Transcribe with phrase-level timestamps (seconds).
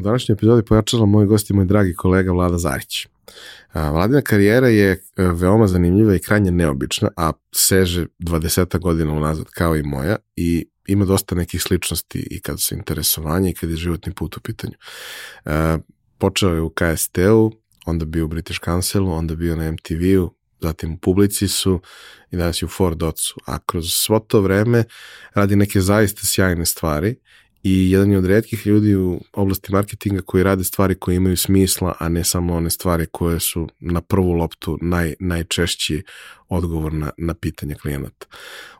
[0.00, 3.06] U današnjoj epizodi pojačala moj gost i moj dragi kolega Vlada Zarić.
[3.74, 9.76] Vladina karijera je e, veoma zanimljiva i krajnje neobična, a seže 20 godina unazad kao
[9.76, 14.14] i moja i ima dosta nekih sličnosti i kad su interesovanje i kad je životni
[14.14, 14.74] put u pitanju.
[16.18, 17.52] Počeo je u KST-u,
[17.86, 21.80] onda bio u British Councilu, onda bio na MTV-u, zatim u Publicisu
[22.30, 23.34] i danas je u Ford Ocu.
[23.46, 24.84] A kroz svo to vreme
[25.34, 27.16] radi neke zaista sjajne stvari
[27.62, 31.94] i jedan je od redkih ljudi u oblasti marketinga koji rade stvari koje imaju smisla,
[31.98, 36.02] a ne samo one stvari koje su na prvu loptu naj, najčešći
[36.48, 38.26] odgovor na, na pitanje klijenata.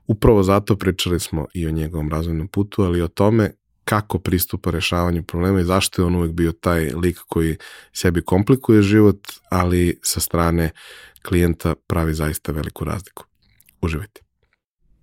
[0.06, 3.50] Upravo zato pričali smo i o njegovom razvojnom putu, ali i o tome
[3.84, 7.56] kako pristupa rešavanju problema i zašto je on uvek bio taj lik koji
[7.92, 10.70] sebi komplikuje život, ali sa strane
[11.22, 13.24] klijenta pravi zaista veliku razliku.
[13.82, 14.29] Uživajte.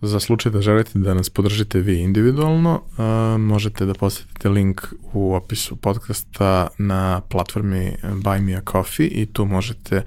[0.00, 4.82] Za slučaj da želite da nas podržite vi individualno, uh, možete da posetite link
[5.12, 10.02] u opisu podcasta na platformi Buy Me a Coffee i tu možete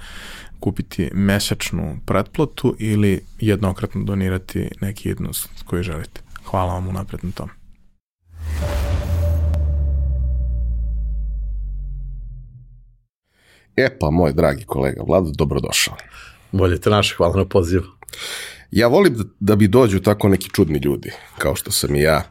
[0.60, 6.22] kupiti mesečnu pretplatu ili jednokratno donirati neki jednost koji želite.
[6.46, 7.52] Hvala vam unapred na tome.
[13.76, 15.96] E pa, moj dragi kolega Vlado, dobrodošao.
[16.52, 17.86] Bolje te naše, hvala na pozivu.
[18.72, 22.24] Ja volim da, da bi dođu tako neki čudni ljudi, kao što sam i ja,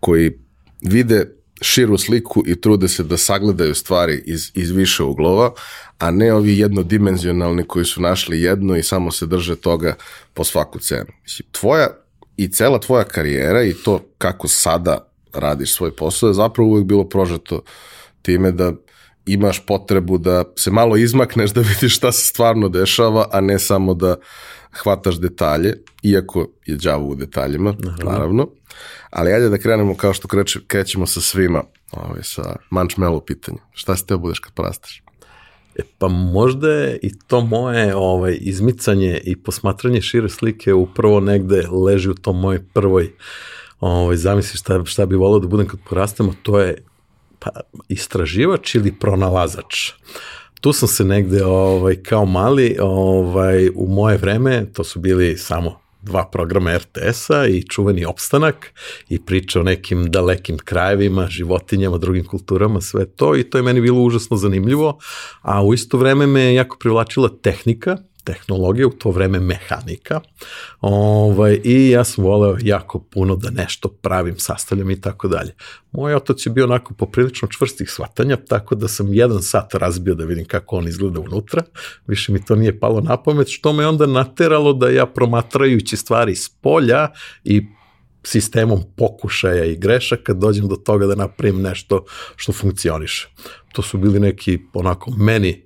[0.00, 0.38] koji
[0.82, 1.26] vide
[1.60, 5.52] širu sliku i trude se da sagledaju stvari iz, iz više uglova,
[5.98, 9.94] a ne ovi jednodimenzionalni koji su našli jedno i samo se drže toga
[10.34, 11.12] po svaku cenu.
[11.50, 11.88] Tvoja
[12.36, 17.08] i cela tvoja karijera i to kako sada radiš svoj posao je zapravo uvijek bilo
[17.08, 17.62] prožeto
[18.22, 18.72] time da
[19.26, 23.94] imaš potrebu da se malo izmakneš da vidiš šta se stvarno dešava, a ne samo
[23.94, 24.16] da
[24.72, 28.12] hvataš detalje, iako je đavo u detaljima, naravno.
[28.12, 28.48] naravno.
[29.10, 31.62] Ali ajde da krenemo kao što kreće, krećemo sa svima,
[31.92, 33.58] ovaj, sa mančmelo pitanja.
[33.72, 35.02] Šta si teo budeš kad porasteš?
[35.76, 41.66] E, pa možda je i to moje ovaj, izmicanje i posmatranje šire slike upravo negde
[41.86, 43.12] leži u tom moje prvoj
[43.80, 46.84] ovaj, zamisli šta, šta bi volao da budem kad porastemo, to je
[47.38, 47.50] pa,
[47.88, 49.92] istraživač ili pronalazač.
[50.62, 55.80] Tu sam se negde ovaj, kao mali, ovaj, u moje vreme, to su bili samo
[56.02, 58.72] dva programa RTS-a i čuveni opstanak
[59.08, 63.80] i priča o nekim dalekim krajevima, životinjama, drugim kulturama, sve to i to je meni
[63.80, 64.98] bilo užasno zanimljivo,
[65.40, 70.20] a u isto vreme me jako privlačila tehnika, tehnologija, u to vreme mehanika.
[70.80, 75.54] Ovaj, I ja sam voleo jako puno da nešto pravim, sastavljam i tako dalje.
[75.92, 80.24] Moj otac je bio onako poprilično čvrstih shvatanja, tako da sam jedan sat razbio da
[80.24, 81.62] vidim kako on izgleda unutra.
[82.06, 86.34] Više mi to nije palo na pamet, što me onda nateralo da ja promatrajući stvari
[86.34, 87.08] s polja
[87.44, 87.66] i
[88.24, 92.04] sistemom pokušaja i grešaka dođem do toga da napravim nešto
[92.36, 93.28] što funkcioniše.
[93.72, 95.64] To su bili neki onako meni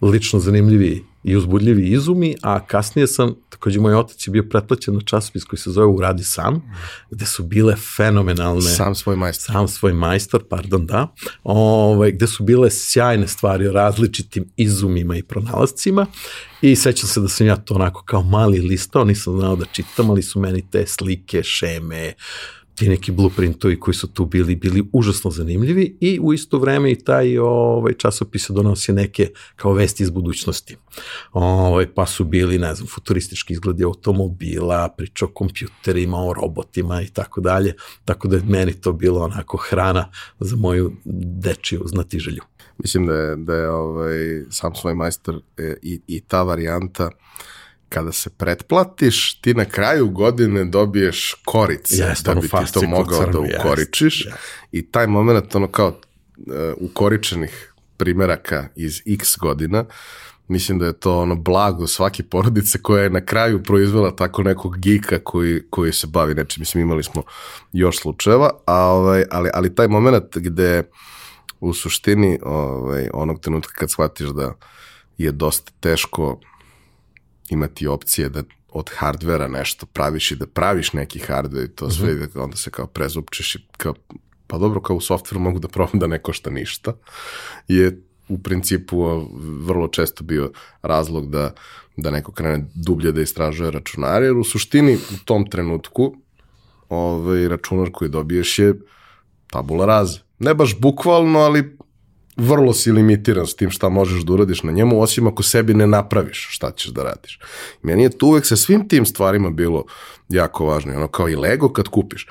[0.00, 5.00] lično zanimljivi i uzbudljivi izumi, a kasnije sam, takođe moj otac je bio pretplaćen na
[5.00, 6.62] časopis koji se zove Uradi sam,
[7.10, 8.70] gde su bile fenomenalne...
[8.70, 9.52] Sam svoj majstor.
[9.52, 11.14] Sam svoj majstor, pardon, da.
[11.44, 16.06] Ovaj, gde su bile sjajne stvari o različitim izumima i pronalascima
[16.62, 20.10] i sećam se da sam ja to onako kao mali listao, nisam znao da čitam,
[20.10, 24.84] ali su meni te slike, šeme, uh, ti neki blueprintovi koji su tu bili, bili
[24.92, 30.10] užasno zanimljivi i u isto vreme i taj ovaj, časopis donosi neke kao vesti iz
[30.10, 30.76] budućnosti.
[31.32, 37.08] Ovaj, pa su bili, ne znam, futuristički izgledi automobila, priča o kompjuterima, o robotima i
[37.08, 37.74] tako dalje,
[38.04, 40.92] tako da je meni to bilo onako hrana za moju
[41.44, 42.42] dečiju znatiželju.
[42.78, 47.12] Mislim da je, da je ovaj, sam svoj majstor e, i, i ta varijanta uh,
[47.90, 53.26] kada se pretplatiš, ti na kraju godine dobiješ korice yes, da bi ti to mogao
[53.26, 54.32] da ukoričiš yes.
[54.72, 59.84] i taj moment ono kao uh, ukoričenih primeraka iz x godina
[60.50, 64.78] mislim da je to ono blago svake porodice koja je na kraju proizvela tako nekog
[64.78, 66.60] gika koji, koji se bavi nečim.
[66.60, 67.22] Mislim, imali smo
[67.72, 70.82] još slučajeva, a, ovaj, ali, ali taj moment gde
[71.60, 74.54] u suštini ovaj, onog trenutka kad shvatiš da
[75.18, 76.40] je dosta teško
[77.50, 82.14] imati opcije da od hardvera nešto praviš i da praviš neki hardver i to sve,
[82.14, 82.42] mm -hmm.
[82.42, 83.94] onda se kao prezupčeš i kao,
[84.46, 86.92] pa dobro, kao u softveru mogu da probam da ne košta ništa,
[87.68, 89.26] je u principu
[89.66, 90.52] vrlo često bio
[90.82, 91.54] razlog da,
[91.96, 96.16] da neko krene dublje da istražuje računare, jer u suštini u tom trenutku
[96.88, 98.74] ovaj, računar koji dobiješ je
[99.50, 100.18] tabula raza.
[100.38, 101.78] Ne baš bukvalno, ali
[102.40, 105.86] vrlo si limitiran s tim šta možeš da uradiš na njemu, osim ako sebi ne
[105.86, 107.38] napraviš šta ćeš da radiš.
[107.82, 109.84] Meni je tu uvek sa svim tim stvarima bilo
[110.28, 110.96] jako važno.
[110.96, 112.26] Ono kao i Lego kad kupiš.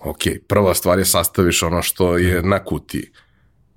[0.00, 3.10] Ok, prva stvar je sastaviš ono što je na kutiji.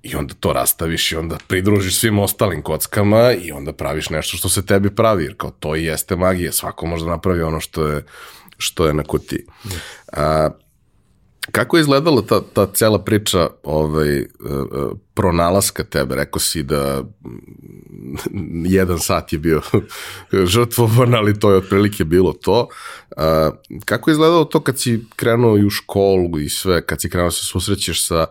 [0.02, 4.48] I onda to rastaviš i onda pridružiš svim ostalim kockama i onda praviš nešto što
[4.48, 7.86] se tebi pravi, jer kao to i jeste magija, svako može da napravi ono što
[7.86, 8.04] je,
[8.58, 9.46] što je na kutiji.
[10.12, 10.50] A,
[11.50, 14.26] Kako je izgledala ta, ta cela priča ovaj, uh,
[15.14, 16.16] pronalaska tebe?
[16.16, 17.04] Rekao si da
[18.64, 19.60] jedan sat je bio
[20.54, 22.68] žrtvovan, ali to je otprilike bilo to.
[23.84, 27.26] Kako je izgledalo to kad si krenuo i u školu i sve, kad si krenuo
[27.26, 28.26] da se susrećeš sa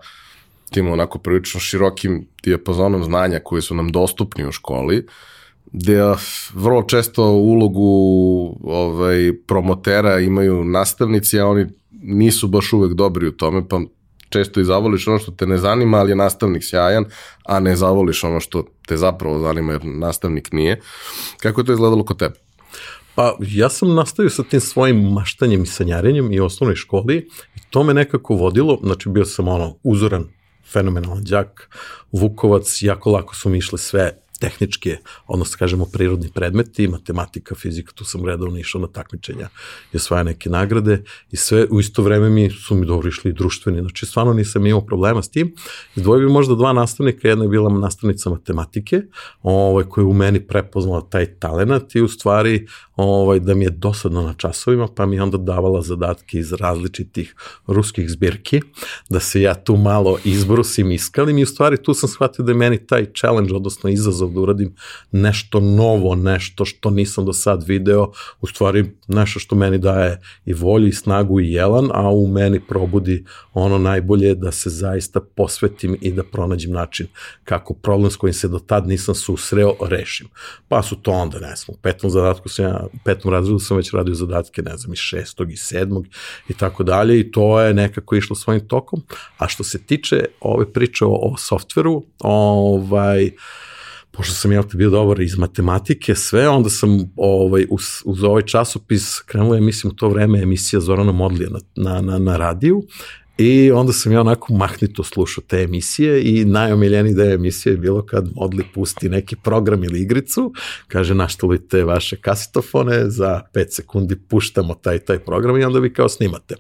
[0.71, 5.07] tim onako prilično širokim dijapazonom znanja koji su nam dostupni u školi,
[5.71, 6.01] gde
[6.54, 7.89] vrlo često ulogu
[8.63, 11.68] ovaj, promotera imaju nastavnici, a oni
[12.03, 13.81] nisu baš uvek dobri u tome, pa
[14.29, 17.05] često i zavoliš ono što te ne zanima, ali je nastavnik sjajan,
[17.45, 20.81] a ne zavoliš ono što te zapravo zanima jer nastavnik nije.
[21.41, 22.35] Kako je to izgledalo kod tebe?
[23.15, 27.17] Pa ja sam nastavio sa tim svojim maštanjem i sanjarenjem i osnovnoj školi
[27.55, 30.25] i to me nekako vodilo, znači bio sam ono uzoran,
[30.71, 31.69] fenomenalan đak,
[32.11, 34.97] Vukovac, jako lako su mi išle sve tehničke,
[35.27, 39.50] odnosno kažemo prirodni predmeti, matematika, fizika, tu sam redovno išao na takmičenja
[39.94, 43.81] i osvaja neke nagrade i sve u isto vreme mi su mi dobro išli društveni,
[43.81, 45.56] znači stvarno nisam imao problema s tim.
[45.95, 49.01] Izdvojio bi možda dva nastavnika, jedna je bila nastavnica matematike,
[49.41, 53.69] ovaj, koja je u meni prepoznala taj talenat i u stvari ovaj, da mi je
[53.69, 57.36] dosadno na časovima, pa mi je onda davala zadatke iz različitih
[57.68, 58.62] ruskih zbirki,
[59.10, 62.57] da se ja tu malo izbrusim, iskalim i u stvari tu sam shvatio da je
[62.57, 64.75] meni taj challenge, odnosno izazov da uradim
[65.12, 68.12] nešto novo, nešto što nisam do sad video,
[68.42, 72.60] u stvari nešto što meni daje i volju i snagu i jelan, a u meni
[72.60, 77.07] probudi ono najbolje da se zaista posvetim i da pronađem način
[77.44, 80.28] kako problem s kojim se do tad nisam susreo rešim.
[80.68, 83.77] Pa su to onda, ne znam, u petom zadatku sam ja, u petom razredu sam
[83.77, 86.07] već radio zadatke, ne znam, iz šestog i sedmog
[86.50, 89.01] i tako dalje i to je nekako išlo svojim tokom.
[89.38, 93.31] A što se tiče ove priče o, o softveru, ovaj,
[94.12, 99.19] pošto sam ja bio dobar iz matematike, sve, onda sam ovaj, uz, uz ovaj časopis
[99.19, 102.83] krenula je, mislim, u to vreme emisija Zorana Modlija na, na, na, na radiju
[103.38, 108.06] I onda sam ja onako mahnito slušao te emisije i najomiljeniji deo emisije je bilo
[108.06, 110.53] kad Modli pusti neki program ili igricu,
[110.88, 116.09] kaže naštulite vaše kasetofone, za 5 sekundi puštamo taj taj program i onda vi kao
[116.09, 116.56] snimate.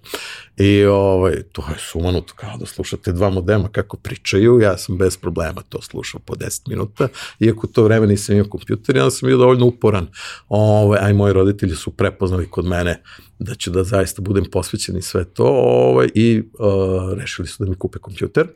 [0.57, 5.17] I ovaj, to je sumanuto kao da slušate dva modema kako pričaju, ja sam bez
[5.17, 7.07] problema to slušao po 10 minuta,
[7.39, 10.07] iako to vreme nisam imao kompjuter, ja sam bio dovoljno uporan,
[10.49, 13.01] ovaj, a i moji roditelji su prepoznali kod mene
[13.39, 17.69] da ću da zaista budem posvećen i sve to ovaj, i uh, rešili su da
[17.69, 18.47] mi kupe kompjuter.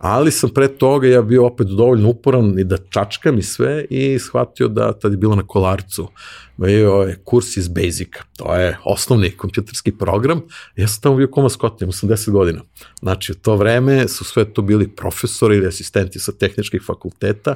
[0.00, 4.18] Ali sam pre toga ja bio opet dovoljno uporan i da čačkam i sve i
[4.18, 6.08] shvatio da tad je bilo na kolarcu.
[6.56, 10.42] Bio je kurs iz Basica, to je osnovni kompjuterski program,
[10.76, 12.62] ja sam tamo bio ko maskot, imam 80 godina.
[12.98, 17.54] Znači, u to vreme su sve to bili profesori ili asistenti sa tehničkih fakulteta,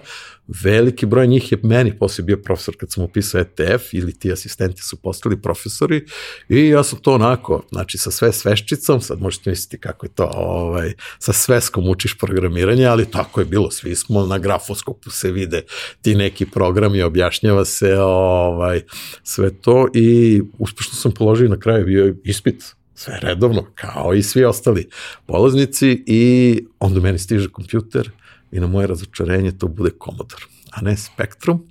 [0.62, 4.82] veliki broj njih je meni posle bio profesor kad sam upisao ETF ili ti asistenti
[4.82, 6.06] su postali profesori.
[6.48, 10.30] I ja sam to onako, znači sa sve sveščicom, sad možete misliti kako je to,
[10.34, 15.62] ovaj, sa sveskom učiš programiranje, ali tako je bilo, svi smo na grafoskopu se vide
[16.02, 18.80] ti neki programi, objašnjava se ovaj,
[19.22, 22.64] sve to i uspešno sam položio na kraju bio ispit
[22.94, 24.88] sve redovno, kao i svi ostali
[25.26, 28.10] polaznici i onda meni stiže kompjuter
[28.52, 31.68] i na moje razočarenje to bude Commodore, a ne Spectrum.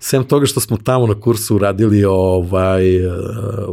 [0.00, 3.10] Sem toga što smo tamo na kursu radili ovaj, eh,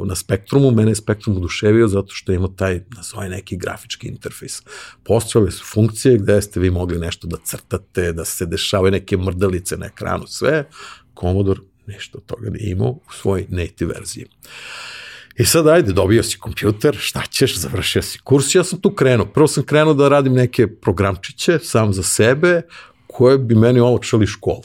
[0.06, 4.62] na Spektrumu, mene je Spektrum oduševio zato što ima taj, nazvaj neki grafički interfejs.
[5.04, 9.78] Postojale su funkcije gde ste vi mogli nešto da crtate, da se dešavaju neke mrdalice
[9.78, 10.66] na ekranu, sve.
[11.20, 14.26] Commodore nešto od toga nije imao u svojoj native verziji.
[15.38, 19.26] I sad ajde, dobio si kompjuter, šta ćeš, završio si kurs, ja sam tu krenuo.
[19.26, 22.62] Prvo sam krenuo da radim neke programčiće sam za sebe
[23.08, 24.64] koje bi meni olakšali školu.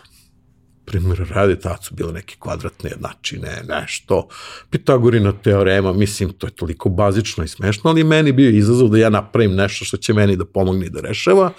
[0.90, 4.28] Primjer radi, tad su bile neke kvadratne jednačine, nešto,
[4.70, 9.10] Pitagorina teorema, mislim, to je toliko bazično i smešno, ali meni bio izazov da ja
[9.10, 11.52] napravim nešto što će meni da pomogne i da rešava.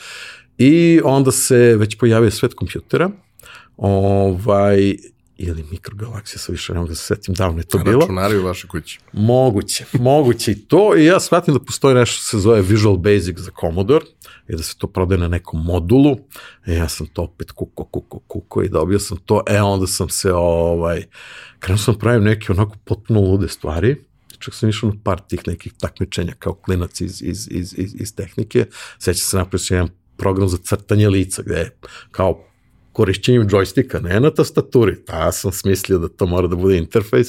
[0.58, 3.10] I onda se već pojavio svet kompjutera,
[3.78, 4.96] ovaj,
[5.42, 8.00] ili mikrogalaksija, sa više ne mogu da se setim, davno je to bilo.
[8.00, 9.00] Računari u vašoj kući.
[9.14, 10.98] Moguće, moguće i to.
[10.98, 14.06] I ja shvatim da postoji nešto što se zove Visual Basic za Commodore
[14.48, 16.18] i da se to prodaje na nekom modulu.
[16.68, 20.10] I ja sam to opet kuko, kuko, kuko i dobio sam to, e onda sam
[20.10, 21.04] se ovaj,
[21.60, 23.96] krenuo sam da pravim neke onako potpuno lude stvari,
[24.40, 28.16] čak sam išao na par tih nekih takmičenja kao klinac iz, iz, iz, iz, iz
[28.16, 28.66] tehnike,
[29.00, 31.78] seća se napravio sam jedan program za crtanje lica, gde je
[32.12, 32.51] kao
[32.94, 34.96] korišćenjem džojstika, ne na tastaturi.
[35.06, 37.28] Ta sam smislio da to mora da bude interfejs,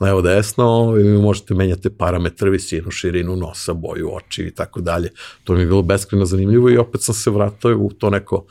[0.00, 5.10] levo desno, i vi možete menjati parametre, visinu, širinu nosa, boju oči i tako dalje.
[5.44, 8.44] To mi je bilo beskreno zanimljivo i opet sam se vratao u to neko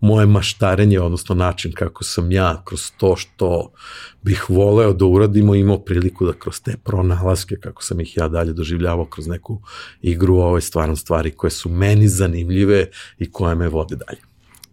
[0.00, 3.72] moje maštarenje, odnosno način kako sam ja kroz to što
[4.22, 8.52] bih voleo da uradimo, imao priliku da kroz te pronalaske, kako sam ih ja dalje
[8.52, 9.60] doživljavao kroz neku
[10.02, 12.86] igru, ove stvarno stvari koje su meni zanimljive
[13.18, 14.27] i koje me vode dalje.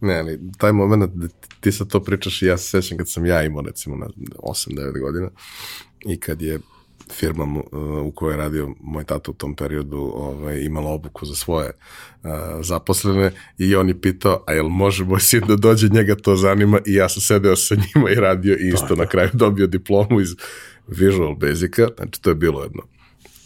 [0.06, 1.28] Ne, ali taj moment da
[1.60, 4.08] ti sad to pričaš i ja se sećam kad sam ja imao recimo na
[4.38, 5.30] 8-9 godina
[6.06, 6.60] i kad je
[7.12, 7.62] firma uh,
[8.06, 11.72] u kojoj je radio moj tata u tom periodu ovaj, imala obuku za svoje
[12.24, 12.30] uh,
[12.62, 16.80] zaposlene i on je pitao, a jel može moj sin da dođe, njega to zanima?
[16.86, 20.30] I ja sam sedeo sa njima i radio i isto na kraju dobio diplomu iz
[20.88, 22.95] Visual Basica, znači to je bilo jedno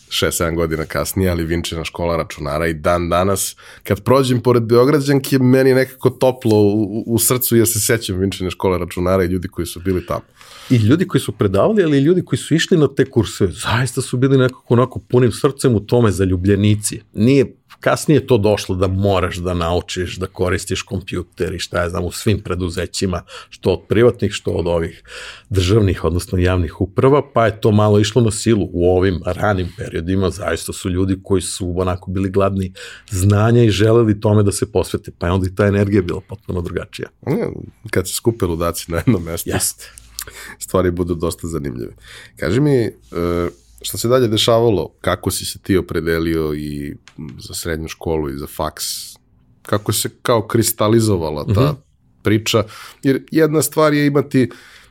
[0.09, 5.69] 6-7 godina kasnije, ali Vinčina škola računara i dan danas, kad prođem pored Beograđanke, meni
[5.69, 9.65] je nekako toplo u, u srcu jer se sećam Vinčine škole računara i ljudi koji
[9.65, 10.21] su bili tamo.
[10.69, 14.01] I ljudi koji su predavali, ali i ljudi koji su išli na te kurse, zaista
[14.01, 17.01] su bili nekako onako punim srcem u tome zaljubljenici.
[17.13, 22.05] Nije kasnije to došlo da moraš da naučiš da koristiš kompjuter i šta je znam
[22.05, 25.03] u svim preduzećima, što od privatnih, što od ovih
[25.49, 30.29] državnih, odnosno javnih uprava, pa je to malo išlo na silu u ovim ranim periodima,
[30.29, 32.73] zaista su ljudi koji su onako bili gladni
[33.09, 36.61] znanja i želeli tome da se posvete, pa je onda i ta energija bila potpuno
[36.61, 37.09] drugačija.
[37.91, 39.49] Kad se skupe ludaci na jednom mestu.
[39.49, 39.91] Jeste.
[40.59, 41.93] Stvari budu dosta zanimljive.
[42.35, 43.49] Kaži mi, uh,
[43.81, 46.95] šta se dalje dešavalo, kako si se ti opredelio i
[47.39, 48.85] za srednju školu i za faks,
[49.61, 51.75] kako se kao kristalizovala ta mm -hmm.
[52.23, 52.63] priča,
[53.03, 54.49] jer jedna stvar je imati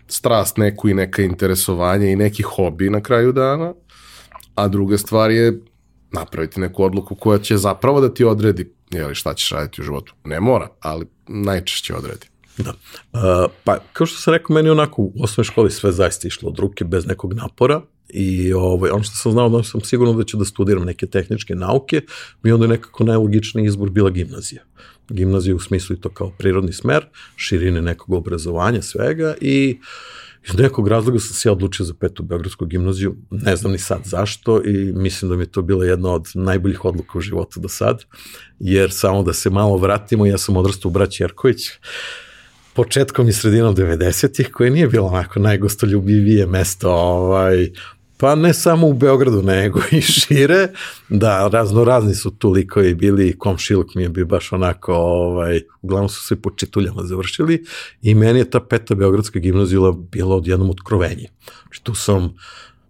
[0.09, 3.75] strast neku i neka interesovanje i neki hobi na kraju dana,
[4.54, 5.61] a druga stvar je
[6.12, 10.14] napraviti neku odluku koja će zapravo da ti odredi jeli, šta ćeš raditi u životu.
[10.25, 12.26] Ne mora, ali najčešće odredi.
[12.59, 12.71] Da.
[13.12, 16.59] Uh, pa, kao što sam rekao, meni onako u osnovnoj školi sve zaista išlo od
[16.59, 17.80] ruke, bez nekog napora.
[18.08, 21.54] I ovaj, ono što sam znao da sam sigurno da ću da studiram neke tehničke
[21.54, 22.00] nauke,
[22.42, 24.62] mi onda je nekako najlogičniji izbor bila gimnazija.
[25.08, 29.78] Gimnazija u smislu i to kao prirodni smer, širine nekog obrazovanja, svega i
[30.48, 34.00] iz nekog razloga sam se ja odlučio za petu Beogradsku gimnaziju, ne znam ni sad
[34.04, 37.68] zašto i mislim da mi je to bila jedna od najboljih odluka u životu do
[37.68, 38.04] sad,
[38.58, 41.60] jer samo da se malo vratimo, ja sam odrastao u Braći Jerković,
[42.72, 47.70] početkom i sredinom 90-ih, koje nije bilo onako najgostoljubivije mesto ovaj,
[48.20, 50.68] Pa ne samo u Beogradu, nego i šire,
[51.08, 56.08] da, razno razni su tu likovi bili, komšiluk mi je bio baš onako, ovaj, uglavnom
[56.08, 57.64] su se po čituljama završili.
[58.02, 59.80] I meni je ta peta Beogradska gimnazija
[60.12, 61.26] bila od jednom otkrovenje.
[61.62, 62.34] Znači tu sam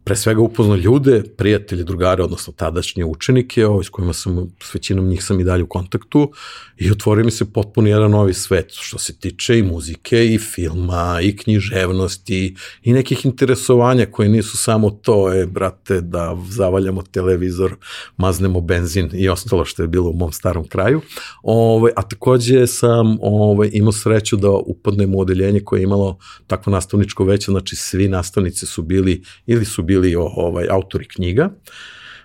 [0.08, 5.08] pre svega upoznao ljude, prijatelje, drugare, odnosno tadašnje učenike, ovaj, s kojima sam, s većinom
[5.08, 6.32] njih sam i dalje u kontaktu
[6.78, 11.18] i otvorio mi se potpuno jedan novi svet, što se tiče i muzike, i filma,
[11.22, 17.76] i književnosti, i nekih interesovanja koje nisu samo to, e, brate, da zavaljamo televizor,
[18.16, 21.00] maznemo benzin i ostalo što je bilo u mom starom kraju.
[21.42, 26.72] Ovaj, a takođe sam ovaj, imao sreću da upadnem u odeljenje koje je imalo takvo
[26.72, 31.50] nastavničko veće, znači svi nastavnici su bili ili su bili bili ovaj, autori knjiga.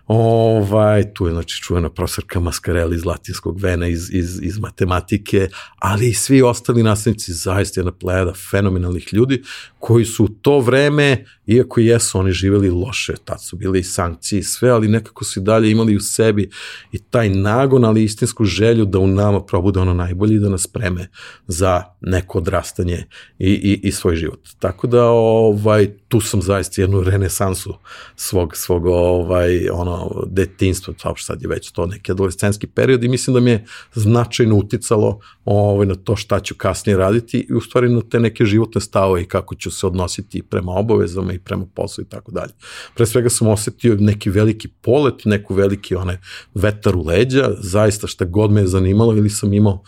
[0.07, 5.47] Ovaj, tu je znači čuvena profesorka Mascarelli iz latinskog vena, iz, iz, iz matematike,
[5.79, 9.43] ali i svi ostali nastavnici, zaista jedna plejada fenomenalnih ljudi
[9.79, 14.39] koji su u to vreme, iako jesu oni živeli loše, tad su bile i sankcije
[14.39, 16.49] i sve, ali nekako su i dalje imali u sebi
[16.91, 20.67] i taj nagon, ali istinsku želju da u nama probude ono najbolje i da nas
[20.67, 21.07] preme
[21.47, 23.05] za neko odrastanje
[23.39, 24.49] i, i, i svoj život.
[24.59, 27.73] Tako da ovaj, tu sam zaista jednu renesansu
[28.15, 33.33] svog, svog ovaj, ono, detinstva, uopšte sad je već to neki adolescenski period i mislim
[33.33, 37.89] da mi je značajno uticalo ovaj, na to šta ću kasnije raditi i u stvari
[37.89, 42.03] na te neke životne stavove i kako ću se odnositi prema obavezama i prema poslu
[42.03, 42.53] i tako dalje.
[42.95, 46.17] Pre svega sam osetio neki veliki polet, neku veliki onaj
[46.53, 49.83] vetar u leđa, zaista šta god me je zanimalo ili sam imao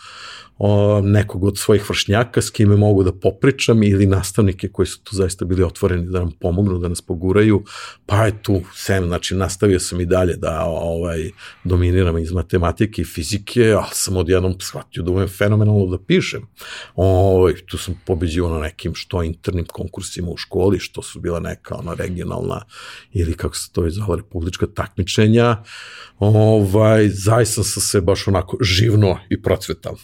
[0.58, 5.16] o, nekog od svojih vršnjaka s kime mogu da popričam ili nastavnike koji su tu
[5.16, 7.64] zaista bili otvoreni da nam pomognu, da nas poguraju,
[8.06, 11.30] pa je tu sem, znači nastavio sam i dalje da ovaj,
[11.64, 16.42] dominiram iz matematike i fizike, ali sam odjednom shvatio da umem fenomenalno da pišem.
[16.94, 21.74] Ovaj, tu sam pobeđivo na nekim što internim konkursima u školi, što su bila neka
[21.74, 22.64] ona regionalna
[23.12, 25.62] ili kako se to je zvala republička takmičenja,
[26.18, 29.96] ovaj, zaista sam se baš onako živno i procvetao.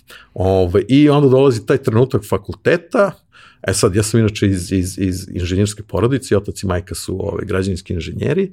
[0.44, 3.10] Ovaj, I onda dolazi taj trenutak fakulteta,
[3.68, 7.44] E sad, ja sam inače iz, iz, iz inženjerske porodice, otac i majka su ovaj,
[7.44, 8.52] građanski inženjeri,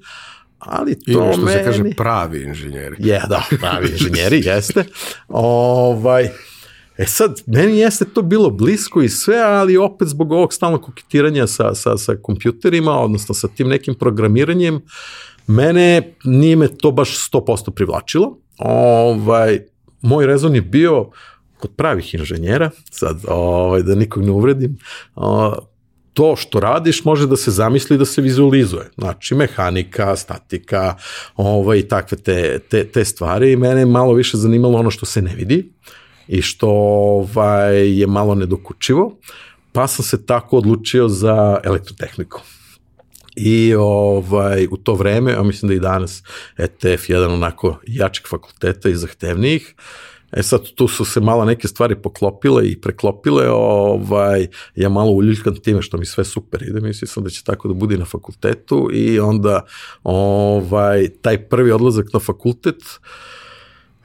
[0.60, 1.58] ali to Ima što meni...
[1.58, 2.96] se kaže pravi inženjeri.
[3.00, 4.84] Je, da, pravi inženjeri, jeste.
[5.28, 6.30] Ovaj,
[6.98, 11.48] e sad, meni jeste to bilo blisko i sve, ali opet zbog ovog stalnog koketiranja
[11.48, 14.82] sa, sa, sa kompjuterima, odnosno sa tim nekim programiranjem,
[15.48, 18.38] mene nije me to baš 100% privlačilo.
[18.58, 19.60] Ovaj,
[20.02, 21.10] moj rezon je bio
[21.60, 24.78] kod pravih inženjera, sad ovaj, da nikog ne uvredim,
[25.16, 25.56] o,
[26.14, 28.90] to što radiš može da se zamisli da se vizualizuje.
[28.98, 30.96] Znači, mehanika, statika,
[31.36, 33.52] ovaj, takve te, te, te stvari.
[33.52, 35.72] I mene je malo više zanimalo ono što se ne vidi
[36.28, 39.18] i što ovaj, je malo nedokučivo,
[39.72, 42.42] pa sam se tako odlučio za elektrotehniku.
[43.36, 46.24] I ovaj, u to vreme, a mislim da i danas
[46.58, 49.76] ETF jedan onako jačih fakulteta i zahtevnijih,
[50.32, 55.56] E sad, tu su se malo neke stvari poklopile i preklopile, ovaj, ja malo uljuljkan
[55.56, 58.90] time što mi sve super ide, mislio sam da će tako da bude na fakultetu
[58.94, 59.66] i onda
[60.04, 62.82] ovaj, taj prvi odlazak na fakultet,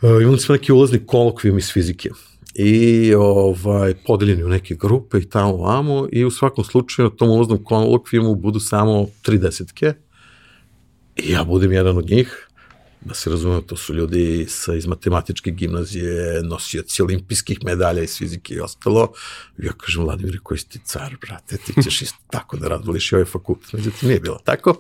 [0.03, 2.11] uh, imali smo neki ulazni kolokvijum iz fizike
[2.55, 7.31] i ovaj, podeljeni u neke grupe i tamo vamo i u svakom slučaju na tom
[7.31, 9.93] ulaznom kolokvijumu budu samo tri desetke
[11.17, 12.49] i ja budem jedan od njih
[13.05, 18.55] da se razume, to su ljudi sa, iz matematičke gimnazije, nosioci olimpijskih medalja iz fizike
[18.55, 19.13] i ostalo.
[19.59, 23.15] Ja kažem, Vladimir, koji si ti car, brate, ti ćeš isto tako da razvoliš i
[23.15, 23.73] ovaj fakultet.
[23.73, 24.71] Međutim, nije bilo tako.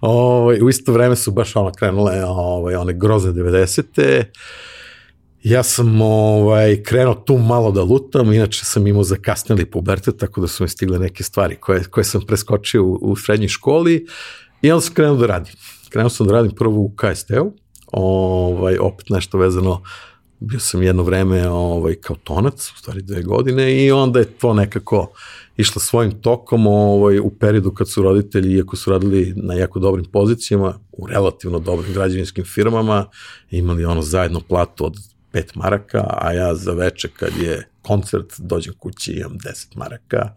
[0.00, 4.24] O, ovaj, u isto vreme su baš ono krenule ovaj, one grozne 90.
[5.42, 10.48] Ja sam ovaj, krenuo tu malo da lutam, inače sam imao zakasnili pubertet, tako da
[10.48, 14.06] su mi stigle neke stvari koje, koje sam preskočio u, u srednjoj školi
[14.62, 15.54] i onda sam krenuo da radim.
[15.90, 17.52] Krenuo sam da radim prvo u KST-u,
[17.92, 19.82] ovaj, opet nešto vezano
[20.40, 24.54] bio sam jedno vreme ovaj, kao tonac, u stvari dve godine i onda je to
[24.54, 25.12] nekako
[25.56, 30.04] išlo svojim tokom ovaj, u periodu kad su roditelji, iako su radili na jako dobrim
[30.04, 33.06] pozicijama, u relativno dobrim građevinskim firmama,
[33.50, 34.96] imali ono zajedno platu od
[35.32, 40.34] 5 maraka, a ja za veče kad je koncert, dođem kući i imam 10 maraka,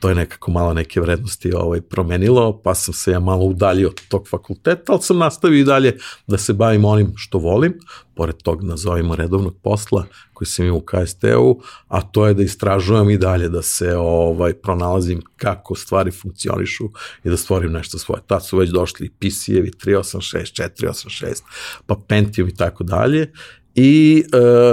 [0.00, 4.00] to je nekako malo neke vrednosti ovaj, promenilo, pa sam se ja malo udaljio od
[4.08, 7.74] tog fakulteta, ali sam nastavio i dalje da se bavim onim što volim,
[8.14, 13.10] pored tog nazovimo redovnog posla koji sam imao u KST-u, a to je da istražujem
[13.10, 16.84] i dalje, da se ovaj pronalazim kako stvari funkcionišu
[17.24, 18.22] i da stvorim nešto svoje.
[18.26, 21.42] Tad su već došli PC-evi 386, 486,
[21.86, 23.32] pa Pentium i tako dalje
[23.80, 24.24] I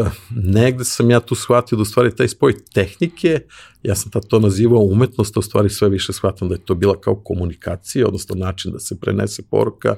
[0.02, 3.40] uh, negde sam ja tu shvatio da u stvari taj spoj tehnike,
[3.84, 6.76] ja sam tad to nazivao umetnost, a u stvari sve više shvatam da je to
[6.76, 9.96] bila kao komunikacija, odnosno način da se prenese poruka,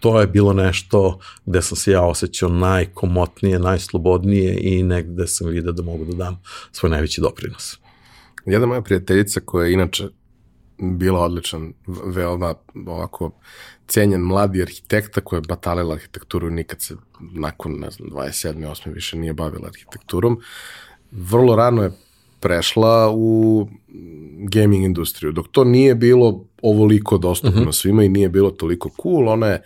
[0.00, 5.72] to je bilo nešto gde sam se ja osjećao najkomotnije, najslobodnije i negde sam vidio
[5.72, 6.42] da mogu da dam
[6.72, 7.78] svoj najveći doprinos.
[8.46, 10.08] Jedna moja prijateljica koja je inače
[10.78, 11.72] bila odličan,
[12.06, 12.54] veoma
[12.86, 13.30] ovako
[13.88, 18.54] cenjen mladi arhitekta koja je batalila arhitekturu i nikad se nakon, ne znam, 27.
[18.54, 18.94] 8.
[18.94, 20.40] više nije bavila arhitekturom.
[21.10, 21.92] Vrlo rano je
[22.40, 23.68] prešla u
[24.38, 25.32] gaming industriju.
[25.32, 27.80] Dok to nije bilo ovoliko dostupno uh -huh.
[27.80, 29.62] svima i nije bilo toliko cool, ona je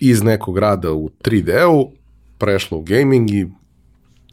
[0.00, 1.92] iz nekog rada u 3D-u
[2.38, 3.46] prešla u gaming i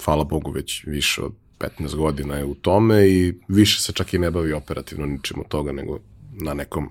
[0.05, 4.19] hvala Bogu već više od 15 godina je u tome i više se čak i
[4.19, 5.99] ne bavi operativno ničim od toga nego
[6.33, 6.89] na nekom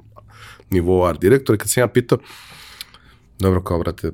[0.74, 1.58] nivou art direktora.
[1.58, 2.18] Kad sam ja pitao,
[3.38, 4.10] dobro kao, brate,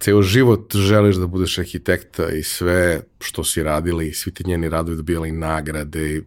[0.00, 4.68] ceo život želiš da budeš arhitekta i sve što si radili i svi ti njeni
[4.68, 6.22] radovi dobijali nagrade i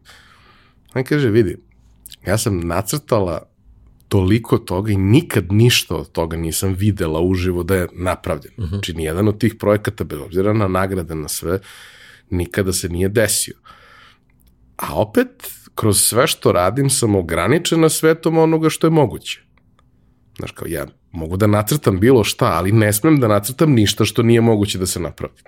[0.94, 1.58] on kaže, vidi,
[2.26, 3.50] ja sam nacrtala
[4.08, 8.54] toliko toga i nikad ništa od toga nisam videla uživo da je napravljen.
[8.58, 8.70] Uh -huh.
[8.70, 11.60] Znači, nijedan od tih projekata, bez obzira na nagrade, na sve,
[12.30, 13.56] nikada se nije desio.
[14.78, 19.42] A opet, kroz sve što radim sam ograničena svetom onoga što je moguće.
[20.38, 24.24] Znaš, kao ja mogu da nacrtam bilo šta, ali ne smem da nacrtam ništa što
[24.24, 25.42] nije moguće da se napravi.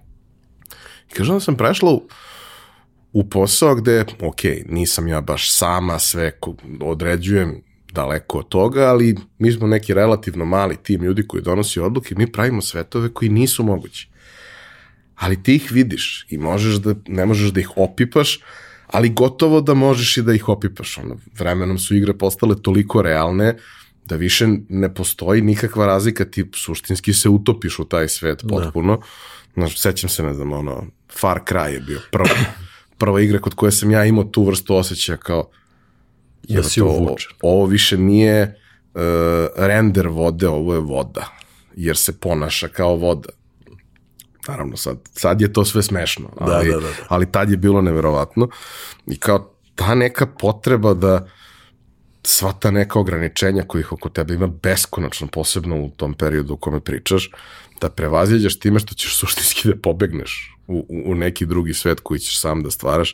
[1.10, 2.08] I kažem da sam prešla u,
[3.14, 6.32] u posao gde, ok, nisam ja baš sama sve
[6.82, 7.62] određujem
[7.94, 12.32] daleko od toga, ali mi smo neki relativno mali tim ljudi koji donosi odluke, mi
[12.32, 14.10] pravimo svetove koji nisu mogući
[15.20, 18.40] ali ti ih vidiš i možeš da, ne možeš da ih opipaš,
[18.92, 20.98] ali gotovo da možeš i da ih opipaš.
[20.98, 23.56] Ono, vremenom su igre postale toliko realne
[24.06, 28.98] da više ne postoji nikakva razlika, ti suštinski se utopiš u taj svet potpuno.
[28.98, 29.04] Da.
[29.54, 30.86] Znaš, sećam se, ne znam, ono,
[31.20, 32.30] Far Cry je bio prva,
[33.00, 35.50] prva igra kod koje sam ja imao tu vrstu osjećaja kao
[36.50, 38.44] da si ovo, ovo više nije
[38.94, 39.02] uh,
[39.56, 41.28] render vode, ovo je voda,
[41.76, 43.30] jer se ponaša kao voda.
[44.50, 46.88] Naravno, sad, sad je to sve smešno, Da, ali, da, da, da.
[47.08, 48.50] ali tad je bilo neverovatno
[49.08, 51.28] i kao ta neka potreba da
[52.24, 56.80] sva ta neka ograničenja kojih oko tebe ima beskonačno, posebno u tom periodu u kome
[56.80, 57.30] pričaš,
[57.82, 62.20] da prevaziđaš time što ćeš suštinski da pobegneš u, u, u neki drugi svet koji
[62.20, 63.14] ćeš sam da stvaraš,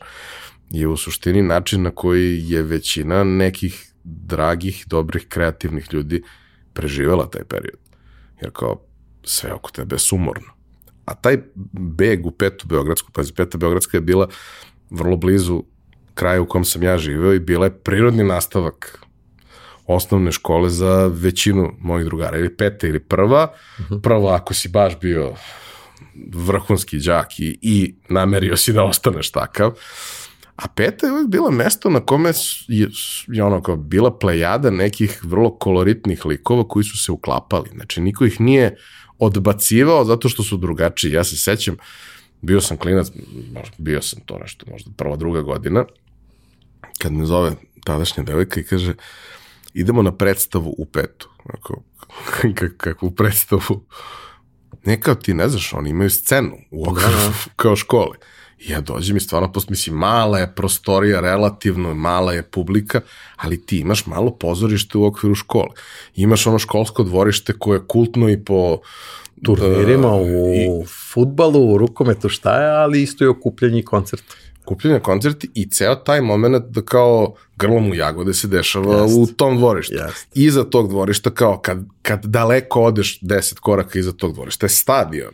[0.70, 6.24] je u suštini način na koji je većina nekih dragih, dobrih, kreativnih ljudi
[6.74, 7.80] preživela taj period.
[8.42, 8.82] Jer kao
[9.24, 10.55] sve oko tebe je sumorno.
[11.06, 11.38] A taj
[11.72, 14.28] beg u petu Beogradsku, pazi, peta Beogradska je bila
[14.90, 15.64] vrlo blizu
[16.14, 19.00] kraja u kom sam ja živeo i bila je prirodni nastavak
[19.88, 23.54] osnovne škole za većinu mojih drugara, ili peta ili prva.
[24.04, 25.34] Prva ako si baš bio
[26.34, 29.74] vrhunski đak i, i namerio si da ostaneš takav.
[30.56, 32.32] A peta je uvijek bila mesto na kome
[32.68, 32.88] je,
[33.28, 37.70] je ono kao bila plejada nekih vrlo koloritnih likova koji su se uklapali.
[37.74, 38.78] Znači, niko ih nije
[39.20, 41.12] odbacivao zato što su drugačiji.
[41.12, 41.76] Ja se sećam,
[42.42, 43.08] bio sam klinac,
[43.78, 45.86] bio sam to nešto, možda prva, druga godina,
[46.98, 47.52] kad me zove
[47.84, 48.94] tadašnja devojka i kaže,
[49.74, 51.30] idemo na predstavu u petu.
[51.46, 51.84] Ako,
[52.56, 53.86] kak, kakvu predstavu?
[54.86, 57.34] Ne kao ti, ne znaš, oni imaju scenu u okviru da, da.
[57.62, 58.18] kao škole.
[58.60, 63.02] I ja dođem i stvarno, post, mislim, mala je prostorija, relativno mala je publika,
[63.36, 65.70] ali ti imaš malo pozorište u okviru škole.
[66.16, 68.80] Imaš ono školsko dvorište koje je kultno i po
[69.44, 74.24] turnirima, uh, u i, futbalu, u rukometu, šta je, ali isto je okupljanje i koncert.
[74.64, 79.16] Okupljanje koncerti i ceo taj moment da kao grlom u jagode se dešava Jest.
[79.18, 79.96] u tom dvorištu.
[79.96, 80.28] Jest.
[80.34, 85.34] Iza tog dvorišta, kao kad, kad daleko odeš 10 koraka iza tog dvorišta, je stadion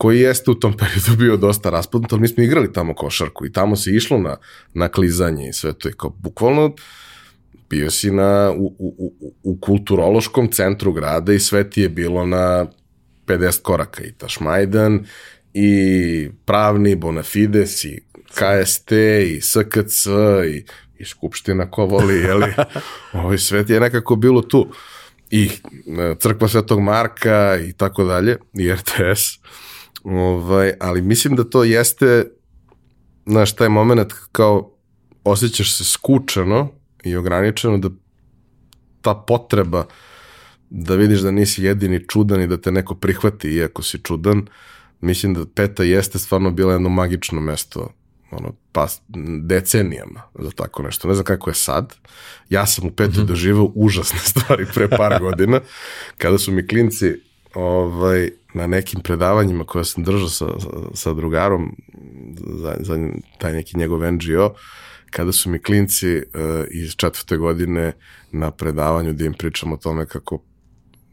[0.00, 3.52] koji jeste u tom periodu bio dosta raspadnut, ali mi smo igrali tamo košarku i
[3.52, 4.36] tamo se išlo na,
[4.74, 6.74] na klizanje i sve to i kao bukvalno
[7.70, 12.26] bio si na, u, u, u, u kulturološkom centru grada i sve ti je bilo
[12.26, 12.66] na
[13.26, 15.04] 50 koraka i Tašmajdan
[15.54, 18.92] i pravni Bonafides i KST
[19.26, 20.06] i SKC
[20.54, 20.64] i,
[20.98, 22.52] i Skupština ko voli, jeli,
[23.12, 24.72] ovaj svet je nekako bilo tu.
[25.30, 29.40] I e, crkva Svetog Marka i tako dalje, i RTS.
[30.04, 32.24] Ovaj, ali mislim da to jeste,
[33.26, 34.72] znaš, taj moment kao
[35.24, 36.68] osjećaš se skučano
[37.04, 37.88] i ograničeno da
[39.02, 39.86] ta potreba
[40.70, 44.46] da vidiš da nisi jedini čudan i da te neko prihvati iako si čudan,
[45.00, 47.92] mislim da peta jeste stvarno bila jedno magično mesto
[48.30, 48.86] ono, pa
[49.42, 51.08] decenijama za tako nešto.
[51.08, 51.94] Ne znam kako je sad.
[52.48, 53.26] Ja sam u petu mm -hmm.
[53.26, 55.60] doživao užasne stvari pre par godina,
[56.18, 57.14] kada su mi klinci
[57.54, 60.46] ovaj, na nekim predavanjima koje sam držao sa,
[60.94, 61.76] sa drugarom
[62.46, 63.08] za, za
[63.38, 64.54] taj neki njegov NGO,
[65.10, 66.22] kada su mi klinci uh,
[66.70, 67.92] iz četvrte godine
[68.32, 70.42] na predavanju da im pričam o tome kako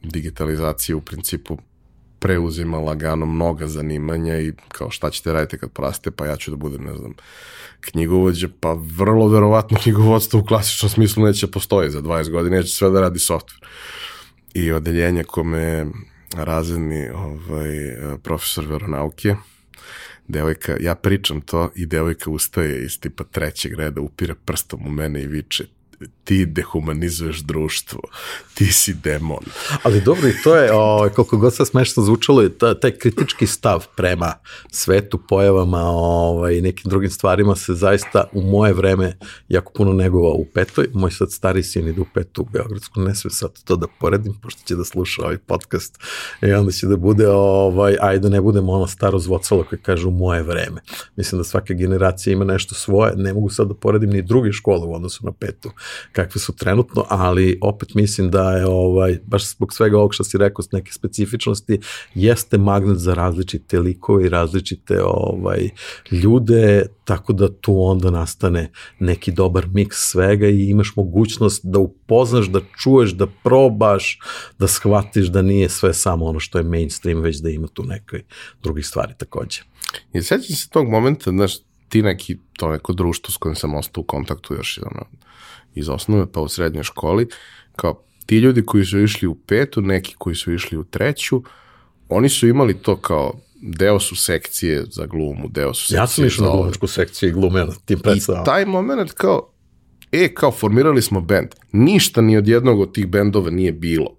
[0.03, 1.57] digitalizacija u principu
[2.19, 6.57] preuzima lagano mnoga zanimanja i kao šta ćete raditi kad porastete, pa ja ću da
[6.57, 7.13] budem, ne znam,
[7.81, 12.89] knjigovođa, pa vrlo verovatno knjigovodstvo u klasičnom smislu neće postoji za 20 godina, neće sve
[12.89, 13.63] da radi software.
[14.53, 15.85] I odeljenje kome
[16.35, 17.69] razredni ovaj,
[18.23, 19.35] profesor veronauke,
[20.27, 25.21] devojka, ja pričam to i devojka ustaje iz tipa trećeg reda, upire prstom u mene
[25.21, 25.76] i viče
[26.23, 27.99] ti dehumanizuješ društvo,
[28.53, 29.43] ti si demon.
[29.83, 32.91] Ali dobro, i to je, o, ovaj, koliko god sad smešno zvučalo, je ta, taj
[32.91, 34.33] kritički stav prema
[34.71, 40.33] svetu, pojavama ovaj, i nekim drugim stvarima se zaista u moje vreme jako puno negovao
[40.33, 40.87] u petoj.
[40.93, 44.33] Moj sad stari sin ide u petu u Beogradsku, ne sve sad to da poredim,
[44.41, 45.99] pošto će da sluša ovaj podcast
[46.41, 50.07] i onda će da bude, ovaj, ajde da ne budemo ono staro zvocalo koje kaže
[50.07, 50.81] u moje vreme.
[51.15, 54.85] Mislim da svaka generacija ima nešto svoje, ne mogu sad da poredim ni druge škole
[54.85, 55.71] u odnosu na petu
[56.11, 60.37] kakve su trenutno, ali opet mislim da je ovaj, baš zbog svega ovog što si
[60.37, 61.79] rekao s neke specifičnosti,
[62.15, 65.69] jeste magnet za različite likove i različite ovaj,
[66.11, 72.47] ljude, tako da tu onda nastane neki dobar miks svega i imaš mogućnost da upoznaš,
[72.47, 74.19] da čuješ, da probaš,
[74.59, 78.23] da shvatiš da nije sve samo ono što je mainstream, već da ima tu neke
[78.63, 79.61] drugih stvari takođe.
[80.13, 81.53] I sećam se tog momenta, znaš,
[81.89, 85.05] ti neki, to neko društvo s kojim sam ostao u kontaktu još ono,
[85.77, 87.27] iz osnove pa u srednjoj školi,
[87.75, 87.93] kao
[88.25, 91.43] ti ljudi koji su išli u petu, neki koji su išli u treću,
[92.09, 96.25] oni su imali to kao deo su sekcije za glumu, deo su sekcije Ja sam
[96.25, 98.45] išao za na glumačku sekciju i glumio na tim I predstavama.
[98.45, 99.49] taj moment kao,
[100.11, 101.47] e, kao formirali smo bend.
[101.71, 104.15] Ništa ni od jednog od tih bendova nije bilo.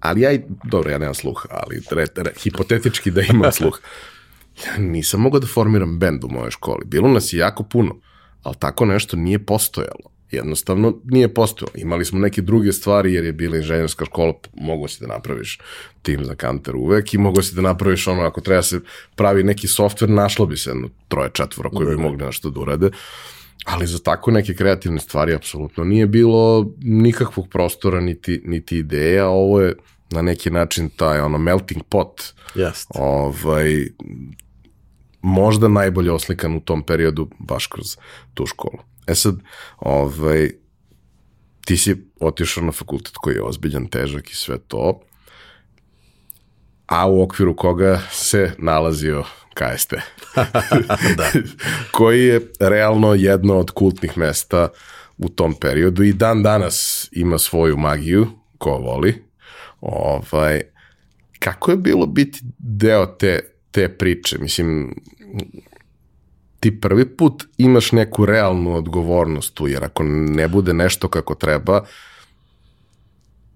[0.00, 3.78] Ali ja, i- dobro, ja nemam sluha, ali re, re, hipotetički da imam sluha.
[4.66, 6.84] Ja nisam mogao da formiram bend u mojoj školi.
[6.84, 7.96] Bilo nas je jako puno,
[8.42, 10.10] ali tako nešto nije postojalo.
[10.30, 11.72] Jednostavno nije postojalo.
[11.76, 15.58] Imali smo neke druge stvari jer je bila inženjerska škola, mogo si da napraviš
[16.02, 18.80] tim za kanter uvek i mogo si da napraviš ono, ako treba se
[19.14, 22.90] pravi neki softver, našlo bi se jedno troje, četvoro koji bi mogli nešto da urade.
[23.64, 29.28] Ali za tako neke kreativne stvari apsolutno nije bilo nikakvog prostora niti, niti ideja.
[29.28, 29.74] Ovo je
[30.10, 32.22] na neki način taj ono melting pot
[32.54, 32.94] Jeste.
[32.94, 33.86] ovaj,
[35.22, 37.96] možda najbolje oslikan u tom periodu baš kroz
[38.34, 38.78] tu školu.
[39.08, 39.34] E sad,
[39.78, 40.50] ovaj,
[41.64, 45.00] ti si otišao na fakultet koji je ozbiljan, težak i sve to,
[46.86, 49.94] a u okviru koga se nalazio KST.
[51.18, 51.30] da.
[51.96, 54.68] koji je realno jedno od kultnih mesta
[55.18, 58.26] u tom periodu i dan danas ima svoju magiju,
[58.58, 59.24] ko voli.
[59.80, 60.62] Ovaj,
[61.38, 63.40] kako je bilo biti deo te,
[63.70, 64.38] te priče?
[64.38, 64.94] Mislim,
[66.60, 71.84] ti prvi put imaš neku realnu odgovornost tu, jer ako ne bude nešto kako treba,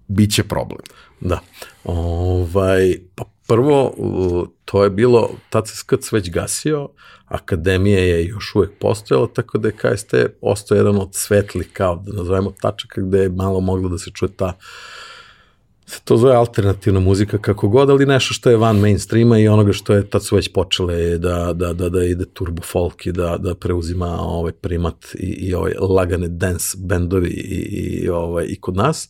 [0.07, 0.81] bit će problem.
[1.19, 1.39] Da.
[1.83, 3.93] Ovaj, pa prvo,
[4.65, 6.89] to je bilo, tad se SKC već gasio,
[7.25, 12.13] akademija je još uvek postojala, tako da je KST ostao jedan od svetlih, kao da
[12.13, 14.53] nazovemo tačaka, gde je malo moglo da se čuje ta
[15.85, 19.73] se to zove alternativna muzika kako god, ali nešto što je van mainstreama i onoga
[19.73, 23.37] što je, tad su već počele da, da, da, da ide turbo folk i da,
[23.37, 28.75] da preuzima ovaj primat i, i ovaj lagane dance bendovi i, i, ovaj, i kod
[28.75, 29.09] nas.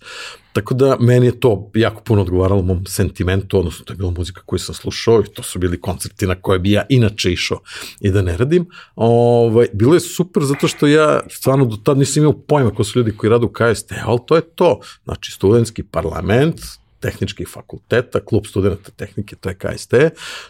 [0.53, 4.41] Tako da meni je to jako puno odgovaralo mom sentimentu, odnosno to je bila muzika
[4.45, 7.59] koju sam slušao i to su bili koncerti na koje bi ja inače išao
[7.99, 8.65] i da ne radim.
[8.95, 12.99] Ovaj, bilo je super zato što ja stvarno do tad nisam imao pojma ko su
[12.99, 14.79] ljudi koji rade u KST, ali to je to.
[15.03, 16.61] Znači, studentski parlament,
[17.03, 19.93] tehničkih fakulteta, klub studenta tehnike, to je KST,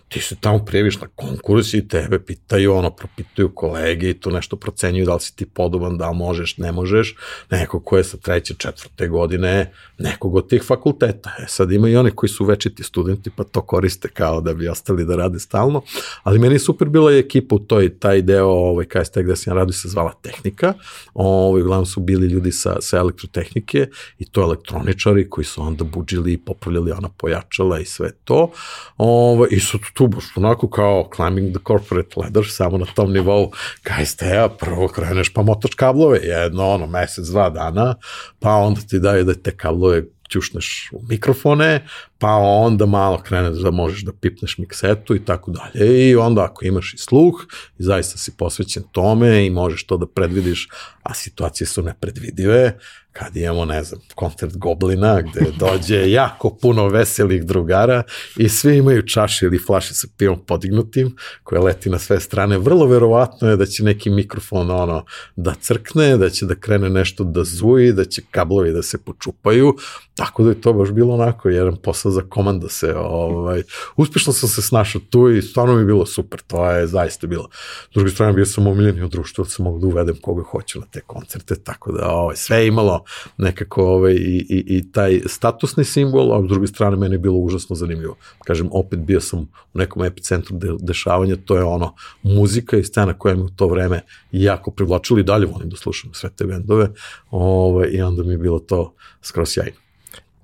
[0.08, 4.56] ti se tamo prijaviš na konkurs i tebe pitaju, ono, propituju kolege i tu nešto
[4.56, 7.16] procenjuju da li si ti podoban, da li možeš, ne možeš,
[7.50, 11.36] neko ko je sa treće, četvrte godine, nekog od tih fakulteta.
[11.40, 14.68] E sad ima i one koji su večiti studenti, pa to koriste kao da bi
[14.68, 15.82] ostali da rade stalno,
[16.24, 19.54] ali meni je super bila i ekipa u toj, taj deo ovaj, KST gde sam
[19.54, 20.74] ja radio se zvala tehnika,
[21.14, 23.88] ovaj, uglavnom su bili ljudi sa, sa elektrotehnike
[24.20, 28.52] i to elektroničari koji su onda buđili popravljali ona pojačala i sve to.
[28.98, 33.52] Ovo, I su tu baš onako kao climbing the corporate ladder, samo na tom nivou
[33.84, 37.96] KST-a, prvo kreneš pa motaš kablove, jedno ono, mesec, dva dana,
[38.40, 40.04] pa onda ti daju da te kablove
[40.34, 46.10] ćušneš u mikrofone, pa onda malo kreneš da možeš da pipneš miksetu i tako dalje.
[46.10, 47.46] I onda ako imaš i sluh
[47.80, 50.68] i zaista si posvećen tome i možeš to da predvidiš,
[51.04, 52.78] a situacije su nepredvidive,
[53.14, 58.04] kad imamo, ne znam, koncert Goblina gde dođe jako puno veselih drugara
[58.38, 62.58] i svi imaju čaše ili flaše sa pivom podignutim koje leti na sve strane.
[62.58, 67.24] Vrlo verovatno je da će neki mikrofon ono da crkne, da će da krene nešto
[67.24, 69.76] da zuji, da će kablovi da se počupaju,
[70.16, 73.64] tako da je to baš bilo onako jedan posao za komanda se, ovaj,
[73.96, 77.50] uspešno sam se snašao tu i stvarno mi je bilo super, to je zaista bilo.
[77.92, 80.80] S druge strane, bio sam omiljeni u društvu, da sam mogu da uvedem koga hoću
[80.80, 83.03] na te koncerte, tako da ovaj, sve je imalo
[83.38, 87.38] nekako ovaj, i, i, i taj statusni simbol, a s druge strane meni je bilo
[87.38, 88.16] užasno zanimljivo.
[88.46, 89.40] Kažem, opet bio sam
[89.74, 93.68] u nekom epicentru de, dešavanja, to je ono muzika i scena koja me u to
[93.68, 96.90] vreme jako privlačila i dalje volim da slušam sve te bendove
[97.32, 99.78] ovaj, i onda mi je bilo to skroz sjajno.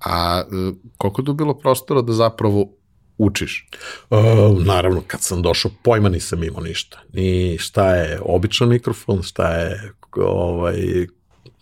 [0.00, 2.72] A e, koliko je tu bilo prostora da zapravo
[3.18, 3.68] učiš?
[4.10, 4.18] Uh,
[4.64, 7.00] naravno, kad sam došao, pojma nisam imao ništa.
[7.12, 11.06] Ni šta je običan mikrofon, šta je ovaj,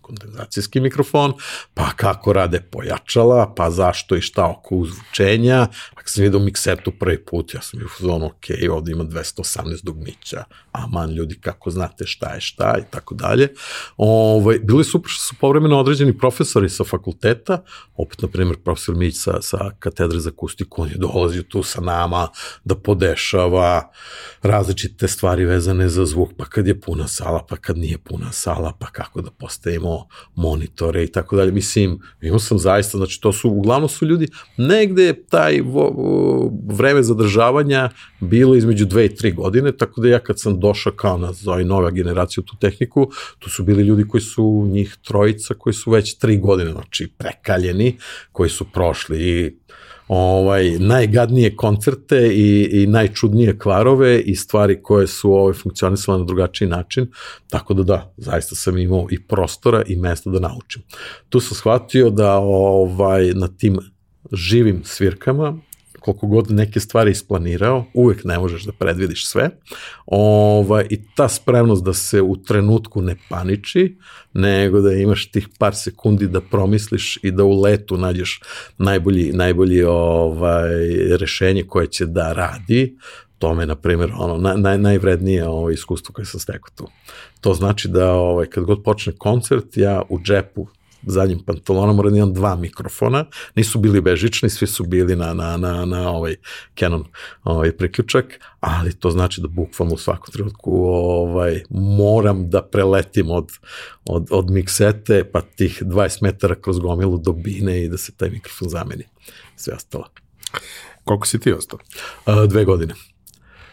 [0.09, 1.35] kondenzacijski mikrofon,
[1.75, 5.67] pa kako rade pojačala, pa zašto i šta oko uzvučenja,
[6.09, 9.85] kad sam vidio miksetu prvi put, ja sam bio u fazonu, ok, ovde ima 218
[9.85, 13.49] dugmića, aman ljudi kako znate šta je šta i tako dalje.
[13.97, 17.63] Ovaj, bili super što su povremeno određeni profesori sa fakulteta,
[17.97, 21.81] opet, na primjer, profesor Mić sa, sa katedre za akustiku, on je dolazio tu sa
[21.81, 22.29] nama
[22.65, 23.91] da podešava
[24.43, 28.73] različite stvari vezane za zvuk, pa kad je puna sala, pa kad nije puna sala,
[28.79, 31.53] pa kako da postavimo monitore i tako dalje.
[31.53, 35.63] Mislim, imao sam zaista, znači to su, uglavnom su ljudi, negde taj
[36.67, 41.19] vreme zadržavanja bilo između dve i tri godine, tako da ja kad sam došao kao
[41.19, 45.55] na zove nova generacija u tu tehniku, tu su bili ljudi koji su njih trojica,
[45.55, 47.97] koji su već tri godine, znači prekaljeni,
[48.33, 49.57] koji su prošli i
[50.09, 56.69] ovaj, najgadnije koncerte i, i najčudnije kvarove i stvari koje su ovaj, funkcionisale na drugačiji
[56.69, 57.07] način,
[57.49, 60.83] tako da da, zaista sam imao i prostora i mesta da naučim.
[61.29, 63.79] Tu sam shvatio da ovaj, na tim
[64.33, 65.59] živim svirkama
[66.01, 69.51] koliko god neke stvari isplanirao, uvek ne možeš da predvidiš sve.
[70.07, 73.97] Ovaj, I ta spremnost da se u trenutku ne paniči,
[74.33, 78.41] nego da imaš tih par sekundi da promisliš i da u letu nađeš
[78.79, 80.71] najbolji, najbolji ovaj,
[81.21, 82.97] rešenje koje će da radi,
[83.39, 86.89] to me, na primjer, ono, naj, najvrednije ovo iskustvo koje sam stekao tu.
[87.41, 90.67] To znači da ovaj, kad god počne koncert, ja u džepu
[91.03, 95.57] zadnjim pantalonom moram da imam dva mikrofona, nisu bili bežični, svi su bili na, na,
[95.57, 96.37] na, na ovaj
[96.79, 97.05] Canon
[97.45, 103.49] ovaj priključak, ali to znači da bukvalno u svakom trenutku ovaj, moram da preletim od,
[104.05, 108.31] od, od miksete pa tih 20 metara kroz gomilu do bine i da se taj
[108.31, 109.05] mikrofon zameni.
[109.57, 110.05] Sve ostalo.
[111.05, 111.79] Koliko si ti ostao?
[112.25, 112.95] A, dve godine.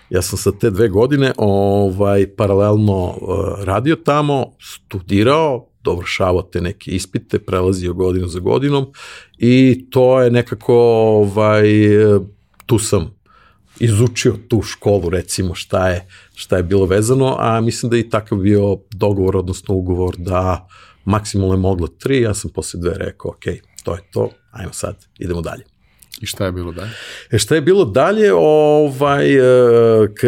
[0.10, 6.92] Ja sam sa te dve godine ovaj paralelno uh, radio tamo, studirao, dovršavao te neke
[6.92, 8.86] ispite, prelazio godinu za godinom
[9.38, 11.64] i to je nekako, ovaj,
[12.66, 13.16] tu sam
[13.80, 18.10] izučio tu školu, recimo šta je, šta je bilo vezano, a mislim da je i
[18.10, 20.68] takav bio dogovor, odnosno ugovor da
[21.06, 23.44] maksimalno je moglo tri, ja sam posle dve rekao, ok,
[23.84, 25.64] to je to, ajmo sad, idemo dalje.
[26.22, 26.92] I šta je bilo dalje?
[27.32, 29.42] E šta je bilo dalje, ovaj, e,
[30.16, 30.24] k,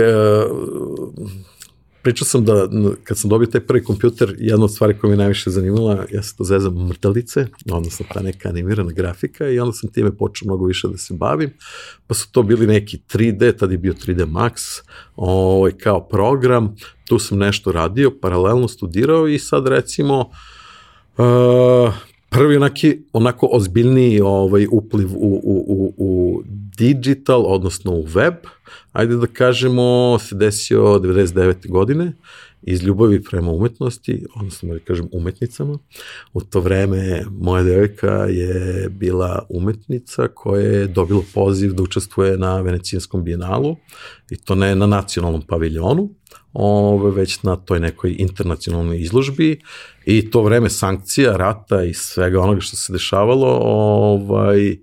[2.07, 2.67] pričao sam da
[3.03, 6.35] kad sam dobio taj prvi kompjuter, jedna od stvari koja me najviše zanimala, ja se
[6.37, 10.87] to zezam mrtalice, odnosno ta neka animirana grafika i onda sam time počeo mnogo više
[10.87, 11.53] da se bavim,
[12.07, 14.81] pa su to bili neki 3D, tad je bio 3D Max,
[15.15, 16.75] ovaj, kao program,
[17.07, 20.19] tu sam nešto radio, paralelno studirao i sad recimo
[21.17, 21.93] uh,
[22.29, 26.43] prvi onaki, onako ozbiljniji ovaj, upliv u, u, u, u
[26.77, 28.35] digital, odnosno u web,
[28.91, 31.69] ajde da kažemo, se desio 99.
[31.69, 32.13] godine
[32.61, 35.77] iz ljubavi prema umetnosti, odnosno da kažem umetnicama.
[36.33, 42.61] U to vreme moja devojka je bila umetnica koja je dobila poziv da učestvuje na
[42.61, 43.75] Venecijanskom bijenalu
[44.31, 46.09] i to ne na nacionalnom paviljonu,
[46.53, 49.59] ove, već na toj nekoj internacionalnoj izložbi
[50.05, 54.77] i to vreme sankcija, rata i svega onoga što se dešavalo, ovaj,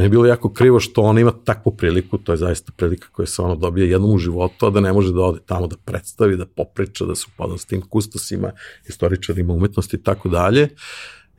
[0.00, 3.26] meni je bilo jako krivo što ona ima takvu priliku, to je zaista prilika koja
[3.26, 6.36] se ona dobije jednom u životu, a da ne može da ode tamo da predstavi,
[6.36, 8.52] da popriča, da se upada s tim kustosima,
[8.88, 10.68] istoričarima umetnosti i tako dalje.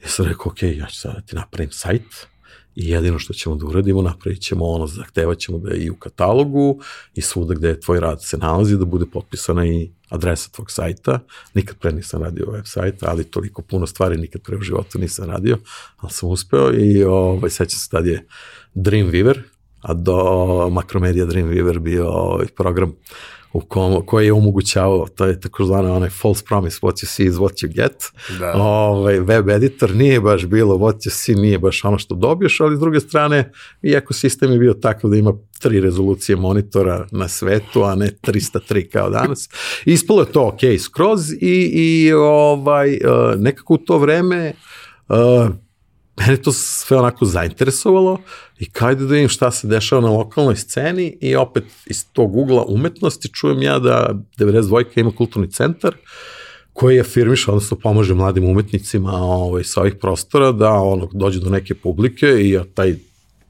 [0.04, 2.28] Ja sam rekao, ok, ja ću sada da ti napravim sajt,
[2.76, 5.96] i jedino što ćemo da uradimo, napravit ćemo ono, zahtevat ćemo da je i u
[5.96, 6.80] katalogu
[7.16, 11.20] i svuda gde tvoj rad se nalazi, da bude potpisana i adresa tvog sajta.
[11.54, 15.26] Nikad pre nisam radio web sajt, ali toliko puno stvari nikad pre u životu nisam
[15.26, 15.58] radio,
[15.98, 18.28] ali sam uspeo i ovaj, sećam se tad je
[18.76, 19.40] Dreamweaver,
[19.82, 22.94] a do Macromedia Dreamweaver bio ovaj program
[23.54, 27.26] u kom, koji je omogućavao, to je tako zvano onaj false promise, what you see
[27.26, 27.96] is what you get.
[28.40, 28.54] Da.
[28.56, 32.78] Ovaj, web editor nije baš bilo what you see, nije baš ono što dobiješ, ali
[32.78, 37.84] s druge strane, iako sistem je bio takav da ima tri rezolucije monitora na svetu,
[37.84, 39.50] a ne 303 kao danas.
[39.86, 43.00] Ispalo je to ok skroz i, i ovaj, eh,
[43.38, 44.54] nekako u to vreme
[45.10, 45.50] uh,
[46.28, 48.22] mene to sve onako zainteresovalo
[48.60, 52.66] i kajde da vidim šta se dešava na lokalnoj sceni i opet iz tog ugla
[52.68, 55.96] umetnosti čujem ja da 92 ima kulturni centar
[56.74, 61.50] koji je firmiš, odnosno pomaže mladim umetnicima ovaj, sa ovih prostora da ono, dođe do
[61.50, 62.96] neke publike i taj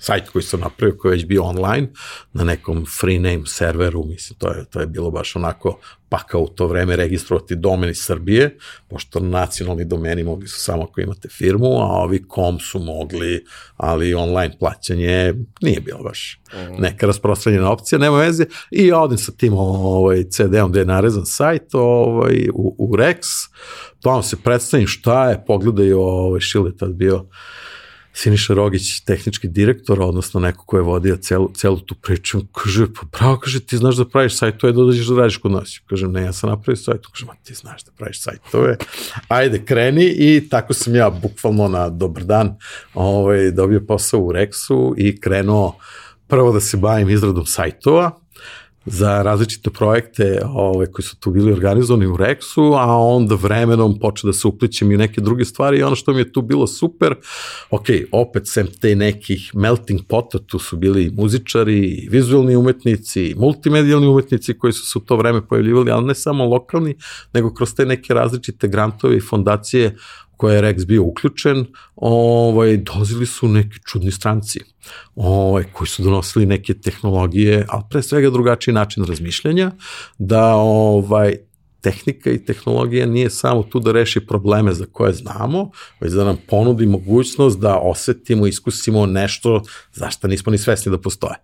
[0.02, 1.88] sajt koji sam napravio, koji je već bio online,
[2.34, 6.48] na nekom free name serveru, mislim, to je, to je bilo baš onako paka u
[6.48, 8.58] to vreme registrovati domen iz Srbije,
[8.90, 13.46] pošto nacionalni domeni mogli su samo ako imate firmu, a ovi kom su mogli,
[13.78, 16.82] ali online plaćanje nije bilo baš mhm.
[16.82, 21.26] neka rasprostranjena opcija, nema veze, i ja odim sa tim ovaj, CD-om gde je narezan
[21.26, 23.18] sajt ovaj, u, u Rex,
[24.02, 27.26] tamo se predstavim šta je, pogledaju, ovaj, Šile tad bio
[28.13, 33.02] Siniša Rogić, tehnički direktor, odnosno neko ko je vodio celu, celu tu priču, kaže, pa
[33.17, 35.80] bravo, kaže, ti znaš da praviš sajtove, da dođeš da radiš kod nas.
[35.89, 38.78] Kažem, ne, ja sam napravio sajt, kaže, ma ti znaš da praviš sajtove,
[39.28, 40.05] ajde, kreni.
[40.05, 42.55] I tako sam ja bukvalno na dobar dan
[42.93, 45.78] ovaj, dobio posao u Rexu i krenuo
[46.28, 48.12] prvo da se bavim izradom sajtova,
[48.86, 54.28] za različite projekte ove, koji su tu bili organizovani u Rexu, a onda vremenom počeo
[54.28, 57.16] da se uplićem i neke druge stvari i ono što mi je tu bilo super,
[57.70, 64.54] ok, opet sem te nekih melting pota, tu su bili muzičari, vizualni umetnici, multimedijalni umetnici
[64.54, 66.96] koji su se u to vreme pojavljivali, ali ne samo lokalni,
[67.34, 69.96] nego kroz te neke različite grantove i fondacije
[70.42, 71.66] koje je Rex bio uključen,
[71.96, 74.60] ovaj, dolazili su neki čudni stranci
[75.16, 79.72] ovaj, koji su donosili neke tehnologije, ali pre svega drugačiji način razmišljanja,
[80.18, 81.36] da ovaj,
[81.82, 86.38] tehnika i tehnologija nije samo tu da reši probleme za koje znamo, već da nam
[86.48, 89.64] ponudi mogućnost da osetimo, iskusimo nešto
[89.94, 91.36] zašto nismo ni svesni da postoje.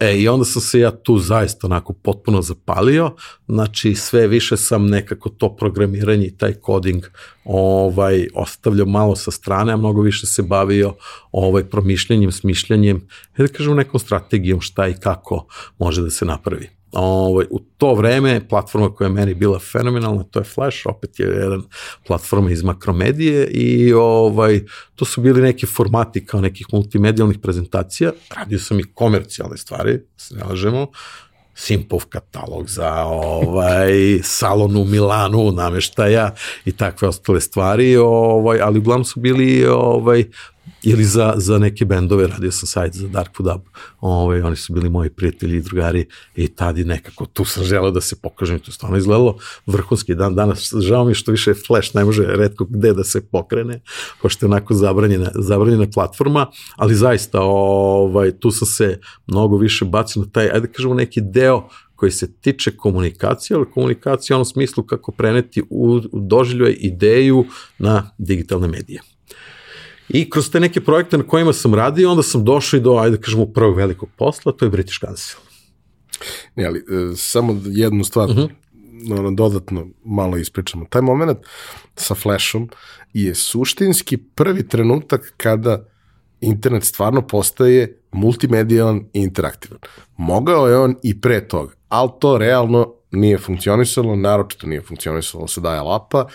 [0.00, 3.14] E, i onda sam se ja tu zaista onako potpuno zapalio,
[3.48, 7.04] znači sve više sam nekako to programiranje i taj coding
[7.44, 10.94] ovaj, ostavljao malo sa strane, a mnogo više se bavio
[11.32, 15.46] ovaj, promišljanjem, smišljanjem, da kažem nekom strategijom šta i kako
[15.78, 16.79] može da se napravi.
[16.92, 21.26] Ovaj, u to vreme platforma koja je meni bila fenomenalna, to je Flash, opet je
[21.26, 21.62] jedan
[22.06, 24.60] platforma iz makromedije i ovaj,
[24.94, 30.34] to su bili neki formati kao nekih multimedijalnih prezentacija, radio sam i komercijalne stvari, se
[30.34, 30.86] ne lažemo,
[31.54, 33.92] Simpov katalog za ovaj
[34.38, 36.34] salon u Milanu, nameštaja
[36.64, 40.24] i takve ostale stvari, ovaj ali uglavnom su bili ovaj
[40.82, 43.68] ili za, za neke bendove, radio sam sajt za Dark Food Up,
[44.00, 46.06] ovaj, oni su bili moji prijatelji i drugari
[46.36, 50.34] i tad i nekako tu sam želeo da se pokažem to stvarno izgledalo vrhunski dan
[50.34, 53.80] danas, žao mi što više Flash ne može redko gde da se pokrene,
[54.22, 60.22] pošto je onako zabranjena, zabranjena platforma, ali zaista ovaj, tu sam se mnogo više bacio
[60.22, 61.68] na taj, ajde da kažemo neki deo
[62.00, 67.44] koji se tiče komunikacije, ali komunikacija u onom smislu kako preneti u, u doživljaj ideju
[67.78, 69.00] na digitalne medije.
[70.12, 73.16] I kroz te neke projekte na kojima sam radio, onda sam došao i do, ajde
[73.16, 75.38] da kažemo, prvog velikog posla, to je British Council.
[76.56, 78.48] Ne, ali e, samo jednu stvar, uh -huh.
[79.18, 80.86] ono, dodatno malo ispričamo.
[80.90, 81.38] Taj moment
[81.94, 82.68] sa Flashom
[83.12, 85.86] je suštinski prvi trenutak kada
[86.40, 89.78] internet stvarno postaje multimedijalan i interaktivan.
[90.16, 95.60] Mogao je on i pre toga, ali to realno nije funkcionisalo, naročito nije funkcionisalo sa
[95.60, 96.26] dial-upa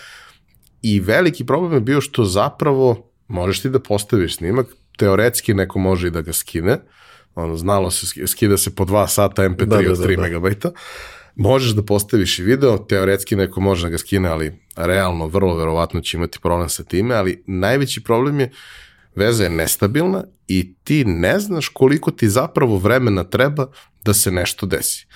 [0.82, 4.66] i veliki problem je bio što zapravo možeš ti da postaviš snimak,
[4.98, 6.78] teoretski neko može i da ga skine,
[7.34, 10.38] ono, znalo se, skida se po 2 sata MP3 da, da, od 3 da, da.
[10.38, 10.76] MB,
[11.34, 16.00] možeš da postaviš i video, teoretski neko može da ga skine, ali realno, vrlo verovatno
[16.00, 18.50] će imati problem sa time, ali najveći problem je
[19.14, 23.66] veza je nestabilna i ti ne znaš koliko ti zapravo vremena treba
[24.04, 25.06] da se nešto desi.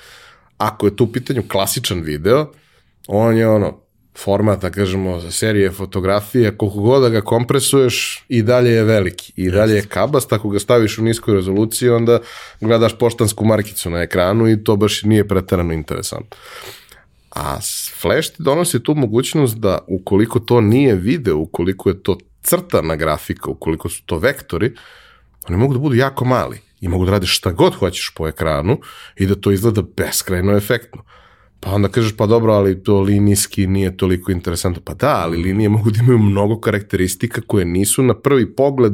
[0.56, 2.52] Ako je tu u pitanju klasičan video,
[3.08, 3.80] on je ono,
[4.18, 9.50] format, da kažemo, serije fotografije, koliko god da ga kompresuješ, i dalje je veliki, i
[9.50, 12.18] dalje je kabast, ako ga staviš u niskoj rezoluciji, onda
[12.60, 16.36] gledaš poštansku markicu na ekranu i to baš nije pretarano interesantno.
[17.30, 17.58] A
[18.00, 23.50] Flash ti donosi tu mogućnost da ukoliko to nije video, ukoliko je to crtana grafika,
[23.50, 24.74] ukoliko su to vektori,
[25.48, 28.78] oni mogu da budu jako mali i mogu da radiš šta god hoćeš po ekranu
[29.16, 31.04] i da to izgleda beskrajno efektno.
[31.60, 34.82] Pa onda kažeš, pa dobro, ali to linijski nije toliko interesantno.
[34.84, 38.92] Pa da, ali linije mogu da imaju mnogo karakteristika koje nisu na prvi pogled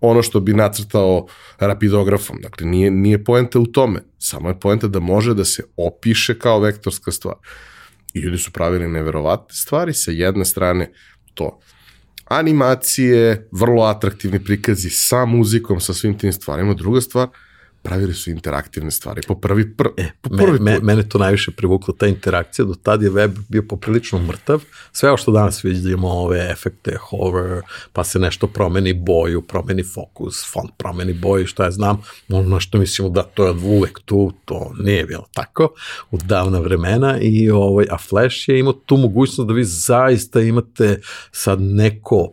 [0.00, 1.26] ono što bi nacrtao
[1.58, 2.38] rapidografom.
[2.42, 4.00] Dakle, nije, nije poenta u tome.
[4.18, 7.34] Samo je poenta da može da se opiše kao vektorska stvar.
[8.14, 9.92] I ljudi su pravili neverovatne stvari.
[9.92, 10.92] Sa jedne strane
[11.34, 11.60] to
[12.24, 16.74] animacije, vrlo atraktivni prikazi sa muzikom, sa svim tim stvarima.
[16.74, 17.28] Druga stvar–
[17.84, 19.20] pravili su interaktivne stvari.
[19.26, 22.74] Po prvi, pr, e, po prvi me, me, mene to najviše privuklo ta interakcija, do
[22.74, 24.62] tad je web bio poprilično mrtav,
[24.92, 27.62] sve ovo što danas vidimo, ove efekte, hover,
[27.92, 32.78] pa se nešto promeni boju, promeni fokus, font promeni boju, što ja znam, ono što
[32.78, 35.68] mislimo da to je uvek tu, to nije bilo tako
[36.10, 37.18] u davna vremena.
[37.20, 41.00] I ovaj, a Flash je imao tu mogućnost da vi zaista imate
[41.32, 42.30] sad neko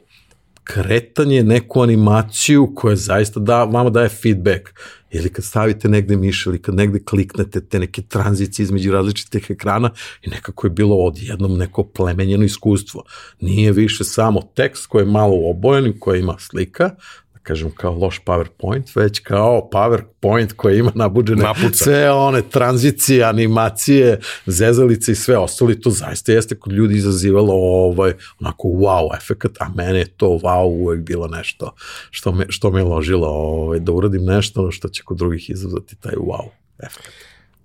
[0.74, 4.70] kretanje, neku animaciju koja zaista da, vama daje feedback
[5.12, 9.90] ili kad stavite negde miš ili kad negde kliknete te neke tranzicije između različitih ekrana
[10.22, 13.04] i nekako je bilo odjednom neko plemenjeno iskustvo.
[13.40, 16.96] Nije više samo tekst koji je malo obojen, koji ima slika,
[17.44, 21.84] kažem kao loš PowerPoint, već kao PowerPoint koji ima nabuđene Napuca.
[21.84, 27.54] sve one tranzicije, animacije, zezalice i sve ostalo i to zaista jeste kod ljudi izazivalo
[27.54, 31.74] ovaj, onako wow efekt, a mene je to wow uvek bilo nešto
[32.10, 36.16] što me, što me ložilo ovaj, da uradim nešto što će kod drugih izazvati taj
[36.16, 36.50] wow
[36.84, 37.14] efekt.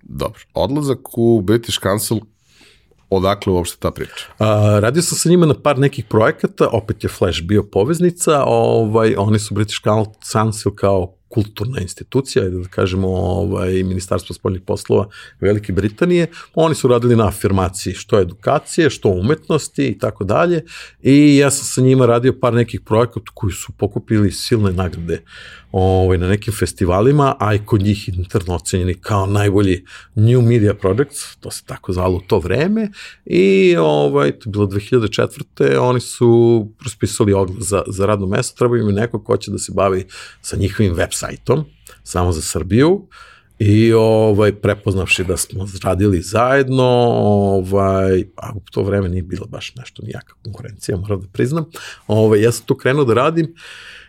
[0.01, 2.19] Dobro, odlazak u British Council
[3.09, 4.25] odakle uopšte ta priča?
[4.39, 9.15] A, radio sam sa njima na par nekih projekata, opet je Flash bio poveznica, ovaj,
[9.17, 9.79] oni su British
[10.31, 15.07] Council kao kulturna institucija, da kažemo ovaj, Ministarstvo spoljnih poslova
[15.39, 20.63] Velike Britanije, oni su radili na afirmaciji što edukacije, što umetnosti i tako dalje
[21.01, 25.23] i ja sam sa njima radio par nekih projekata koji su pokupili silne nagrade
[25.71, 31.35] ovaj, na nekim festivalima, a i kod njih interno ocenjeni kao najbolji New Media Projects,
[31.39, 32.89] to se tako zvalo u to vreme,
[33.25, 35.77] i ovaj, to je bilo 2004.
[35.79, 39.71] oni su raspisali oglas za, za radno mesto, treba im neko ko će da se
[39.75, 40.05] bavi
[40.41, 41.65] sa njihovim web sajtom,
[42.03, 43.07] samo za Srbiju,
[43.59, 46.83] I ovaj prepoznavši da smo radili zajedno,
[47.17, 51.65] ovaj a u to vreme nije bilo baš nešto nijaka konkurencija, moram da priznam.
[52.07, 53.55] Ovaj ja sam tu krenuo da radim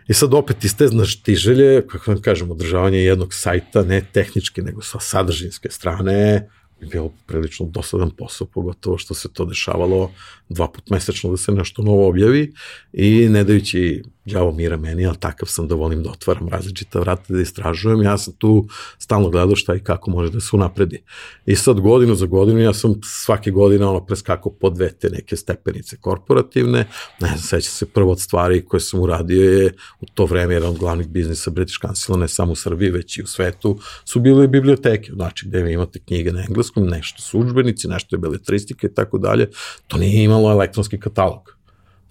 [0.08, 4.02] I sad opet iz te znaš ti želje, kako vam kažem, održavanje jednog sajta, ne
[4.12, 6.48] tehnički, nego sa sadržinske strane,
[6.80, 10.12] bi bilo prilično dosadan posao, pogotovo što se to dešavalo
[10.48, 12.52] dva put mesečno da se nešto novo objavi.
[12.92, 14.02] I ne dajući
[14.32, 18.18] đavo mira meni, ali takav sam da volim da otvaram različita vrata, da istražujem, ja
[18.18, 18.68] sam tu
[18.98, 21.02] stalno gledao šta i kako može da se unapredi.
[21.46, 25.36] I sad godinu za godinu ja sam svake godine ono preskakao po dve te neke
[25.36, 26.78] stepenice korporativne,
[27.20, 30.70] ne znam, seća se prvo od stvari koje sam uradio je u to vreme jedan
[30.70, 34.48] od glavnih biznisa British Council, ne samo u Srbiji, već i u svetu, su bile
[34.48, 38.94] biblioteke, znači gde vi imate knjige na engleskom, nešto su učbenici, nešto je beletristika i
[38.94, 39.50] tako dalje,
[39.86, 41.57] to nije imalo elektronski katalog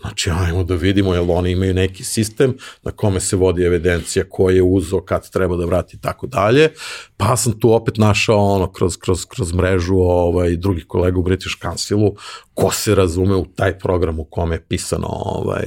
[0.01, 4.49] Znači, ajmo da vidimo, jel oni imaju neki sistem na kome se vodi evidencija ko
[4.49, 6.69] je uzo, kad treba da vrati i tako dalje.
[7.17, 11.61] Pa sam tu opet našao ono kroz, kroz, kroz mrežu ovaj, drugih kolega u British
[11.61, 12.15] Councilu
[12.57, 15.63] ko se razume u taj program u kome je pisano ovaj,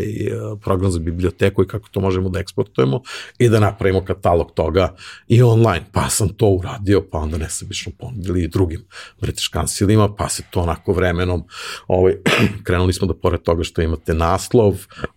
[0.60, 3.00] program za biblioteku i kako to možemo da eksportujemo
[3.38, 4.94] i da napravimo katalog toga
[5.28, 5.84] i online.
[5.92, 8.84] Pa sam to uradio, pa onda nesebično ponudili i drugim
[9.20, 11.44] British Councilima, pa se to onako vremenom
[11.88, 12.16] ovaj,
[12.66, 14.74] krenuli smo da pored toga što imate naslov,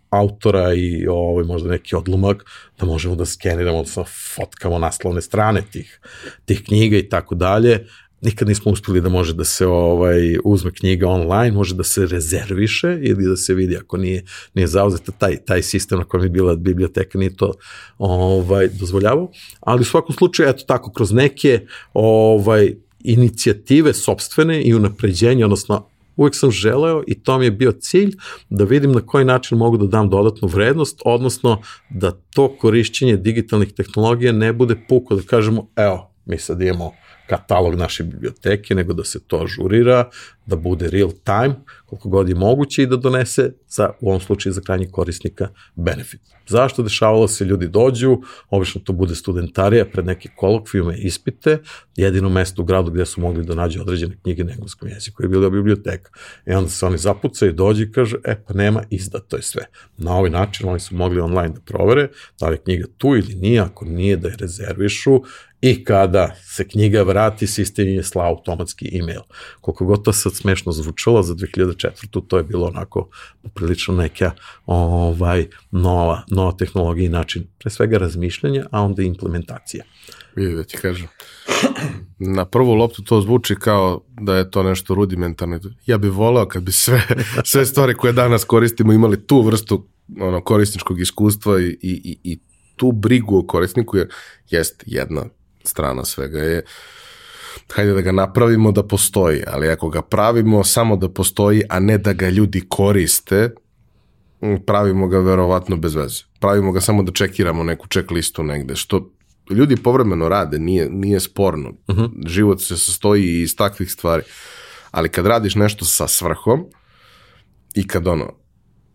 [0.10, 2.46] autora i ovaj, možda neki odlomak,
[2.80, 4.06] da možemo da skeniramo, odnosno
[4.36, 6.00] fotkamo naslovne strane tih,
[6.46, 7.88] tih knjiga i tako dalje,
[8.24, 13.00] nikad nismo uspeli da može da se ovaj uzme knjiga online, može da se rezerviše
[13.02, 16.56] ili da se vidi ako nije nije zauzeta taj taj sistem na kojem je bila
[16.56, 17.54] biblioteka nije to
[17.98, 25.46] ovaj dozvoljavao, ali u svakom slučaju eto tako kroz neke ovaj inicijative sopstvene i unapređenje,
[25.46, 28.16] odnosno uvek sam želeo i to mi je bio cilj
[28.50, 33.74] da vidim na koji način mogu da dam dodatnu vrednost, odnosno da to korišćenje digitalnih
[33.74, 36.92] tehnologija ne bude puko da kažemo evo, mi sad imamo
[37.28, 40.10] katalog naše biblioteke, nego da se to ažurira,
[40.46, 41.56] da bude real time,
[41.86, 46.22] koliko god je moguće i da donese, za, u ovom slučaju za krajnjeg korisnika, benefit.
[46.48, 48.18] Zašto dešavalo se, ljudi dođu,
[48.50, 51.58] obično to bude studentarija pred neke kolokvijume, ispite,
[51.96, 55.30] jedino mesto u gradu gde su mogli da nađu određene knjige na engleskom jeziku je
[55.30, 56.12] bila biblioteka.
[56.46, 59.66] I onda se oni zapucaju, dođu i kažu, e pa nema, izdato je sve.
[59.98, 62.10] Na ovaj način oni su mogli online da provere
[62.40, 65.22] da li je knjiga tu ili nije, ako nije da je rezervišu
[65.62, 69.22] i kada se knjiga vrati, sistem je slao automatski e-mail.
[69.62, 71.83] Koliko god to sad smešno zvučalo za 2004.
[72.28, 73.10] to je bilo onako
[73.54, 74.32] prilično neka
[74.66, 79.84] ovaj, nova, nova tehnologija i način pre svega razmišljanja, a onda implementacija.
[80.36, 81.08] Vidi da ti kažem.
[82.20, 85.60] Na prvu loptu to zvuči kao da je to nešto rudimentarno.
[85.86, 87.02] Ja bih voleo kad bi sve,
[87.52, 89.88] sve stvari koje danas koristimo imali tu vrstu
[90.20, 92.40] ono, korisničkog iskustva i, i, i
[92.76, 94.10] tu brigu o korisniku, jer
[94.50, 95.26] jest jedna
[95.64, 96.64] strana svega je
[97.74, 101.98] hajde da ga napravimo da postoji, ali ako ga pravimo samo da postoji, a ne
[101.98, 103.50] da ga ljudi koriste,
[104.66, 106.24] pravimo ga verovatno bez veze.
[106.40, 109.10] Pravimo ga samo da čekiramo neku ček listu negde, što
[109.50, 111.70] ljudi povremeno rade, nije, nije sporno.
[111.88, 112.06] Uh mhm.
[112.06, 112.28] -huh.
[112.28, 114.24] Život se sastoji iz takvih stvari.
[114.92, 116.66] Ali kad radiš nešto sa svrhom
[117.76, 118.34] i kad ono,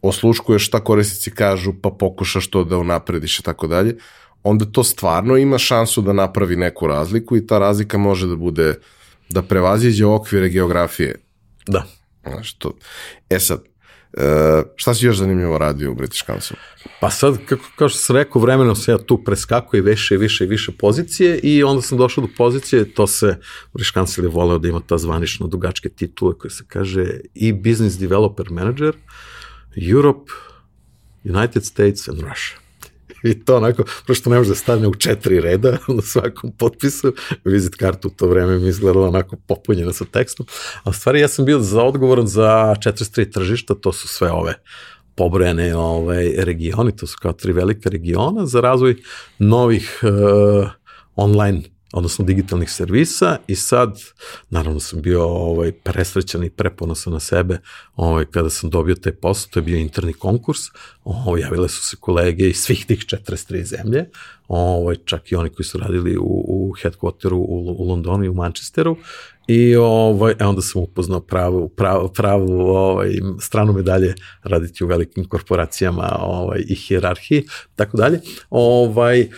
[0.02, 3.96] osluškuješ šta korisnici kažu, pa pokušaš to da unaprediš i tako dalje,
[4.50, 8.74] onda to stvarno ima šansu da napravi neku razliku i ta razlika može da bude
[9.28, 11.14] da prevaziđe okvire geografije.
[11.66, 11.84] Da.
[12.22, 12.72] Znaš, to.
[13.30, 13.64] E sad,
[14.12, 16.56] e, šta si još zanimljivo radio u British Council?
[17.00, 20.44] Pa sad, kako, kao što sam rekao, vremenom se ja tu preskakuje više i više
[20.44, 23.38] i više pozicije i onda sam došao do pozicije, to se
[23.72, 27.98] British Council je voleo da ima ta zvanično dugačke titule koje se kaže i Business
[27.98, 28.96] Developer Manager,
[29.76, 30.32] Europe,
[31.24, 32.67] United States and Russia.
[33.30, 37.12] I to onako, prošto ne može da u četiri reda na svakom potpisu,
[37.44, 40.46] vizit kartu u to vreme mi izgledala onako popunjena sa tekstom,
[40.82, 44.54] a stvari ja sam bio za odgovoran za 43 tržišta, to su sve ove
[45.14, 48.96] pobrojene ovaj, regioni, to su kao tri velika regiona za razvoj
[49.38, 50.70] novih uh,
[51.16, 51.62] online
[51.92, 54.00] odnosno digitalnih servisa i sad,
[54.50, 57.60] naravno sam bio ovaj, presrećan i preponosan na sebe
[57.96, 60.58] ovaj, kada sam dobio taj posao, to je bio interni konkurs,
[61.04, 64.10] ovaj, javile su se kolege iz svih tih 43 zemlje,
[64.48, 68.34] ovaj, čak i oni koji su radili u, u headquarteru u, u Londonu i u
[68.34, 68.96] Manchesteru
[69.48, 75.24] I ovaj, e onda sam upoznao pravu, pravu, pravu ovaj, stranu medalje raditi u velikim
[75.24, 77.44] korporacijama ovaj, i hierarhiji,
[77.76, 78.20] tako dalje.
[78.50, 79.28] Ovaj, uh,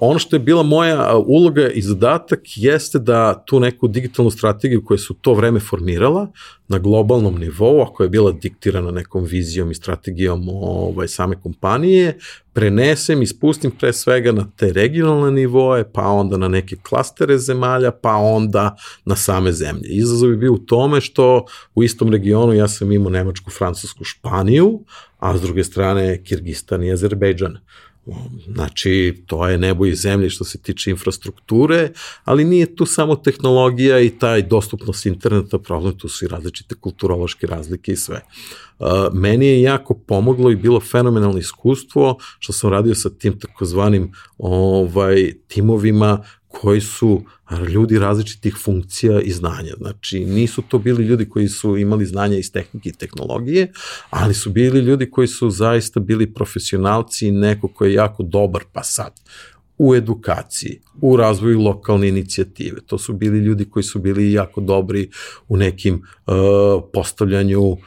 [0.00, 4.98] ono što je bila moja uloga i zadatak jeste da tu neku digitalnu strategiju koju
[4.98, 6.32] su to vreme formirala
[6.70, 12.18] na globalnom nivou, ako je bila diktirana nekom vizijom i strategijom ovaj, same kompanije,
[12.52, 17.90] prenesem i spustim pre svega na te regionalne nivoe, pa onda na neke klastere zemalja,
[17.90, 19.88] pa onda na same zemlje.
[19.88, 24.80] Izazov je bio u tome što u istom regionu ja sam imao Nemačku, Francusku, Španiju,
[25.18, 27.58] a s druge strane Kirgistan i Azerbejdžan.
[28.54, 31.90] Znači, to je nebo i zemlje što se tiče infrastrukture,
[32.24, 37.46] ali nije tu samo tehnologija i taj dostupnost interneta problem, tu su i različite kulturološke
[37.46, 38.20] razlike i sve.
[38.78, 44.12] Uh, meni je jako pomoglo i bilo fenomenalno iskustvo što sam radio sa tim takozvanim
[44.38, 47.22] ovaj, timovima koji su
[47.68, 49.72] ljudi različitih funkcija i znanja.
[49.78, 53.72] Znači, nisu to bili ljudi koji su imali znanja iz tehnike i tehnologije,
[54.10, 58.62] ali su bili ljudi koji su zaista bili profesionalci i neko ko je jako dobar,
[58.72, 59.20] pa sad,
[59.78, 62.80] u edukaciji, u razvoju lokalne inicijative.
[62.86, 65.10] To su bili ljudi koji su bili jako dobri
[65.48, 66.34] u nekim uh,
[66.92, 67.78] postavljanju uh,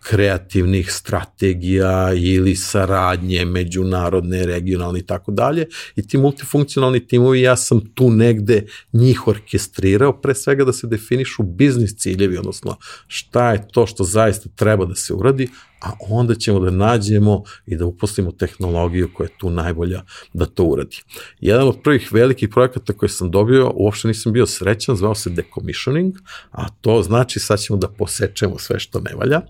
[0.00, 5.66] kreativnih strategija ili saradnje međunarodne, regionalne i tako dalje.
[5.96, 11.42] I ti multifunkcionalni timovi, ja sam tu negde njih orkestrirao, pre svega da se definišu
[11.42, 12.76] biznis ciljevi, odnosno
[13.06, 15.48] šta je to što zaista treba da se uradi,
[15.80, 20.02] a onda ćemo da nađemo i da uposlimo tehnologiju koja je tu najbolja
[20.32, 20.96] da to uradi.
[21.40, 26.14] Jedan od prvih velikih projekata koje sam dobio, uopšte nisam bio srećan, zvao se decommissioning,
[26.50, 29.40] a to znači sad ćemo da posečemo sve što ne valja.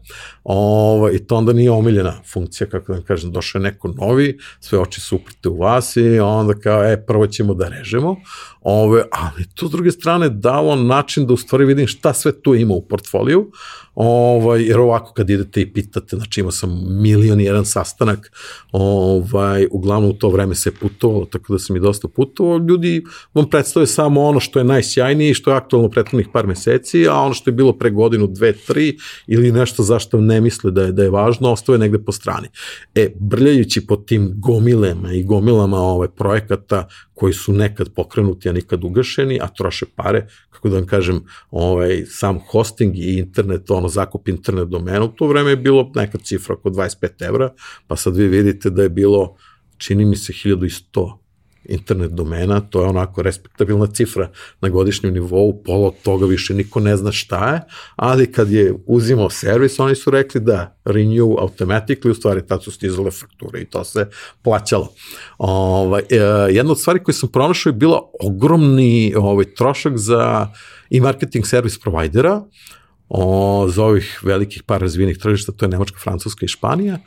[0.44, 4.38] Ovo, ovaj, I to onda nije omiljena funkcija, kako da kažem, došao je neko novi,
[4.60, 8.16] sve oči su uprte u vas i onda kao, e, prvo ćemo da režemo,
[8.70, 12.54] Ove, ali to s druge strane dalo način da u stvari vidim šta sve tu
[12.54, 13.50] ima u portfoliju,
[13.94, 18.32] ovaj, jer ovako kad idete i pitate, znači imao sam milion i jedan sastanak,
[18.72, 23.04] ovaj, uglavnom u to vreme se putovalo, tako da sam i dosta putovao, ljudi
[23.34, 27.14] vam predstave samo ono što je najsjajnije i što je aktualno prethodnih par meseci, a
[27.14, 30.92] ono što je bilo pre godinu, dve, tri ili nešto zašto ne misle da je,
[30.92, 32.48] da je važno, ostave negde po strani.
[32.94, 38.84] E, brljajući po tim gomilema i gomilama ovaj, projekata koji su nekad pokrenuti, a nikad
[38.84, 44.28] ugašeni, a troše pare, kako da vam kažem, ovaj, sam hosting i internet, ono, zakup
[44.28, 47.52] internet domena, u to vreme je bilo neka cifra oko 25 evra,
[47.86, 49.36] pa sad vi vidite da je bilo,
[49.78, 51.27] čini mi se, 1100
[51.68, 56.96] internet domena, to je onako respektabilna cifra na godišnjem nivou, pola toga više niko ne
[56.96, 57.60] zna šta je,
[57.96, 62.70] ali kad je uzimao servis, oni su rekli da renew automatically, u stvari tad su
[62.70, 64.08] stizale fakture i to se
[64.42, 64.92] plaćalo.
[65.38, 66.16] Ovaj, e,
[66.50, 70.48] jedna od stvari koje sam pronašao je bila ogromni ovaj, trošak za
[70.90, 72.42] i marketing servis provajdera,
[73.08, 76.98] o, za ovih velikih par razvijenih tržišta, to je Nemačka, Francuska i Španija,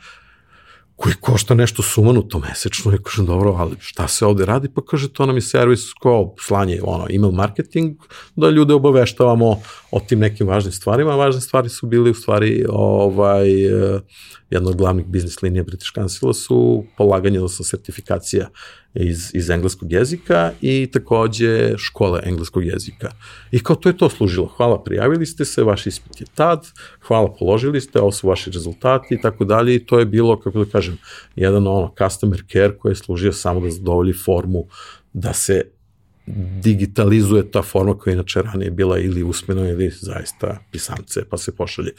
[1.02, 4.68] koji košta nešto sumanuto mesečno i kažem dobro, ali šta se ovde radi?
[4.74, 7.96] Pa kaže to nam je servis kao slanje ono, email marketing,
[8.36, 11.16] da ljude obaveštavamo o tim nekim važnim stvarima.
[11.16, 13.50] Važne stvari su bili u stvari ovaj,
[14.50, 18.48] jedna od glavnih biznis linija British Council su polaganje, odnosno sertifikacija
[18.94, 23.10] iz, iz engleskog jezika i takođe škole engleskog jezika.
[23.50, 24.46] I kao to je to služilo.
[24.46, 26.68] Hvala, prijavili ste se, vaš ispit je tad,
[27.00, 30.64] hvala, položili ste, ovo su vaši rezultati i tako dalje i to je bilo, kako
[30.64, 30.98] da kažem,
[31.36, 34.66] jedan ono customer care koji je služio samo da zadovolji formu
[35.12, 35.62] da se
[36.62, 41.92] digitalizuje ta forma koja inače ranije bila ili usmeno ili zaista pisance pa se pošalje.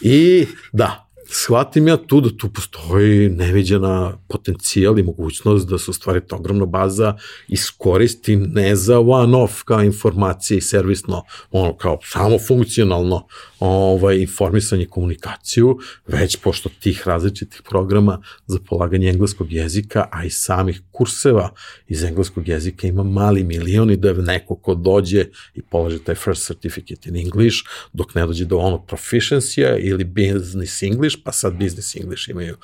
[0.00, 6.20] I da, shvatim ja tu da tu postoji neviđena potencijal i mogućnost da se ostvari
[6.26, 7.16] ta ogromna baza
[7.48, 13.26] iskoristi ne za one-off kao informacije i servisno, ono kao samo funkcionalno
[13.60, 20.80] ovaj, informisanje komunikaciju, već pošto tih različitih programa za polaganje engleskog jezika, a i samih
[20.90, 21.50] kurseva
[21.86, 26.14] iz engleskog jezika ima mali milion i da je neko ko dođe i polaže taj
[26.14, 27.56] first certificate in English,
[27.92, 32.56] dok ne dođe do onog proficiency ili business English, pa sad business English imaju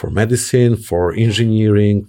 [0.00, 2.04] for medicine, for engineering,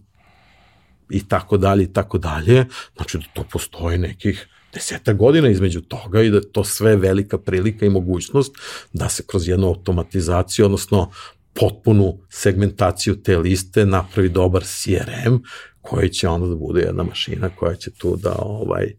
[1.09, 2.65] i tako dalje i tako dalje,
[2.95, 7.85] znači da to postoje nekih deseta godina između toga i da to sve velika prilika
[7.85, 8.55] i mogućnost
[8.93, 11.11] da se kroz jednu automatizaciju, odnosno
[11.53, 15.35] potpunu segmentaciju te liste napravi dobar CRM
[15.81, 18.93] koji će onda da bude jedna mašina koja će tu da ovaj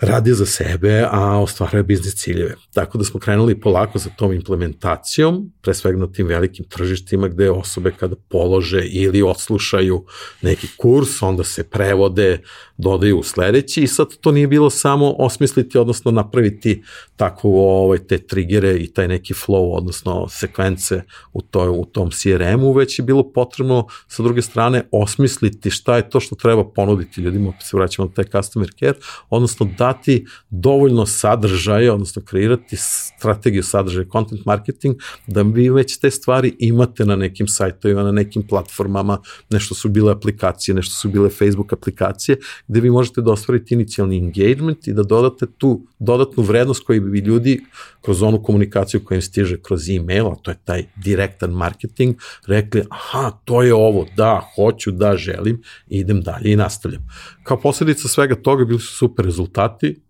[0.00, 2.54] radi za sebe, a ostvaruje biznis ciljeve.
[2.74, 7.50] Tako da smo krenuli polako sa tom implementacijom, pre svega na tim velikim tržištima gde
[7.50, 10.04] osobe kada polože ili odslušaju
[10.42, 12.38] neki kurs, onda se prevode,
[12.80, 16.82] dodaju u sledeći i sad to nije bilo samo osmisliti, odnosno napraviti
[17.16, 21.02] takvu ovaj, te trigere i taj neki flow, odnosno sekvence
[21.32, 26.10] u, toj, u tom CRM-u, već je bilo potrebno sa druge strane osmisliti šta je
[26.10, 28.98] to što treba ponuditi ljudima, opet se vraćamo na taj customer care,
[29.30, 36.56] odnosno dati dovoljno sadržaja, odnosno kreirati strategiju sadržaja, content marketing, da vi već te stvari
[36.58, 39.18] imate na nekim sajtovima, na nekim platformama,
[39.50, 42.36] nešto su bile aplikacije, nešto su bile Facebook aplikacije,
[42.70, 47.18] gde vi možete da ostvarite inicijalni engagement i da dodate tu dodatnu vrednost koju bi
[47.18, 47.60] ljudi
[48.00, 52.16] kroz onu komunikaciju koja im stiže kroz e-mail, a to je taj direktan marketing,
[52.46, 57.08] rekli, aha, to je ovo, da, hoću, da, želim, idem dalje i nastavljam.
[57.42, 60.00] Kao posledica svega toga bili su super rezultati,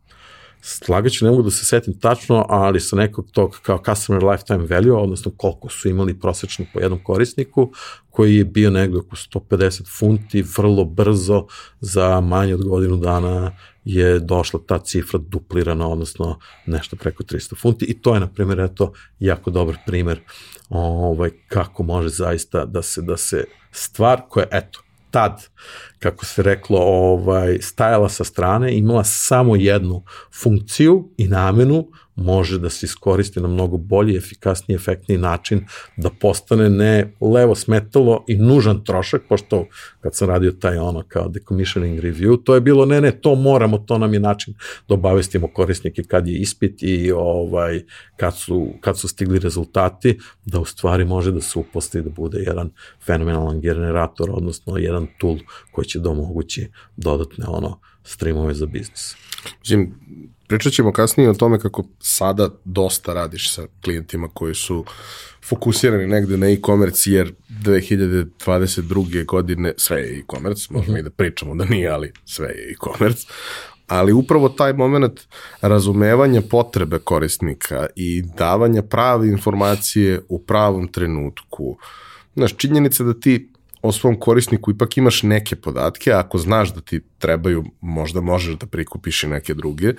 [0.60, 4.92] slagaću, ne mogu da se setim tačno, ali sa nekog tog kao customer lifetime value,
[4.92, 7.72] odnosno koliko su imali prosečno po jednom korisniku,
[8.10, 11.46] koji je bio negde oko 150 funti, vrlo brzo,
[11.80, 13.52] za manje od godinu dana
[13.84, 17.84] je došla ta cifra duplirana, odnosno nešto preko 300 funti.
[17.84, 20.20] I to je, na primjer, eto, jako dobar primer
[20.68, 24.80] ovaj, kako može zaista da se, da se stvar koja, eto,
[25.10, 25.48] tad,
[25.98, 30.02] kako se reklo, ovaj, stajala sa strane, imala samo jednu
[30.42, 31.88] funkciju i namenu,
[32.20, 35.64] može da se iskoristi na mnogo bolji, efikasniji, efektniji način,
[35.96, 39.66] da postane ne levo smetalo i nužan trošak, pošto
[40.00, 43.78] kad sam radio taj ono kao decommissioning review, to je bilo ne, ne, to moramo,
[43.78, 44.54] to nam je način
[44.88, 47.82] da obavestimo korisnike kad je ispit i ovaj,
[48.16, 52.38] kad, su, kad su stigli rezultati, da u stvari može da se uposti da bude
[52.38, 52.70] jedan
[53.06, 55.38] fenomenalan generator, odnosno jedan tool
[55.72, 59.16] koji će da omogući dodatne ono streamove za biznis.
[59.60, 59.94] Mislim,
[60.50, 64.84] Pričat ćemo kasnije o tome kako sada dosta radiš sa klijentima koji su
[65.48, 69.26] fokusirani negde na e-commerce, jer 2022.
[69.26, 73.26] godine sve je e-commerce, možemo i da pričamo da nije, ali sve je e-commerce.
[73.86, 75.20] Ali upravo taj moment
[75.60, 81.78] razumevanja potrebe korisnika i davanja prave informacije u pravom trenutku.
[82.34, 87.00] Znaš, činjenica da ti o svom korisniku ipak imaš neke podatke, ako znaš da ti
[87.18, 89.88] trebaju, možda možeš da prikupiš i neke druge.
[89.88, 89.96] Uh,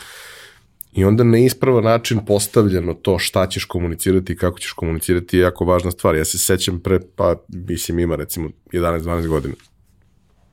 [0.93, 5.41] I onda na ispravan način postavljeno to šta ćeš komunicirati i kako ćeš komunicirati je
[5.41, 6.15] jako važna stvar.
[6.15, 9.53] Ja se sećam pre, pa mislim ima recimo 11-12 godina,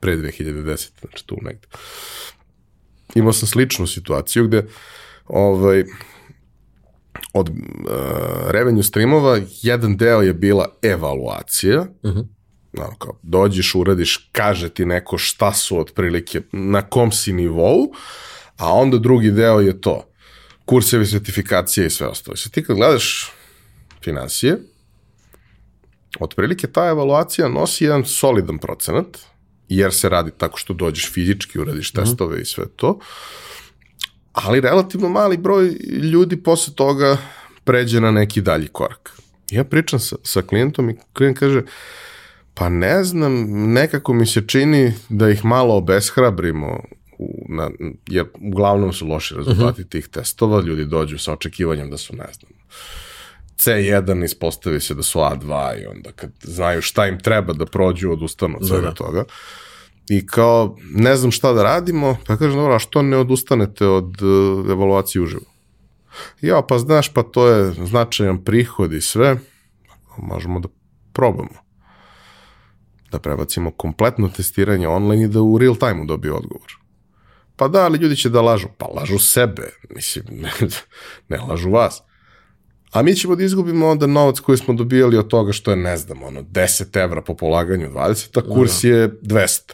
[0.00, 1.66] pre 2010, znači tu negde.
[3.14, 4.66] Imao sam sličnu situaciju gde
[5.26, 5.84] ovaj,
[7.32, 7.54] od uh,
[8.50, 12.26] revenue streamova jedan deo je bila evaluacija, uh -huh.
[12.72, 17.92] no, kao, dođeš, uradiš, kaže ti neko šta su otprilike, na kom si nivou,
[18.56, 20.07] a onda drugi deo je to
[20.68, 22.36] kursevi, sertifikacije i sve ostalo.
[22.36, 23.32] Se ti kad gledaš
[24.04, 24.58] financije,
[26.20, 29.18] otprilike ta evaluacija nosi jedan solidan procenat,
[29.68, 32.02] jer se radi tako što dođeš fizički, uradiš mhm.
[32.02, 32.42] testove mm -hmm.
[32.42, 32.98] i sve to,
[34.32, 35.68] ali relativno mali broj
[36.12, 37.16] ljudi posle toga
[37.64, 39.12] pređe na neki dalji korak.
[39.50, 41.62] Ja pričam sa, sa klijentom i klijent kaže,
[42.54, 43.32] pa ne znam,
[43.72, 46.84] nekako mi se čini da ih malo obeshrabrimo
[47.18, 47.70] u, na,
[48.06, 49.82] jer uglavnom su loši rezultati uh mhm.
[49.82, 49.88] -huh.
[49.88, 52.52] tih testova, ljudi dođu sa očekivanjem da su, ne znam,
[53.58, 58.12] C1 ispostavi se da su A2 i onda kad znaju šta im treba da prođu,
[58.12, 58.94] odustanu od svega da, da.
[58.94, 59.24] toga.
[60.08, 64.22] I kao, ne znam šta da radimo, pa kažem, dobro, a što ne odustanete od
[64.22, 65.42] uh, evaluacije uživo?
[66.40, 69.36] Ja, pa znaš, pa to je značajan prihod i sve,
[70.16, 70.68] možemo da
[71.12, 71.68] probamo.
[73.10, 76.77] Da prebacimo kompletno testiranje online i da u real time-u dobiju odgovor.
[77.58, 78.68] Pa da, ali ljudi će da lažu.
[78.78, 80.50] Pa lažu sebe, mislim, ne,
[81.28, 82.02] ne lažu vas.
[82.92, 85.96] A mi ćemo da izgubimo onda novac koji smo dobijali od toga što je, ne
[85.96, 88.88] znam, ono, 10 evra po polaganju 20, a kurs da.
[88.88, 89.72] je 200.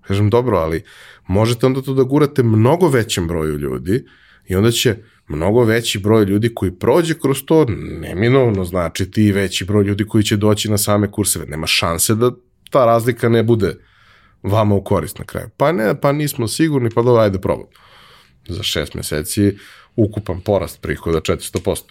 [0.00, 0.84] Kažem, dobro, ali
[1.26, 4.04] možete onda to da gurate mnogo većem broju ljudi
[4.46, 4.96] i onda će
[5.28, 7.66] mnogo veći broj ljudi koji prođe kroz to,
[8.00, 11.46] neminovno znači ti veći broj ljudi koji će doći na same kurseve.
[11.46, 12.30] Nema šanse da
[12.70, 13.76] ta razlika ne bude
[14.42, 15.48] vama u korist na kraju.
[15.56, 17.66] Pa ne, pa nismo sigurni, pa dobro, ajde probam.
[18.48, 19.56] Za šest meseci
[19.96, 21.82] ukupan porast prihoda 400%.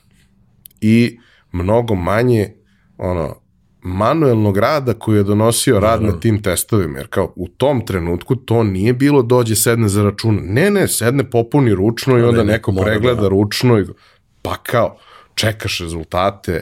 [0.82, 1.20] I
[1.52, 2.54] mnogo manje
[2.98, 3.36] ono,
[3.82, 8.64] manuelnog rada koji je donosio rad na tim testovima, jer kao u tom trenutku to
[8.64, 13.22] nije bilo dođe sedne za račun, ne, ne, sedne popuni ručno i onda neko pregleda
[13.22, 13.28] da.
[13.28, 13.86] ručno i
[14.42, 14.98] pa kao
[15.36, 16.62] čekaš rezultate,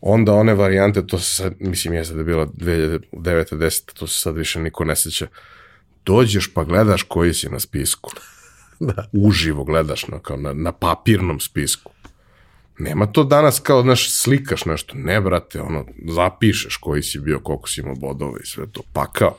[0.00, 3.00] Onda one varijante, to se sad, mislim, jeste da je bila 2009.
[3.12, 3.92] 10.
[3.94, 5.26] to se sad više niko ne seća.
[6.04, 8.10] Dođeš pa gledaš koji si na spisku.
[8.80, 9.08] Da.
[9.12, 11.92] Uživo gledaš na, kao na, na papirnom spisku.
[12.78, 14.94] Nema to danas kao, znaš, slikaš nešto.
[14.96, 18.80] Ne, brate, ono, zapišeš koji si bio, koliko si imao bodova i sve to.
[18.92, 19.36] Pa kao.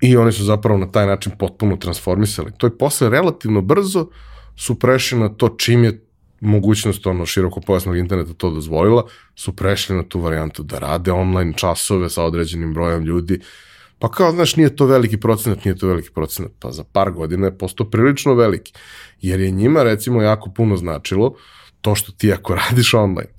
[0.00, 2.52] I oni su zapravo na taj način potpuno transformisali.
[2.56, 4.10] To je posle relativno brzo
[4.56, 6.04] su prešli na to čim je
[6.40, 11.52] mogućnost ono široko pojasnog interneta to dozvolila, su prešli na tu varijantu da rade online
[11.56, 13.40] časove sa određenim brojem ljudi.
[13.98, 16.52] Pa kao, znaš, nije to veliki procenat, nije to veliki procenat.
[16.58, 18.72] Pa za par godina je postao prilično veliki.
[19.20, 21.34] Jer je njima, recimo, jako puno značilo
[21.80, 23.32] to što ti ako radiš online,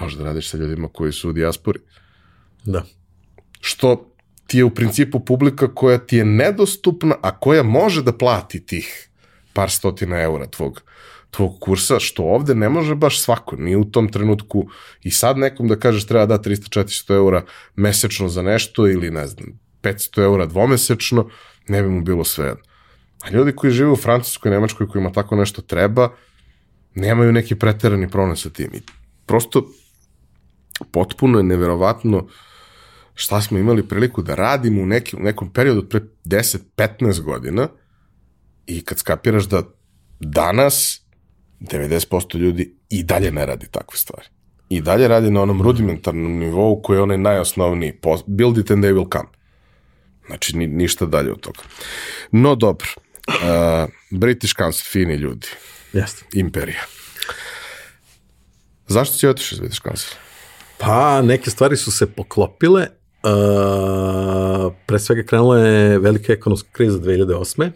[0.00, 1.80] možda radiš sa ljudima koji su u dijaspori.
[2.64, 2.84] Da.
[3.60, 4.12] Što
[4.46, 9.08] ti je u principu publika koja ti je nedostupna, a koja može da plati tih
[9.52, 10.82] par stotina eura tvog,
[11.30, 14.66] tvog kursa, što ovde ne može baš svako, ni u tom trenutku
[15.02, 17.44] i sad nekom da kažeš treba da 300-400 eura
[17.76, 19.46] mesečno za nešto ili ne znam,
[19.82, 21.28] 500 eura dvomesečno,
[21.68, 22.62] ne bi mu bilo sve jedno.
[23.22, 26.08] A ljudi koji žive u Francuskoj, Nemačkoj, kojima tako nešto treba,
[26.94, 28.70] nemaju neki preterani problem sa tim.
[28.74, 28.80] I
[29.26, 29.66] prosto
[30.92, 32.26] potpuno je neverovatno
[33.14, 37.68] šta smo imali priliku da radimo u, neki, u nekom periodu od pre 10-15 godina
[38.66, 39.62] i kad skapiraš da
[40.20, 41.05] danas
[41.60, 44.26] 90% ljudi i dalje ne radi takve stvari.
[44.68, 47.98] I dalje radi na onom rudimentarnom nivou koji je onaj najosnovniji.
[48.26, 49.28] Build it and they will come.
[50.26, 51.60] Znači, ni, ništa dalje od toga.
[52.30, 52.88] No, dobro.
[53.28, 55.46] Uh, British Council, fini ljudi.
[55.92, 56.24] Jeste.
[56.32, 56.82] Imperija.
[58.88, 60.16] Zašto si otišao iz British Council?
[60.78, 62.86] Pa, neke stvari su se poklopile.
[63.22, 67.70] Uh, pre svega krenula je velika ekonomska kriza 2008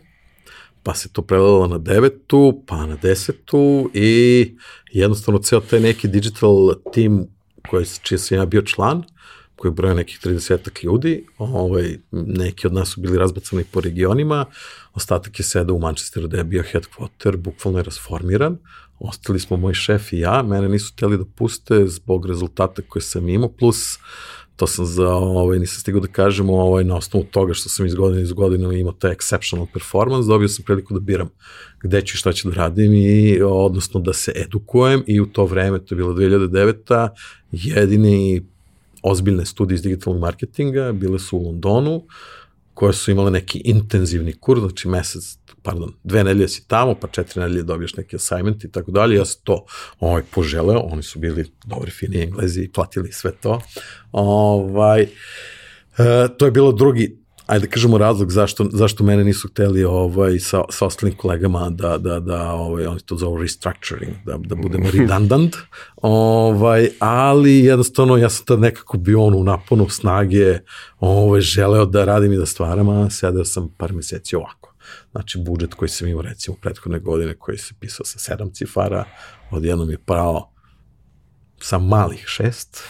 [0.82, 4.50] pa se to prelelo na devetu, pa na desetu i
[4.92, 7.26] jednostavno ceo taj neki digital team
[7.68, 9.02] koji, čije sam ja bio član,
[9.56, 14.44] koji broja nekih 30 ljudi, ovaj, neki od nas su bili razbacani po regionima,
[14.94, 18.56] ostatak je sedao u Manchesteru da je bio headquarter, bukvalno je rasformiran,
[18.98, 23.28] ostali smo moj šef i ja, mene nisu hteli da puste zbog rezultata koje sam
[23.28, 23.98] imao, plus
[24.60, 27.94] to sam za, ovaj, nisam stigao da kažem, ovaj, na osnovu toga što sam iz
[27.94, 31.28] godine iz godinu imao taj exceptional performance, dobio sam priliku da biram
[31.82, 35.78] gde ću šta ću da radim i odnosno da se edukujem i u to vreme,
[35.78, 37.08] to je bilo 2009.
[37.52, 38.42] jedini
[39.02, 42.02] ozbiljne studije iz digitalnog marketinga bile su u Londonu,
[42.74, 47.40] koje su imale neki intenzivni kurs, znači mesec, pardon, dve nedelje si tamo, pa četiri
[47.40, 49.16] nedelje dobiješ neki assignment i tako dalje.
[49.16, 49.64] Ja sam to
[50.00, 53.60] ovaj, poželeo, oni su bili dobri, fini englezi i platili sve to.
[54.12, 55.08] Ovaj, e,
[56.38, 60.62] to je bilo drugi ajde da kažemo razlog zašto, zašto mene nisu hteli ovaj, sa,
[60.70, 65.56] sa ostalim kolegama da, da, da ovaj, oni to zovu restructuring, da, da budemo redundant,
[66.02, 70.58] ovaj, ali jednostavno ja sam tad nekako bio on u naponu snage,
[71.00, 74.69] ovaj, želeo da radim i da stvaram, a sedeo sam par meseci ovako.
[75.10, 79.04] Znači, budžet koji sam imao recimo prethodne godine koji se pisao sa sedam cifara,
[79.50, 80.52] odjednom je pravo
[81.60, 82.82] sa malih šest,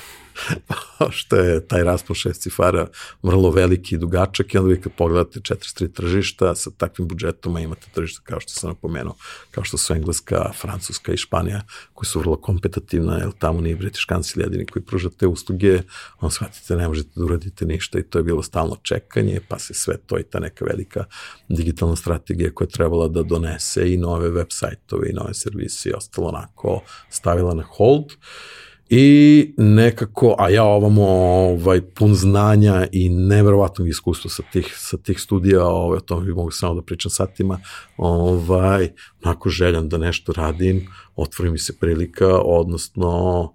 [1.18, 2.86] što je taj raspon šest cifara
[3.22, 7.86] vrlo veliki i dugačak i onda vi kad pogledate 43 tržišta sa takvim budžetom imate
[7.94, 9.14] tržišta kao što sam napomenuo,
[9.50, 11.62] kao što su Engleska, Francuska i Španija
[11.94, 15.82] koji su vrlo kompetativna, jer tamo nije British Council jedini koji pruža te usluge,
[16.20, 19.74] on shvatite ne možete da uradite ništa i to je bilo stalno čekanje, pa se
[19.74, 21.04] sve to i ta neka velika
[21.48, 25.92] digitalna strategija koja je trebala da donese i nove web sajtove i nove servise i
[25.92, 28.04] ostalo onako stavila na hold.
[28.04, 34.96] Uh, I nekako, a ja ovamo ovaj, pun znanja i neverovatnog iskustva sa tih, sa
[34.96, 37.60] tih studija, ovaj, o tome bi mogu samo da pričam satima,
[37.96, 38.88] ovaj,
[39.24, 40.86] onako željan da nešto radim,
[41.16, 43.52] otvori mi se prilika, odnosno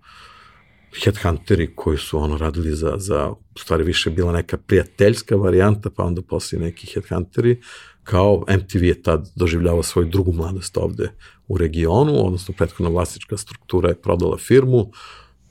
[1.04, 6.04] headhunteri koji su ono radili za, za u stvari više bila neka prijateljska varijanta, pa
[6.04, 7.62] onda poslije neki headhunteri,
[8.04, 11.12] kao MTV je tad doživljavao svoju drugu mladost ovde
[11.48, 14.92] u regionu, odnosno prethodna vlasnička struktura je prodala firmu,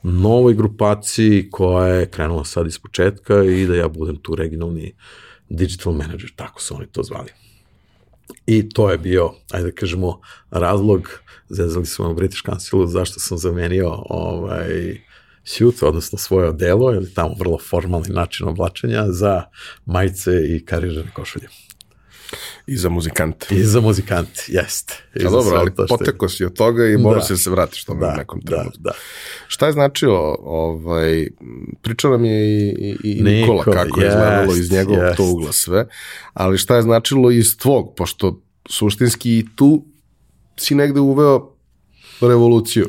[0.04, 4.94] novoj grupaciji koja je krenula sad iz početka i da ja budem tu regionalni
[5.48, 7.30] digital manager, tako su oni to zvali.
[8.46, 11.08] I to je bio, ajde da kažemo, razlog,
[11.48, 15.00] zezali smo u British Councilu, zašto sam zamenio ovaj,
[15.44, 19.42] suit, odnosno svoje odelo, ili tamo vrlo formalni način oblačenja za
[19.86, 21.48] majice i karirane košulje.
[22.66, 23.46] I za muzikante.
[23.50, 24.94] I za muzikante, jeste.
[25.14, 27.24] I A dobro, ali poteko si od toga i mora da.
[27.24, 28.78] se da se vratiš tome da, u nekom da, trenutku.
[28.78, 28.96] Da, da.
[29.48, 31.28] Šta je značilo, ovaj,
[31.82, 35.16] pričao nam je i, i, i Nikola, Nikola kako jest, je izgledalo iz njegovog jest.
[35.16, 35.86] to ugla sve,
[36.34, 39.84] ali šta je značilo iz tvog, pošto suštinski i tu
[40.56, 41.50] si negde uveo
[42.20, 42.88] revoluciju.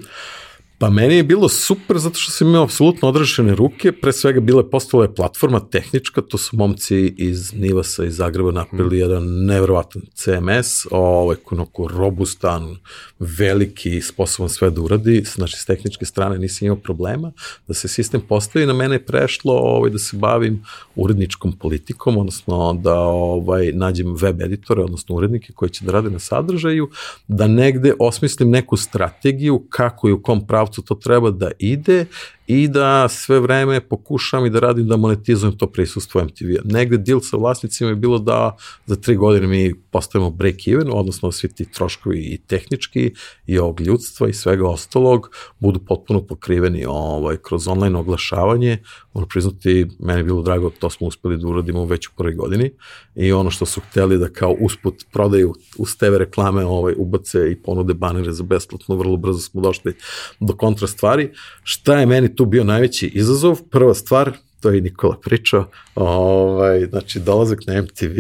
[0.78, 4.70] Pa meni je bilo super zato što sam imao apsolutno odrešene ruke, pre svega bila
[4.70, 10.86] postala je platforma tehnička, to su momci iz Nivasa iz Zagreba napravili jedan nevjerovatan CMS,
[10.92, 12.76] ovaj, onako robustan,
[13.20, 17.32] veliki, sposoban sve da uradi, znači s tehničke strane nisam imao problema,
[17.68, 20.64] da se sistem postavi, na mene je prešlo ovaj, da se bavim
[20.96, 26.20] uredničkom politikom, odnosno da ovaj, nađem web editore, odnosno urednike koji će da rade na
[26.20, 26.90] sadržaju,
[27.28, 32.06] da negde osmislim neku strategiju kako i u kom pravcu to treba da ide
[32.48, 36.62] i da sve vreme pokušam i da radim da monetizujem to prisustvo MTV-a.
[36.64, 41.32] Negde deal sa vlasnicima je bilo da za tri godine mi postavimo break even, odnosno
[41.32, 43.14] svi ti troškovi i tehnički
[43.46, 45.30] i ovog ljudstva i svega ostalog
[45.60, 48.78] budu potpuno pokriveni ovaj, kroz online oglašavanje.
[49.14, 52.72] Moram priznati, meni je bilo drago, to smo uspeli da uradimo već u prvoj godini
[53.16, 57.56] i ono što su hteli da kao usput prodaju uz TV reklame ovaj, ubace i
[57.56, 59.94] ponude banere za besplatno, vrlo brzo smo došli
[60.40, 61.32] do kontra stvari.
[61.64, 63.62] Šta je meni tu bio najveći izazov?
[63.72, 68.20] Prva stvar, to je Nikola pričao, ovaj, znači dolazak na MTV,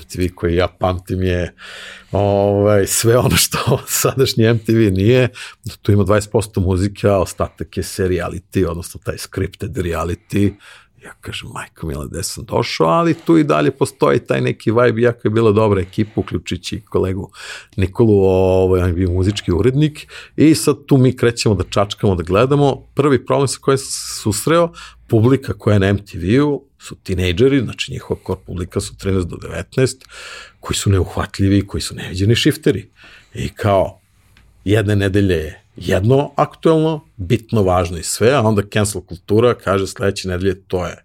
[0.00, 1.54] MTV koji ja pamtim je
[2.12, 5.28] ovaj, sve ono što sadašnji MTV nije,
[5.82, 10.52] tu ima 20% muzike, a ostatak je seriality, odnosno taj scripted reality,
[11.04, 15.02] ja kažem, majko mila, gde sam došao, ali tu i dalje postoji taj neki vibe,
[15.02, 17.30] jako je bila dobra ekipa, uključujući kolegu
[17.76, 22.22] Nikolu, ovaj, on je bio muzički urednik, i sad tu mi krećemo da čačkamo, da
[22.22, 22.76] gledamo.
[22.94, 24.72] Prvi problem sa kojim sam se susreo,
[25.08, 30.04] publika koja je na MTV-u su tinejdžeri, znači njihova core publika su 13 do 19,
[30.60, 32.90] koji su neuhvatljivi, koji su neviđeni shifteri.
[33.34, 33.99] I kao,
[34.64, 40.28] jedne nedelje je jedno aktuelno, bitno važno i sve, a onda cancel kultura kaže sledeće
[40.28, 41.04] nedelje to je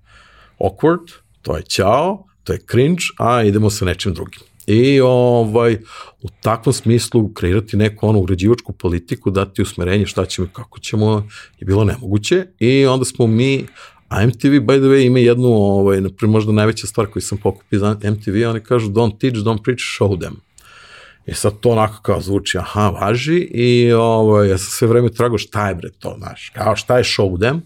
[0.60, 4.40] awkward, to je ćao, to je cringe, a idemo sa nečim drugim.
[4.68, 5.78] I ovaj,
[6.22, 11.28] u takvom smislu kreirati neku onu uređivačku politiku, dati usmerenje šta ćemo i kako ćemo,
[11.60, 12.46] je bilo nemoguće.
[12.60, 13.66] I onda smo mi,
[14.10, 17.98] a MTV, by the way, ima jednu, ovaj, možda najveća stvar koju sam pokupio za
[18.04, 20.34] MTV, oni kažu don't teach, don't preach, show them.
[21.26, 25.38] I sad to onako kao zvuči, aha, važi i ovo, ja sam sve vreme trago
[25.38, 27.62] šta je bre to, znaš, kao šta je show them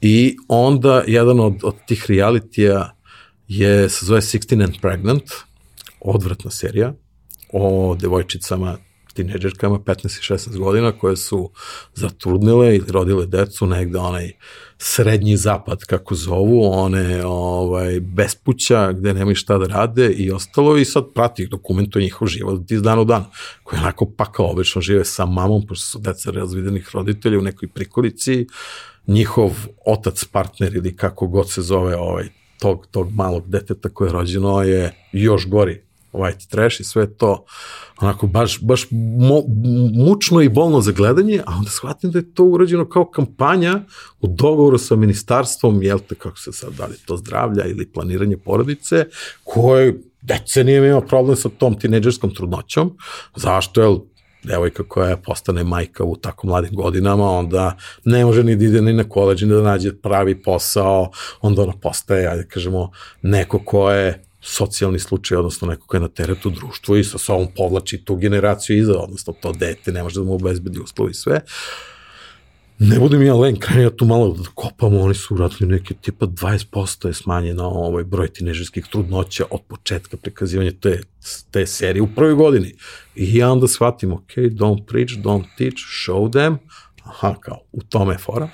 [0.00, 2.96] i onda jedan od, od tih realitija
[3.48, 5.24] je, se zove 16 and Pregnant,
[6.00, 6.92] odvratna serija
[7.52, 8.78] o devojčicama
[9.14, 11.50] tineđerkama 15 i 16 godina koje su
[11.94, 14.32] zatrudnile ili rodile decu negde onaj
[14.78, 20.84] srednji zapad kako zovu, one ovaj, bespuća gde nemaju šta da rade i ostalo i
[20.84, 23.24] sad prati ih dokumentuje njihov život iz dana u dan
[23.64, 28.46] koji onako pakao, obično žive sa mamom pošto su deca razvidenih roditelja u nekoj prikolici.
[29.06, 29.50] Njihov
[29.86, 34.62] otac partner ili kako god se zove ovaj, tog, tog malog deteta koje je rođeno
[34.62, 35.85] je još gori
[36.16, 37.44] white trash i sve to
[38.00, 39.42] onako baš, baš mo,
[40.06, 43.80] mučno i bolno za gledanje, a onda shvatim da je to urađeno kao kampanja
[44.20, 48.36] u dogovoru sa ministarstvom, jel te kako se sad, da li to zdravlja ili planiranje
[48.36, 49.04] porodice,
[49.44, 52.96] koje decenijama ima problem sa tom tineđerskom trudnoćom.
[53.36, 53.80] Zašto?
[53.80, 53.98] Jel,
[54.42, 58.92] devojka koja postane majka u tako mladim godinama, onda ne može ni da ide ni
[58.92, 61.10] na koleđ, ni da nađe pravi posao,
[61.40, 62.90] onda ona postaje, ajde kažemo,
[63.22, 67.48] neko ko je socijalni slučaj, odnosno neko ko je na teretu društvu i sa sobom
[67.56, 71.40] povlači tu generaciju iza, odnosno to dete, ne može da mu obezbedi uslovi sve.
[72.78, 76.26] Ne budem ja len, kraj ja tu malo da kopamo, oni su uradili neke tipa
[76.26, 81.00] 20% je smanjena ovaj broj tinežerskih trudnoća od početka prikazivanja te,
[81.50, 82.74] te serije u prvoj godini.
[83.14, 85.76] I ja onda shvatim, ok, don't preach, don't teach,
[86.06, 86.58] show them,
[87.04, 88.48] aha, kao, u tome je fora.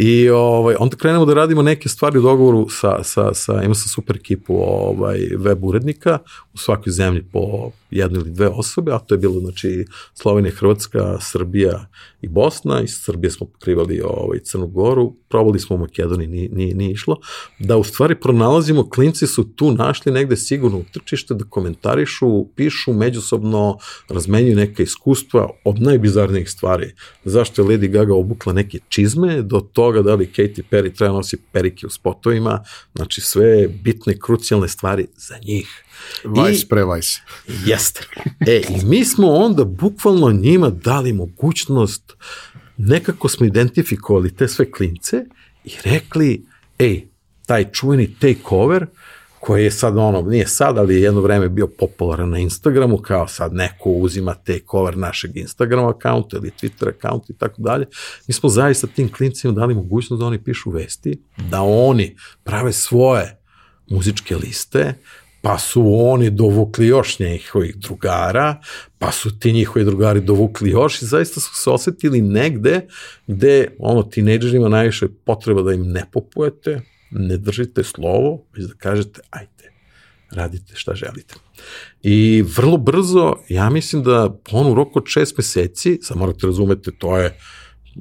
[0.00, 3.88] I ovaj, onda krenemo da radimo neke stvari u dogovoru sa, sa, sa ima sam
[3.88, 6.18] super ekipu ovaj, web urednika
[6.54, 9.84] u svakoj zemlji po jednu ili dve osobe, a to je bilo znači
[10.14, 11.86] Slovenija, Hrvatska, Srbija
[12.22, 16.74] i Bosna, iz Srbije smo pokrivali ovaj, Crnu Goru, probali smo u Makedoniji, nije, nije,
[16.74, 17.16] nije išlo,
[17.58, 23.78] da u stvari pronalazimo, klinci su tu našli negde sigurno utrčište da komentarišu, pišu, međusobno
[24.08, 26.94] razmenjuju neke iskustva od najbizarnijih stvari.
[27.24, 31.36] Zašto je Lady Gaga obukla neke čizme, do toga da li Katy Perry treba nosi
[31.52, 32.64] perike u spotovima,
[32.94, 35.84] znači sve bitne, krucijalne stvari za njih.
[36.24, 37.20] Vice pre Vice.
[37.66, 38.00] Jeste.
[38.46, 42.12] E, i mi smo onda bukvalno njima dali mogućnost,
[42.76, 45.24] nekako smo identifikovali te sve klince
[45.64, 46.46] i rekli,
[46.78, 47.08] ej,
[47.46, 48.86] taj čuveni takeover,
[49.40, 53.28] koji je sad ono, nije sad, ali je jedno vreme bio popularan na Instagramu, kao
[53.28, 57.86] sad neko uzima takeover našeg Instagram akaunta ili Twitter akaunta i tako dalje.
[58.26, 63.40] Mi smo zaista tim klincima dali mogućnost da oni pišu vesti, da oni prave svoje
[63.90, 64.94] muzičke liste,
[65.42, 68.60] pa su oni dovukli još njihovih drugara,
[68.98, 72.86] pa su ti njihovi drugari dovukli još i zaista su se osetili negde
[73.26, 76.80] gde ono tinejdžerima najviše potreba da im ne popujete,
[77.10, 79.72] ne držite slovo, već da kažete ajde,
[80.30, 81.34] radite šta želite.
[82.02, 86.90] I vrlo brzo, ja mislim da on u roku od šest meseci, sad morate razumete,
[86.98, 87.38] to je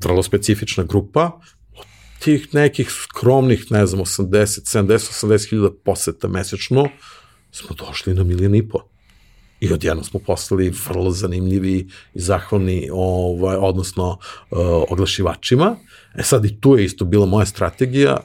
[0.04, 1.40] vrlo specifična grupa,
[1.78, 1.86] od
[2.20, 6.88] tih nekih skromnih, ne znam, 80, 70, 80 hiljada poseta mesečno,
[7.52, 8.80] smo došli na milijon i po.
[9.60, 11.78] I odjedno smo postali vrlo zanimljivi
[12.14, 14.58] i zahvalni, ovaj, odnosno uh,
[14.90, 15.76] oglašivačima.
[16.16, 18.18] E sad i tu je isto bila moja strategija.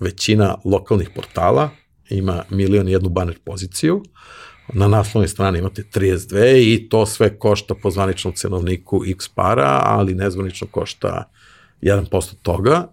[0.00, 1.70] Većina lokalnih portala
[2.10, 4.02] ima milion i jednu baner poziciju.
[4.72, 10.14] Na naslovnoj strani imate 32 i to sve košta po zvaničnom cenovniku x para, ali
[10.14, 11.30] nezvanično košta
[11.82, 12.88] 1% toga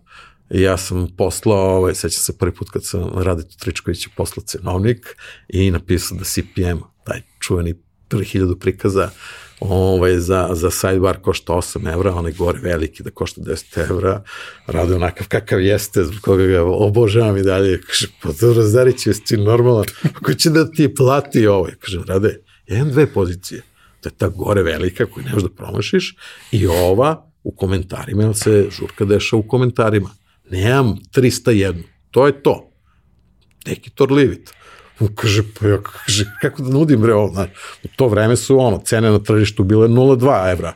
[0.62, 5.72] ja sam poslao, ovaj, sećam se prvi put kad sam Radit Tričković poslao cenovnik i
[5.72, 7.76] napisao da CPM, taj čuveni
[8.08, 9.10] prvi hiljadu prikaza,
[9.60, 14.24] ovaj, za, za sidebar košta 8 evra, onaj gore veliki da košta 10 evra,
[14.68, 19.14] rade onakav kakav jeste, zbog koga ga obožavam i dalje, kaže, pa to Zarić je
[19.14, 19.86] ti normalan,
[20.24, 21.68] ko će da ti plati ovo?
[21.80, 23.62] Kaže, rade, ja imam dve pozicije,
[24.01, 26.16] to je ta gore velika koju ne da promašiš
[26.51, 30.10] i ova u komentarima, jer se žurka deša u komentarima
[30.50, 32.70] nemam 301, to je to.
[33.66, 34.54] Take it or leave it.
[35.00, 37.52] On kaže, pa ja, kaže, kako da nudim bre ovo, znači,
[37.84, 40.74] u to vreme su ono, cene na tržištu bile 0,2 evra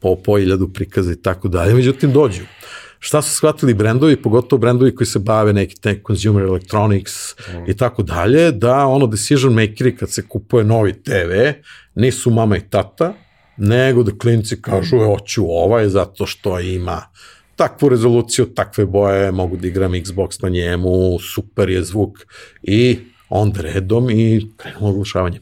[0.00, 2.42] po, po iljadu prikaza i tako dalje, međutim dođu.
[2.98, 7.70] Šta su shvatili brendovi, pogotovo brendovi koji se bave neki te consumer electronics mm.
[7.70, 11.52] i tako dalje, da ono decision makeri kad se kupuje novi TV,
[11.94, 13.14] nisu mama i tata,
[13.56, 17.02] nego da klinci kažu, e, hoću ovaj zato što ima
[17.56, 22.18] takvu rezoluciju, takve boje, mogu da igram Xbox na njemu, super je zvuk.
[22.62, 22.98] I
[23.28, 25.40] onda redom i krenulo oglašavanje.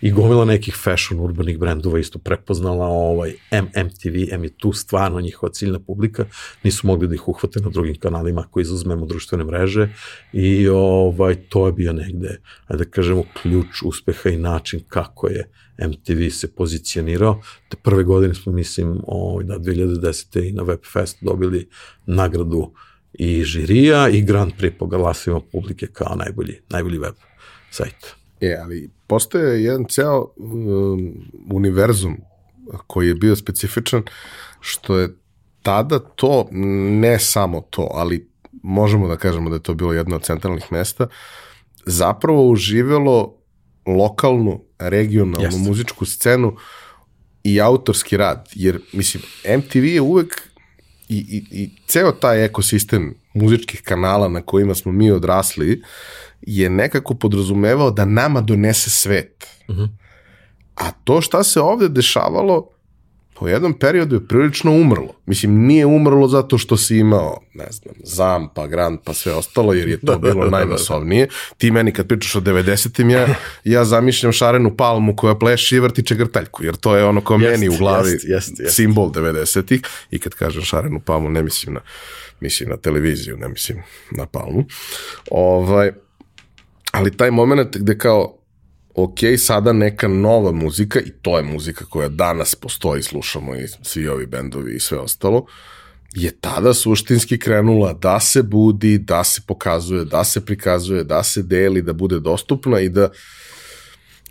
[0.00, 5.52] I gomila nekih fashion urbanih brendova isto prepoznala ovaj MMTV, M je tu stvarno njihova
[5.52, 6.24] ciljna publika,
[6.62, 9.88] nisu mogli da ih uhvate na drugim kanalima ako izuzmemo društvene mreže.
[10.32, 15.48] I ovaj to je bio negde, ajde da kažemo, ključ uspeha i način kako je
[15.78, 17.40] MTV se pozicionirao.
[17.68, 20.48] Te prve godine smo, mislim, ovaj, da 2010.
[20.48, 21.68] i na Webfest dobili
[22.06, 22.72] nagradu
[23.12, 27.14] i žirija i Grand Prix po glasima publike kao najbolji, najbolji web
[27.70, 28.14] sajt.
[28.40, 31.14] E, ali postoje jedan ceo um,
[31.52, 32.16] univerzum
[32.86, 34.02] koji je bio specifičan,
[34.60, 35.16] što je
[35.62, 36.48] tada to,
[37.00, 38.30] ne samo to, ali
[38.62, 41.06] možemo da kažemo da je to bilo jedno od centralnih mesta,
[41.86, 43.43] zapravo uživelo
[43.86, 45.68] lokalnu, regionalnu Jeste.
[45.68, 46.56] muzičku scenu
[47.44, 49.22] i autorski rad, jer mislim,
[49.58, 50.42] MTV je uvek
[51.08, 55.82] i, i, i ceo taj ekosistem muzičkih kanala na kojima smo mi odrasli
[56.42, 59.46] je nekako podrazumevao da nama donese svet.
[59.68, 59.84] Uh mhm.
[59.84, 59.88] -huh.
[60.74, 62.68] A to šta se ovde dešavalo
[63.34, 65.14] po jednom periodu je prilično umrlo.
[65.26, 69.72] Mislim, nije umrlo zato što si imao, ne znam, ZAM, pa Grand, pa sve ostalo,
[69.72, 71.28] jer je to bilo najmasovnije.
[71.58, 76.02] Ti meni kad pričaš o 90-im, ja, ja zamišljam šarenu palmu koja pleši i vrti
[76.02, 78.76] čegrtaljku, jer to je ono ko meni u glavi jest, jest, jest.
[78.76, 79.80] simbol 90-ih.
[80.10, 81.80] I kad kažem šarenu palmu, ne mislim na,
[82.40, 84.64] mislim na televiziju, ne mislim na palmu.
[85.30, 85.92] Ovaj,
[86.92, 88.38] ali taj moment gde kao
[88.94, 94.08] ok, sada neka nova muzika i to je muzika koja danas postoji, slušamo i svi
[94.08, 95.46] ovi bendovi i sve ostalo,
[96.14, 101.42] je tada suštinski krenula da se budi, da se pokazuje, da se prikazuje, da se
[101.42, 103.08] deli, da bude dostupna i da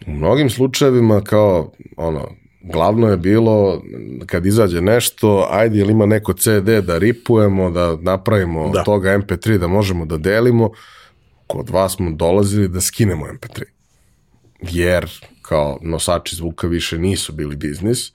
[0.07, 2.29] u mnogim slučajevima kao ono,
[2.61, 3.83] glavno je bilo
[4.25, 8.83] kad izađe nešto, ajde ili ima neko CD da ripujemo, da napravimo da.
[8.83, 10.71] toga MP3 da možemo da delimo,
[11.47, 13.72] kod vas smo dolazili da skinemo MP3
[14.71, 15.09] jer
[15.41, 18.11] kao nosači zvuka više nisu bili biznis,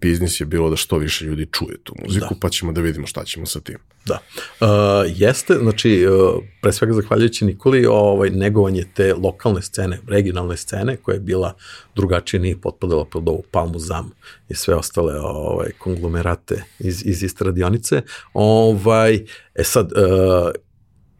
[0.00, 2.40] biznis je bilo da što više ljudi čuje tu muziku, da.
[2.40, 3.78] pa ćemo da vidimo šta ćemo sa tim.
[4.06, 4.18] Da.
[4.60, 4.68] Uh,
[5.16, 11.14] jeste, znači, uh, pre svega zahvaljujući Nikoli, ovaj, negovanje te lokalne scene, regionalne scene, koja
[11.14, 11.54] je bila
[11.96, 14.10] drugačije, nije potpadala pod ovu palmu zam
[14.48, 18.02] i sve ostale ovaj, konglomerate iz, iz iste radionice.
[18.34, 19.14] Ovaj,
[19.54, 20.50] e sad, uh,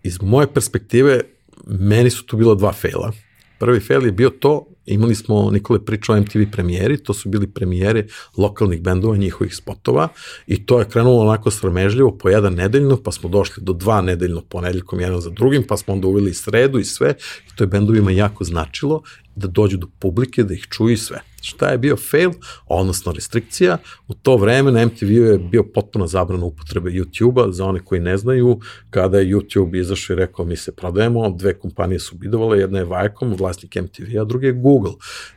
[0.03, 1.21] iz moje perspektive,
[1.67, 3.13] meni su tu bila dva fejla.
[3.59, 7.47] Prvi fail je bio to, imali smo, Nikole pričao o MTV premijeri, to su bili
[7.47, 8.07] premijere
[8.37, 10.09] lokalnih bendova, njihovih spotova
[10.47, 14.43] i to je krenulo onako sramežljivo po jedan nedeljno, pa smo došli do dva nedeljno
[14.49, 17.15] ponedeljkom jedan za drugim, pa smo onda uveli sredu i sve
[17.53, 19.03] i to je bendovima jako značilo
[19.37, 21.34] da dođu do publike, da ih čuju i sve.
[21.45, 22.31] Šta je bio fail,
[22.67, 23.79] odnosno restrikcija?
[24.09, 28.17] U to vreme na MTV je bio potpuno zabrana upotrebe YouTube-a, za one koji ne
[28.17, 28.61] znaju,
[28.91, 32.85] kada je YouTube izašao i rekao mi se prodajemo, dve kompanije su bidovale, jedna je
[32.85, 34.93] Viacom, vlasnik MTV, a druga je Google.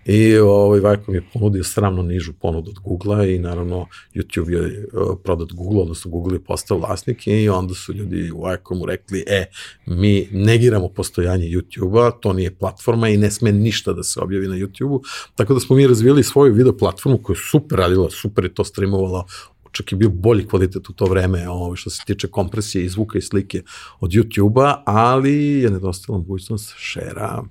[0.06, 5.18] I ovaj, Viacom je ponudio sramno nižu ponudu od Google-a i naravno YouTube je uh,
[5.24, 9.46] prodat Google, odnosno Google je postao vlasnik i onda su ljudi u Viacomu rekli, e,
[9.86, 14.56] mi negiramo postojanje YouTube-a, to nije platforma i ne sme ništa da se objavi na
[14.56, 15.02] YouTube-u,
[15.36, 18.64] tako da smo mi razvijeli svoju video platformu koja je super radila, super je to
[18.64, 19.26] streamovala,
[19.72, 23.18] čak i bio bolji kvalitet u to vreme ovo, što se tiče kompresije i zvuka
[23.18, 23.64] i slike
[24.00, 27.44] od YouTube-a, ali je nedostala mogućnost šera.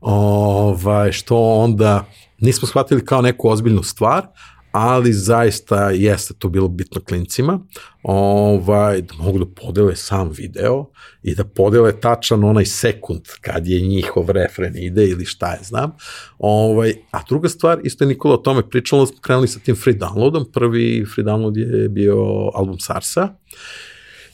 [0.00, 2.04] Ovaj, što onda
[2.40, 4.26] nismo shvatili kao neku ozbiljnu stvar,
[4.72, 7.60] ali zaista jeste to bilo bitno klincima,
[8.02, 10.84] ovaj, da mogu da podele sam video
[11.22, 15.92] i da podele tačan onaj sekund kad je njihov refren ide ili šta je znam.
[16.38, 19.76] Ovaj, a druga stvar, isto je Nikola o tome pričala, da smo krenuli sa tim
[19.76, 22.16] free downloadom, prvi free download je bio
[22.54, 23.28] album Sarsa,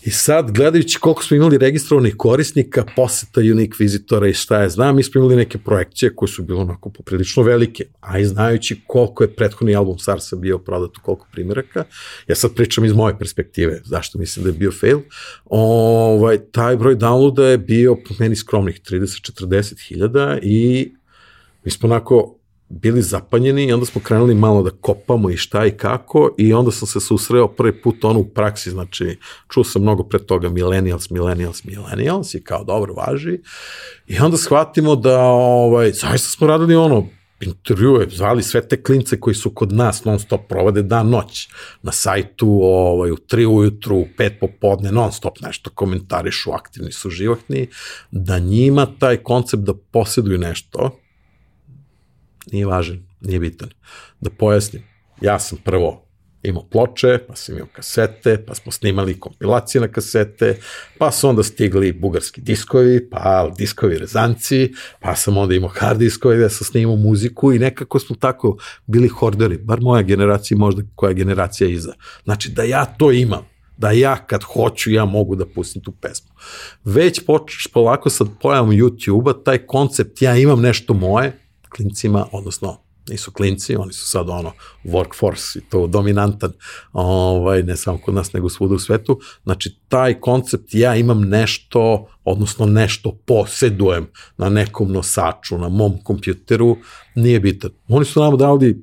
[0.04, 4.96] I sad, gledajući koliko smo imali registrovanih korisnika, poseta unique vizitora i šta je znam,
[4.96, 9.24] mi smo imali neke projekcije koje su bilo onako poprilično velike, a i znajući koliko
[9.24, 11.84] je prethodni album Sarsa bio prodat u koliko primjeraka,
[12.28, 15.00] ja sad pričam iz moje perspektive, zašto mislim da je bio fail,
[15.44, 20.92] ovaj, taj broj downloada je bio po meni skromnih 30-40 hiljada i
[21.64, 22.38] mi smo onako
[22.72, 26.70] bili zapanjeni i onda smo krenuli malo da kopamo i šta i kako i onda
[26.70, 29.18] sam se susreo prvi put ono u praksi, znači
[29.48, 33.38] čuo sam mnogo pre toga millennials, millennials, millennials i kao dobro važi.
[34.06, 37.06] I onda shvatimo da ovaj, zaista smo radili ono
[37.40, 41.48] intervjue, zvali sve te klince koji su kod nas non stop provode dan noć
[41.82, 47.10] na sajtu ovaj, u 3 ujutru, u 5 popodne, non stop nešto komentarišu, aktivni su
[47.10, 47.68] živahni,
[48.10, 51.01] da njima taj koncept da posjeduju nešto,
[52.52, 53.68] nije važan, nije bitan.
[54.20, 54.82] Da pojasnim,
[55.20, 56.12] ja sam prvo
[56.42, 60.58] imao ploče, pa sam imao kasete, pa smo snimali kompilacije na kasete,
[60.98, 66.38] pa su onda stigli bugarski diskovi, pa diskovi rezanci, pa sam onda imao hard diskovi
[66.38, 68.56] da sam snimao muziku i nekako smo tako
[68.86, 71.92] bili horderi, bar moja generacija, možda koja generacija iza.
[72.24, 73.46] Znači da ja to imam,
[73.76, 76.30] da ja kad hoću ja mogu da pustim tu pesmu.
[76.84, 81.41] Već počeš polako sad pojavom YouTube-a, taj koncept ja imam nešto moje,
[81.76, 82.78] klincima, odnosno
[83.08, 84.52] nisu klinci, oni su sad ono
[84.84, 86.52] workforce i to dominantan,
[86.92, 89.20] ovaj, ne samo kod nas nego svuda u svetu.
[89.42, 96.76] Znači taj koncept ja imam nešto, odnosno nešto posedujem na nekom nosaču, na mom kompjuteru,
[97.14, 97.70] nije bitan.
[97.88, 98.82] Oni su nam dali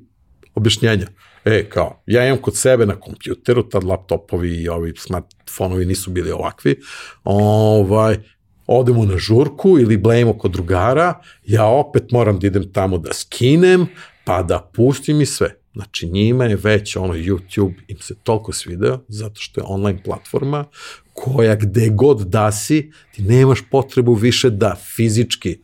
[0.54, 1.06] objašnjenja.
[1.44, 6.30] E, kao, ja imam kod sebe na kompjuteru, tad laptopovi i ovi smartfonovi nisu bili
[6.30, 6.80] ovakvi,
[7.24, 8.18] ovaj,
[8.70, 11.14] odemo na žurku ili blejemo kod drugara,
[11.46, 13.86] ja opet moram da idem tamo da skinem,
[14.24, 15.56] pa da pustim i sve.
[15.74, 20.64] Znači njima je već ono YouTube im se toliko svideo zato što je online platforma
[21.12, 25.58] koja gde god da si ti nemaš potrebu više da fizički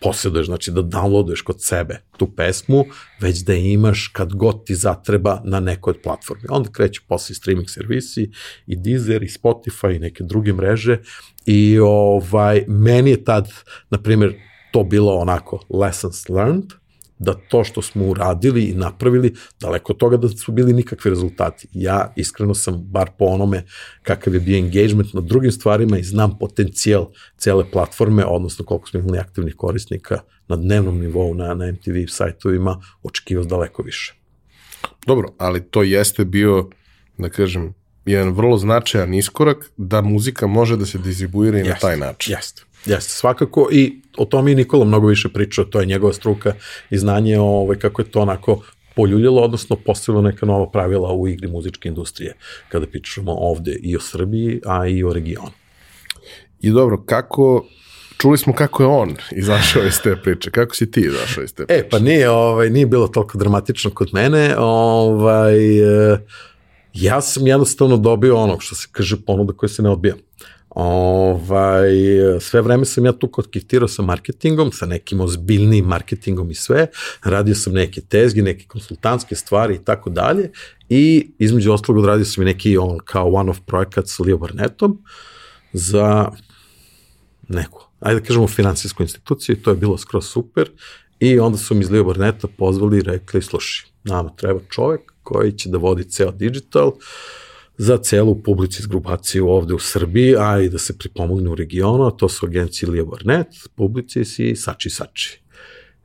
[0.00, 2.84] posjeduješ, znači da downloaduješ kod sebe tu pesmu,
[3.20, 6.42] već da je imaš kad god ti zatreba na nekoj od platformi.
[6.48, 8.30] Onda kreću posle streaming servisi
[8.66, 10.98] i Deezer i Spotify i neke druge mreže
[11.46, 13.48] i ovaj, meni je tad,
[13.90, 14.34] na primjer,
[14.72, 16.79] to bilo onako lessons learned,
[17.20, 21.68] da to što smo uradili i napravili, daleko od toga da su bili nikakvi rezultati.
[21.72, 23.64] Ja iskreno sam, bar po onome
[24.02, 27.06] kakav je bio engagement na drugim stvarima i znam potencijal
[27.36, 32.80] cele platforme, odnosno koliko smo imali aktivnih korisnika na dnevnom nivou na, na MTV sajtovima,
[33.02, 34.14] očekivao daleko više.
[35.06, 36.68] Dobro, ali to jeste bio,
[37.18, 37.74] da kažem,
[38.04, 42.34] jedan vrlo značajan iskorak da muzika može da se distribuira i na taj način.
[42.34, 42.62] Jeste.
[42.86, 46.54] Jeste, svakako i o tome i Nikola mnogo više pričao, to je njegova struka
[46.90, 48.62] i znanje ovaj, kako je to onako
[48.96, 52.34] poljuljilo, odnosno postavilo neka nova pravila u igri muzičke industrije,
[52.68, 55.52] kada pričamo ovde i o Srbiji, a i o regionu.
[56.60, 57.64] I dobro, kako,
[58.18, 61.66] čuli smo kako je on izašao iz te priče, kako si ti izašao iz te
[61.66, 61.80] priče?
[61.80, 65.56] E, pa nije, ovaj, nije bilo toliko dramatično kod mene, ovaj,
[66.94, 70.14] ja sam jednostavno dobio onog što se kaže ponuda koja se ne odbija.
[70.70, 71.90] Ovaj,
[72.40, 76.86] sve vreme sam ja tu kontaktirao sa marketingom, sa nekim ozbiljnim marketingom i sve,
[77.24, 80.50] radio sam neke tezge, neke konsultantske stvari i tako dalje.
[80.88, 84.98] I između ostalog odradio sam i neki on, kao one-off projekat sa Leo Barnetom
[85.72, 86.30] za
[87.48, 90.70] neku, ajde da kažemo finansijsku instituciju i to je bilo skroz super.
[91.20, 95.52] I onda su mi iz Leo Barneta pozvali i rekli, slušaj, nama treba čovek koji
[95.52, 96.94] će da vodi ceo digital, uh,
[97.82, 102.10] za celu publicis grupaciju ovde u Srbiji, a i da se pripomogne u regionu, a
[102.10, 105.40] to su agencije Lija Barnet, Publicis i Sači Sači.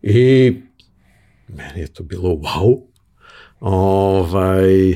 [0.01, 0.53] I
[1.47, 2.81] meni je to bilo wow.
[3.59, 4.95] Ovaj,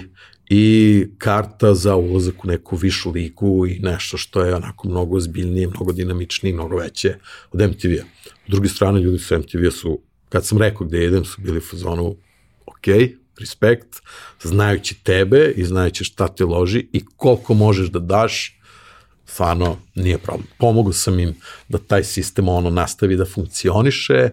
[0.49, 5.67] i karta za ulazak u neku višu ligu i nešto što je onako mnogo ozbiljnije,
[5.67, 7.15] mnogo dinamičnije, mnogo veće
[7.51, 8.05] od MTV-a.
[8.47, 9.99] S druge strane, ljudi sa MTV-a su,
[10.29, 12.15] kad sam rekao gde idem, su bili u fazonu,
[12.65, 12.87] ok,
[13.39, 13.87] respekt,
[14.43, 18.59] znajući tebe i znajući šta te loži i koliko možeš da daš,
[19.25, 20.47] stvarno nije problem.
[20.57, 21.35] Pomogu sam im
[21.67, 24.29] da taj sistem ono nastavi da funkcioniše,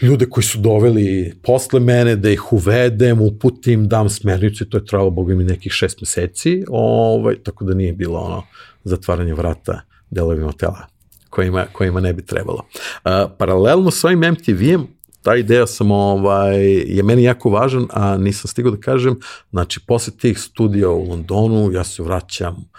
[0.00, 4.86] ljude koji su doveli posle mene, da ih uvedem, uputim, dam smernicu i to je
[4.86, 8.42] trajalo, boga mi, nekih šest meseci, ovaj, tako da nije bilo ono
[8.84, 9.80] zatvaranje vrata
[10.10, 10.86] delovima tela
[11.30, 12.66] kojima, kojima ne bi trebalo.
[13.04, 14.86] Uh, paralelno s ovim MTV-em,
[15.22, 16.60] ta ideja sam, ovaj,
[16.96, 19.18] je meni jako važan, a nisam stigao da kažem,
[19.50, 22.70] znači, posle tih studija u Londonu, ja se vraćam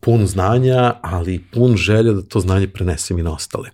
[0.00, 3.70] pun znanja, ali pun želja da to znanje prenesem i na ostale.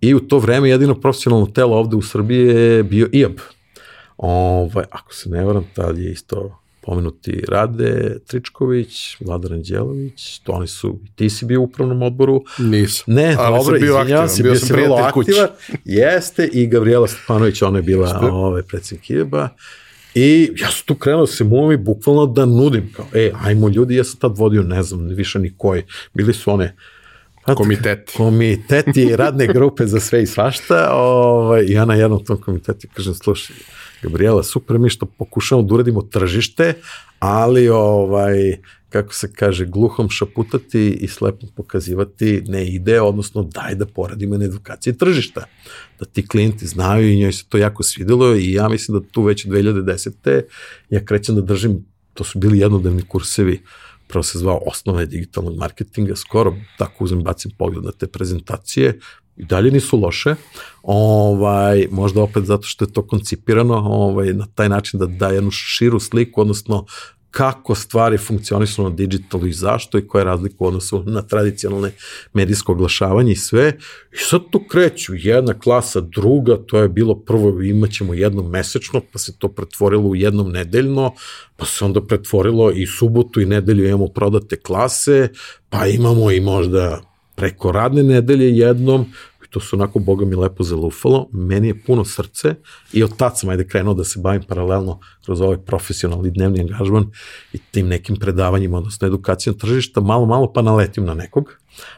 [0.00, 3.36] I u to vreme jedino profesionalno telo ovde u Srbiji je bio IAB.
[4.16, 10.66] Ovaj, ako se ne varam, tad je isto pomenuti Rade Tričković, Vladar Anđelović, to oni
[10.66, 12.44] su, ti si bio u upravnom odboru.
[12.58, 13.14] Nisam.
[13.14, 15.48] Ne, Ali dobro, sam bio aktivan, se, bio bio sam si vrlo prijatelj aktivan.
[15.84, 18.26] Jeste, i Gabriela Stefanović, ona je bila Jeste.
[18.26, 19.48] ove, predsjednik IAB-a.
[20.14, 23.96] I ja sam tu krenuo da se mumi bukvalno da nudim, kao, e, ajmo ljudi,
[23.96, 25.82] ja sam tad vodio, ne znam, više ni koji,
[26.14, 26.76] bili su one
[27.56, 28.12] Komiteti.
[28.16, 33.14] komiteti radne grupe za sve i svašta ovaj, i ja na jednom tom komitetu kažem,
[33.14, 33.56] slušaj,
[34.02, 36.74] Gabriela, super mi što pokušamo da uradimo tržište,
[37.18, 38.56] ali ovaj,
[38.88, 44.44] kako se kaže, gluhom šaputati i slepom pokazivati ne ide, odnosno daj da poradimo na
[44.44, 45.44] edukaciji tržišta.
[45.98, 49.22] Da ti klijenti znaju i njoj se to jako svidelo i ja mislim da tu
[49.22, 50.42] već 2010.
[50.90, 51.84] ja krećem da držim,
[52.14, 53.62] to su bili jednodnevni kursevi
[54.12, 58.98] prvo se zvao osnove digitalnog marketinga, skoro tako uzem bacim pogled na te prezentacije,
[59.36, 60.34] i dalje nisu loše,
[60.82, 65.50] ovaj, možda opet zato što je to koncipirano ovaj, na taj način da da jednu
[65.50, 66.86] širu sliku, odnosno
[67.32, 71.90] kako stvari funkcionišu na digitalu i zašto i koja je razlika u odnosu na tradicionalne
[72.32, 73.78] medijsko oglašavanje i sve.
[74.12, 79.18] I sad tu kreću jedna klasa, druga, to je bilo prvo imaćemo jednom mesečno, pa
[79.18, 81.12] se to pretvorilo u jednom nedeljno,
[81.56, 85.28] pa se onda pretvorilo i subotu i nedelju imamo prodate klase,
[85.68, 87.11] pa imamo i možda
[87.42, 89.06] preko radne nedelje jednom,
[89.44, 91.28] i to su onako, boga mi, lepo zalufalo.
[91.32, 92.54] Meni je puno srce
[92.92, 97.10] i od tad sam ajde krenuo da se bavim paralelno kroz ovaj profesionalni dnevni angažman
[97.52, 101.50] i tim nekim predavanjima, odnosno edukacijom tržišta, malo, malo pa naletim na nekog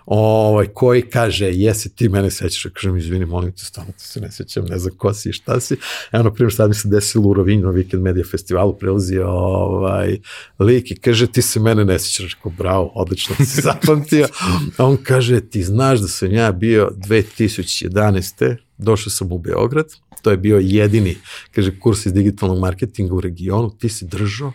[0.06, 4.20] ovaj, koji kaže, jesi ti mene sećaš, ja kažem, izvini, molim te, stvarno ti se
[4.20, 5.76] ne sećam, ne znam ko si i šta si.
[6.12, 10.18] Evo, na primjer, sad mi se desilo u Rovinju na Weekend Media Festivalu, prilazi ovaj,
[10.58, 14.28] lik i kaže, ti se mene ne sećaš, rekao, bravo, odlično si zapamtio.
[14.76, 19.86] A on kaže, ti znaš da sam ja bio 2011 došao sam u Beograd,
[20.22, 21.16] to je bio jedini,
[21.54, 24.52] kaže, kurs iz digitalnog marketinga u regionu, ti si držao,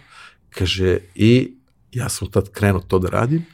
[0.50, 1.54] kaže, i
[1.92, 3.46] ja sam tad krenuo to da radim,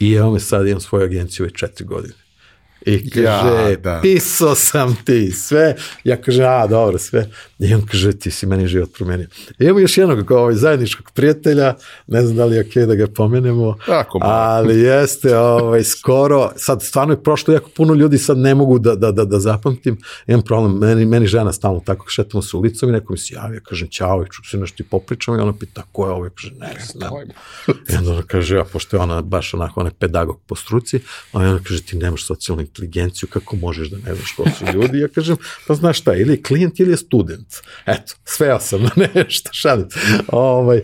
[0.00, 2.14] i evo me sad imam svoju agenciju već četiri godine.
[2.86, 3.98] I kaže, Ja, da.
[4.02, 5.74] pisao sam ti sve.
[6.04, 7.30] Ja kaže, a, dobro, sve.
[7.58, 9.26] I on kaže, ti si meni život promenio.
[9.58, 11.74] I imamo još jednog kao ovaj zajedničkog prijatelja,
[12.06, 14.32] ne znam da li je okej da ga pomenemo, Ako malo.
[14.32, 18.94] ali jeste ovaj, skoro, sad stvarno je prošlo jako puno ljudi, sad ne mogu da,
[18.94, 22.92] da, da, da zapamtim, imam problem, meni, meni žena stalno tako, šetamo se ulicom i
[22.92, 25.82] neko mi se javi, ja kažem, ćao, ču se nešto i popričamo i ona pita,
[25.92, 27.10] ko je ovo, ja kažem, ne znam.
[27.92, 30.96] I onda ona kaže, ja, pošto je ona baš onako, ona je pedagog po struci,
[31.32, 34.98] a ona kaže, ti nemaš socijalnu inteligenciju, kako možeš da ne znaš ko su ljudi?
[34.98, 35.36] Ja kažem,
[35.66, 37.54] pa znaš šta, ili je klijent ili je student.
[37.86, 39.88] Eto, sveo sam na nešto, šalim.
[40.28, 40.82] Ovaj,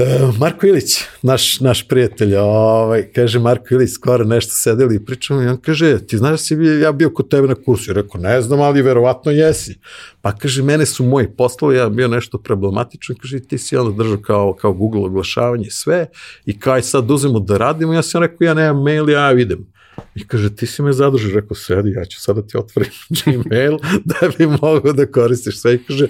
[0.00, 5.42] E, Marko Ilić, naš, naš prijatelj, ovaj, kaže Marko Ilić, skoro nešto sedeli i pričamo
[5.42, 7.90] i on kaže, ti znaš da si bio, ja bio kod tebe na kursu?
[7.90, 9.78] I rekao, ne znam, ali verovatno jesi.
[10.20, 14.18] Pa kaže, mene su moji poslali, ja bio nešto problematično, kaže, ti si onda držao
[14.18, 16.06] kao, kao Google oglašavanje i sve,
[16.46, 19.66] i kao aj sad uzemo da radimo, ja sam rekao, ja nemam mail, ja idem.
[20.14, 22.90] I kaže, ti si me zadržao, rekao, sedi, ja ću sada ti otvorim
[23.24, 25.74] Gmail da bi mogao da koristiš sve.
[25.74, 26.08] I kaže,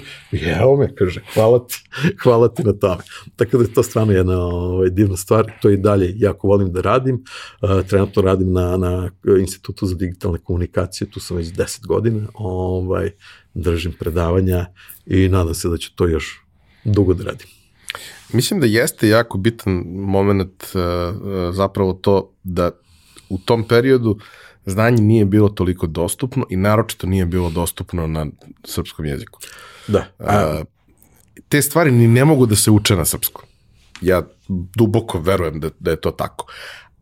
[0.61, 1.85] evo me, kaže, hvala ti,
[2.23, 3.03] hvala ti na tome.
[3.37, 6.81] Tako da je to stvarno jedna ovaj, divna stvar, to i dalje jako volim da
[6.81, 7.25] radim.
[7.63, 9.11] Uh, trenutno radim na, na
[9.41, 13.11] Institutu za digitalne komunikacije, tu sam već 10 godina, ovaj,
[13.55, 14.67] držim predavanja
[15.07, 16.41] i nadam se da ću to još
[16.85, 17.47] dugo da radim.
[18.33, 22.71] Mislim da jeste jako bitan moment uh, zapravo to da
[23.31, 24.19] u tom periodu
[24.67, 28.27] znanje nije bilo toliko dostupno i naročito nije bilo dostupno na
[28.65, 29.41] srpskom jeziku.
[29.89, 30.07] Da.
[30.19, 30.63] A,
[31.49, 33.45] te stvari ni ne mogu da se uče na srpskom.
[34.01, 36.47] Ja duboko verujem da, da je to tako.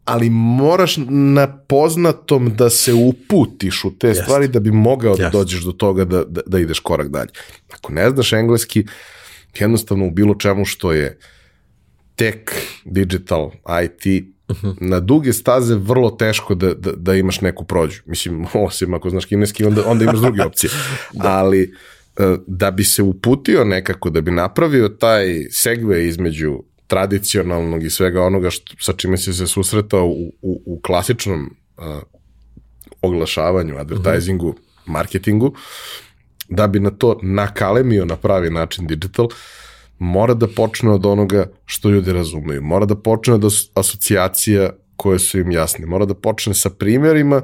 [0.05, 4.23] ali moraš na poznatom da se uputiš u te Jeste.
[4.23, 5.39] stvari da bi mogao da Jeste.
[5.39, 7.31] dođeš do toga da, da, da ideš korak dalje.
[7.75, 8.87] Ako ne znaš engleski,
[9.59, 11.19] jednostavno u bilo čemu što je
[12.15, 12.43] tech,
[12.85, 13.51] digital,
[13.85, 14.25] IT,
[14.81, 18.03] na duge staze vrlo teško da, da, da imaš neku prođu.
[18.07, 20.71] Mislim, osim ako znaš kineski, onda, onda imaš druge opcije.
[21.19, 21.75] Ali
[22.17, 28.23] e, da bi se uputio nekako, da bi napravio taj segve između tradicionalnog i svega
[28.23, 31.85] onoga što, sa čime si se susretao u, u, u klasičnom uh,
[33.03, 34.55] oglašavanju, advertisingu,
[34.87, 35.55] marketingu,
[36.49, 39.29] da bi na to nakalemio na pravi način digital,
[39.99, 42.63] mora da počne od onoga što ljudi razumeju.
[42.63, 45.87] Mora da počne od as- asocijacija koje su im jasne.
[45.87, 47.43] Mora da počne sa primjerima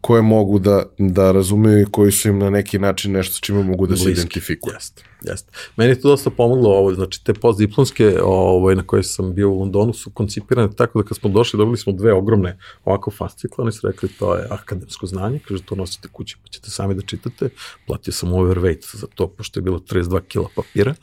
[0.00, 3.62] koje mogu da, da razumeju i koji su im na neki način nešto s čime
[3.64, 4.20] mogu da se Bliski.
[4.20, 4.74] identifikuju.
[4.74, 5.52] Jeste, jeste.
[5.76, 9.58] Meni je to dosta pomoglo, ovo, znači te postdiplomske ovaj, na koje sam bio u
[9.58, 13.72] Londonu su koncipirane tako da kad smo došli dobili smo dve ogromne ovako fascikle, oni
[13.72, 17.48] su rekli to je akademsko znanje, kaže to nosite kući pa ćete sami da čitate,
[17.86, 20.94] platio sam overweight za to pošto je bilo 32 kila papira,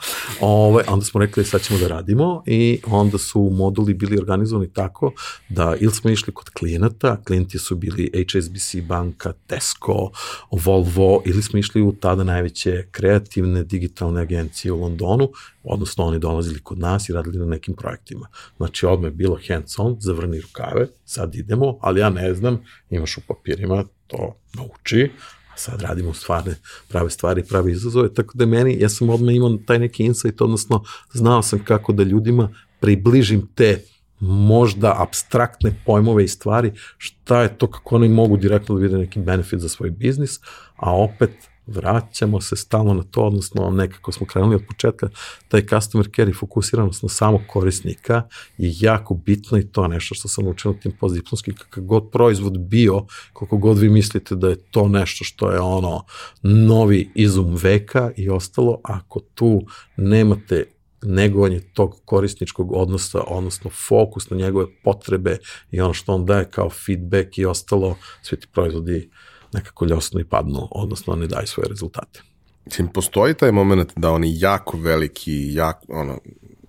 [0.41, 2.44] ovaj, onda smo rekli sad ćemo da radimo.
[2.46, 5.12] I onda su moduli bili organizovani tako
[5.50, 10.10] da ili smo išli kod klijenata, klijenti su bili HSBC banka, Tesco,
[10.52, 15.30] Volvo, ili smo išli u tada najveće kreativne digitalne agencije u Londonu,
[15.64, 18.27] odnosno oni dolazili kod nas i radili na nekim projektima.
[18.57, 23.18] Znači odmah je bilo hands on, zavrni rukave, sad idemo, ali ja ne znam, imaš
[23.18, 25.11] u papirima, to nauči,
[25.53, 26.56] a sad radimo stvarne,
[26.88, 30.84] prave stvari, prave izazove, tako da meni, ja sam odmah imao taj neki insight, odnosno
[31.14, 32.49] znao sam kako da ljudima
[32.80, 33.84] približim te
[34.19, 39.19] možda abstraktne pojmove i stvari, šta je to kako oni mogu direktno da vide neki
[39.19, 40.40] benefit za svoj biznis,
[40.76, 41.31] a opet
[41.76, 45.10] vraćamo se stalno na to, odnosno nekako smo krenuli od početka,
[45.48, 48.24] taj customer care i fokusiranost na samog korisnika
[48.58, 52.10] je jako bitno i to je nešto što sam učio na tim postdiplomskim, kakav god
[52.12, 56.06] proizvod bio, koliko god vi mislite da je to nešto što je ono
[56.44, 59.62] novi izum veka i ostalo, ako tu
[59.98, 60.66] nemate
[61.04, 65.38] negovanje tog korisničkog odnosa, odnosno fokus na njegove potrebe
[65.72, 69.10] i ono što on daje kao feedback i ostalo, svi ti proizvodi
[69.54, 72.22] nekako ljosno i padnu, odnosno ne daju svoje rezultate.
[72.66, 76.20] Mislim, postoji taj moment da oni jako veliki, jako, ono,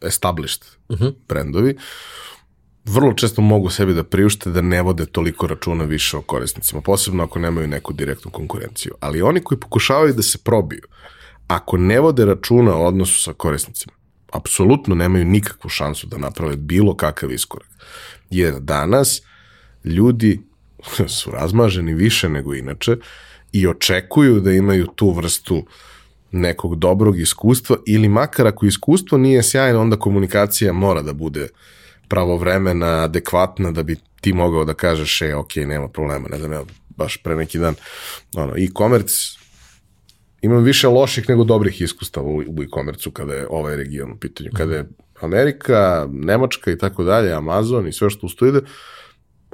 [0.02, 1.14] established uh -huh.
[1.28, 1.76] brendovi,
[2.84, 7.24] vrlo često mogu sebi da priušte da ne vode toliko računa više o korisnicima, posebno
[7.24, 8.94] ako nemaju neku direktnu konkurenciju.
[9.00, 10.82] Ali oni koji pokušavaju da se probiju,
[11.46, 13.92] ako ne vode računa o odnosu sa korisnicima,
[14.32, 17.68] apsolutno nemaju nikakvu šansu da naprave bilo kakav iskorak.
[18.30, 19.22] Jer danas
[19.84, 20.49] ljudi
[21.18, 22.96] su razmaženi više nego inače
[23.52, 25.66] i očekuju da imaju tu vrstu
[26.32, 31.48] nekog dobrog iskustva ili makar ako iskustvo nije sjajno, onda komunikacija mora da bude
[32.08, 36.62] pravovremena, adekvatna, da bi ti mogao da kažeš, e, ok, nema problema, ne znam, ja
[36.88, 37.74] baš pre neki dan,
[38.36, 39.14] ono, e-commerce,
[40.42, 44.50] imam više loših nego dobrih iskustava u, u e-commerce kada je ovaj region u pitanju,
[44.56, 44.88] kada je
[45.20, 48.60] Amerika, Nemačka i tako dalje, Amazon i sve što ustoji ide,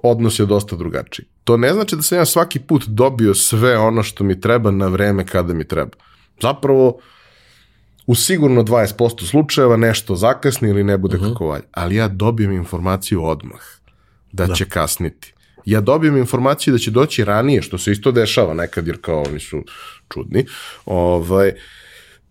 [0.03, 1.27] odnos je dosta drugačiji.
[1.45, 4.87] To ne znači da sam ja svaki put dobio sve ono što mi treba na
[4.87, 5.97] vreme kada mi treba.
[6.43, 6.99] Zapravo,
[8.07, 11.33] u sigurno 20% slučajeva nešto zakasni ili ne bude uh -huh.
[11.33, 11.65] kako valja.
[11.73, 13.61] Ali ja dobijem informaciju odmah
[14.33, 15.33] da, da će kasniti.
[15.65, 19.41] Ja dobijem informaciju da će doći ranije, što se isto dešava nekad, jer kao oni
[19.41, 19.65] su
[20.09, 20.47] čudni.
[20.85, 21.53] Ovaj,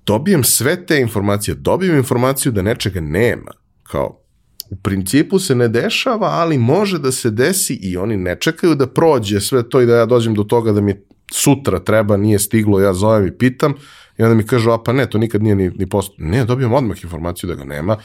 [0.06, 1.56] dobijem sve te informacije.
[1.56, 3.52] Dobijem informaciju da nečega nema.
[3.84, 4.25] Kao,
[4.70, 8.88] u principu se ne dešava, ali može da se desi i oni ne čekaju da
[8.88, 10.96] prođe sve to i da ja dođem do toga da mi
[11.32, 13.74] sutra treba, nije stiglo, ja zovem i pitam
[14.18, 16.16] i onda mi kažu, a pa ne, to nikad nije ni, ni posto.
[16.18, 17.98] Ne, dobijem odmah informaciju da ga nema,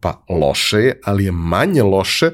[0.00, 2.30] pa loše je, ali je manje loše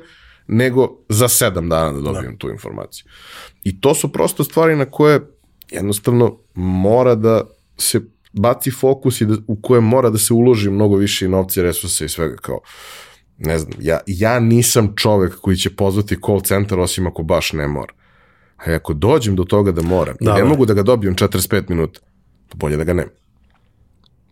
[0.46, 2.38] nego za sedam dana da dobijem da.
[2.38, 3.04] tu informaciju.
[3.64, 5.20] I to su prosto stvari na koje
[5.70, 7.42] jednostavno mora da
[7.78, 8.00] se
[8.32, 12.04] baci fokus i da, u koje mora da se uloži mnogo više i novca, resursa
[12.04, 12.60] i svega kao
[13.38, 17.68] ne znam, ja, ja nisam čovek koji će pozvati call center osim ako baš ne
[17.68, 17.92] mora.
[18.56, 21.62] A ako dođem do toga da moram da, i ne mogu da ga dobijem 45
[21.68, 22.00] minuta,
[22.48, 23.12] pa bolje da ga nemam.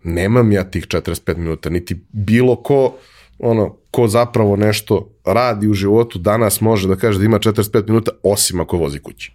[0.02, 2.94] Nemam ja tih 45 minuta, niti bilo ko
[3.38, 8.10] ono, ko zapravo nešto radi u životu danas može da kaže da ima 45 minuta,
[8.22, 9.32] osim ako vozi kući.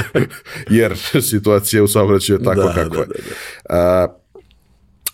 [0.70, 3.06] Jer situacija u saobraćaju je tako da, kako da, je.
[3.06, 3.76] Da, da.
[3.76, 4.06] A,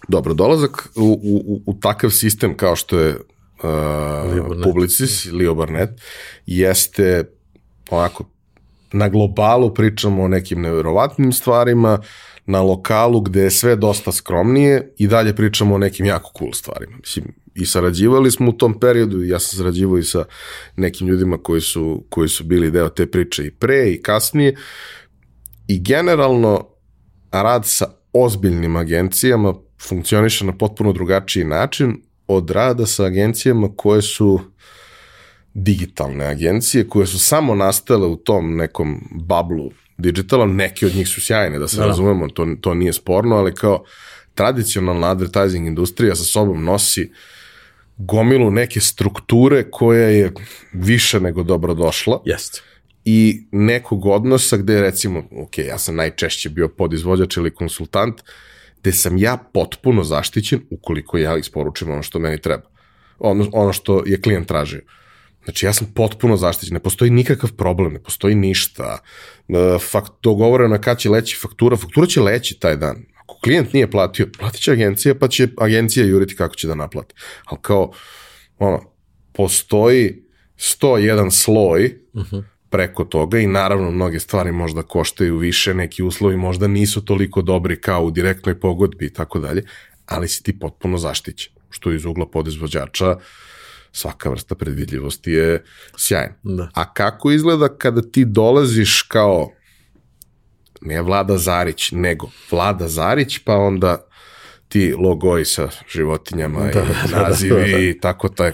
[0.09, 3.17] dobro, dolazak u, u, u takav sistem kao što je
[3.63, 6.01] uh, Publicis, Leo Barnett,
[6.47, 7.25] jeste
[7.91, 8.25] onako
[8.93, 11.99] na globalu pričamo o nekim neverovatnim stvarima,
[12.47, 16.97] na lokalu gde je sve dosta skromnije i dalje pričamo o nekim jako cool stvarima.
[16.97, 20.25] Mislim, i sarađivali smo u tom periodu, ja sam sarađivao i sa
[20.77, 24.57] nekim ljudima koji su, koji su bili deo te priče i pre i kasnije.
[25.69, 26.69] I generalno
[27.33, 29.55] rad sa ozbiljnim agencijama
[29.89, 34.41] funkcioniše na potpuno drugačiji način od rada sa agencijama koje su
[35.55, 41.21] digitalne agencije, koje su samo nastale u tom nekom bablu digitala, neke od njih su
[41.21, 41.87] sjajne, da se da.
[41.87, 43.85] razumemo, to, to nije sporno, ali kao
[44.35, 47.11] tradicionalna advertising industrija sa sobom nosi
[47.97, 50.33] gomilu neke strukture koja je
[50.73, 52.23] više nego dobro došla.
[52.25, 52.61] Jeste.
[53.05, 58.23] I nekog odnosa gde recimo, ok, ja sam najčešće bio podizvođač ili konsultant,
[58.87, 62.63] gde sam ja potpuno zaštićen ukoliko ja isporučim ono što meni treba.
[63.19, 64.83] Ono, ono što je klijent tražio.
[65.45, 68.99] Znači ja sam potpuno zaštićen, ne postoji nikakav problem, ne postoji ništa.
[69.49, 73.05] E, fakt, dogovoreno kad će leći faktura, faktura će leći taj dan.
[73.23, 77.15] Ako klijent nije platio, platit će agencija, pa će agencija juriti kako će da naplati.
[77.45, 77.93] Ali kao,
[78.59, 78.81] ono,
[79.33, 80.23] postoji
[80.57, 82.37] 101 sloj uh mhm.
[82.37, 82.45] -huh.
[82.71, 87.81] Preko toga i naravno mnoge stvari možda koštaju više, neki uslovi možda nisu toliko dobri
[87.81, 89.63] kao u direktnoj pogodbi i tako dalje,
[90.07, 93.17] ali si ti potpuno zaštićen, što iz ugla podizvođača
[93.93, 95.65] svaka vrsta predvidljivosti je
[95.97, 96.35] sjajna.
[96.43, 96.69] Da.
[96.75, 99.51] A kako izgleda kada ti dolaziš kao
[100.81, 104.06] ne Vlada Zarić, nego Vlada Zarić, pa onda
[104.77, 107.79] ti logoji sa životinjama da, i nazivi da, da, da.
[107.79, 108.53] i tako taj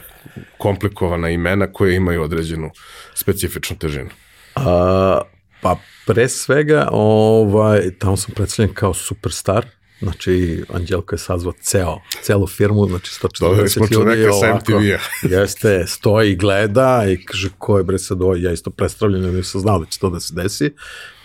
[0.58, 2.70] komplikovana imena koje imaju određenu
[3.14, 4.10] specifičnu težinu.
[4.54, 5.20] A,
[5.62, 5.76] pa
[6.06, 9.66] pre svega, ovaj, tamo sam predstavljen kao superstar,
[10.02, 14.72] Znači, Anđelko je sazvao ceo, celu firmu, znači 140 ljudi je ovako,
[15.36, 19.60] jeste, stoji i gleda i kaže ko je bre sad ovo, ja isto predstavljeno, nisam
[19.60, 20.70] znao da će to da se desi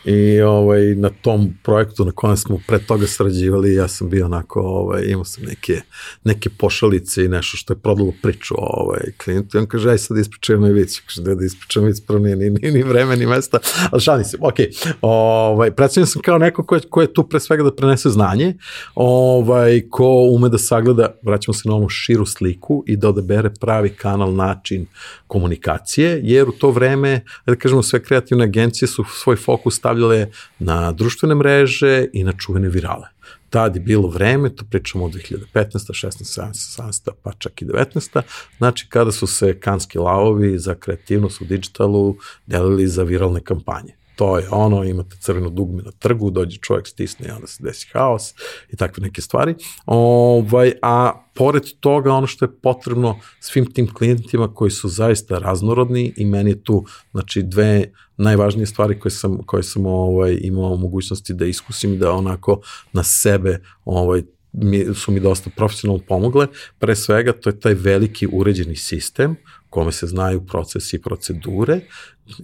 [0.05, 4.61] I ovaj, na tom projektu na kojem smo pre toga sarađivali, ja sam bio onako,
[4.61, 5.81] ovaj, imao sam neke,
[6.23, 9.57] neke pošalice i nešto što je prodalo priču ovaj, klijentu.
[9.57, 10.99] I on kaže, aj sad ispričajem na vic.
[10.99, 13.59] Kaže, da, da ispričajem vic, prvo nije ni, ni, ni vreme, ni mesta.
[13.91, 14.55] Ali šalim se, ok.
[15.01, 18.55] Ovaj, predstavljam sam kao neko ko je, ko je tu pre svega da prenese znanje,
[18.95, 23.89] ovaj, ko ume da sagleda, vraćamo se na ovom širu sliku i da odabere pravi
[23.89, 24.85] kanal, način
[25.27, 30.27] komunikacije, jer u to vreme, da kažemo, sve kreativne agencije su svoj fokus stavljale
[30.59, 33.07] na društvene mreže i na čuvene virale.
[33.49, 35.45] Tad je bilo vreme, to pričamo od 2015.
[35.53, 36.41] 16.
[36.41, 36.81] 17.
[36.81, 37.11] 17.
[37.23, 38.22] pa čak i 19.
[38.57, 42.15] Znači kada su se kanski lavovi za kreativnost u digitalu
[42.45, 47.27] delili za viralne kampanje to je ono, imate crveno dugme na trgu, dođe čovjek stisne
[47.27, 48.34] i onda se desi haos
[48.69, 49.56] i takve neke stvari.
[49.85, 56.14] Ovaj, a pored toga ono što je potrebno svim tim klijentima koji su zaista raznorodni
[56.18, 61.34] i meni je tu znači dve najvažnije stvari koje sam koje sam ovaj imao mogućnosti
[61.34, 62.61] da iskusim da onako
[62.94, 64.22] na sebe ovaj
[64.52, 66.48] mi, su mi dosta profesionalno pomogle.
[66.80, 69.35] Pre svega to je taj veliki uređeni sistem
[69.69, 71.80] kome se znaju procesi i procedure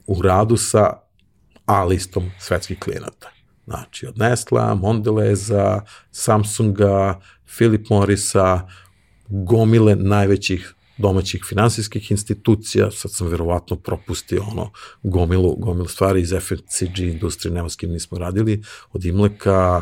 [0.07, 1.02] u radu sa
[1.65, 3.31] A listom svetskih klijenata.
[3.65, 5.81] Znači, od Nesla, Mondeleza,
[6.11, 7.19] Samsunga,
[7.57, 8.67] Philip Morrisa,
[9.27, 14.71] gomile najvećih domaćih finansijskih institucija, sad sam verovatno propustio ono
[15.03, 19.81] gomilu, gomilu stvari iz FMCG industrije, nema s kim nismo radili, od Imleka,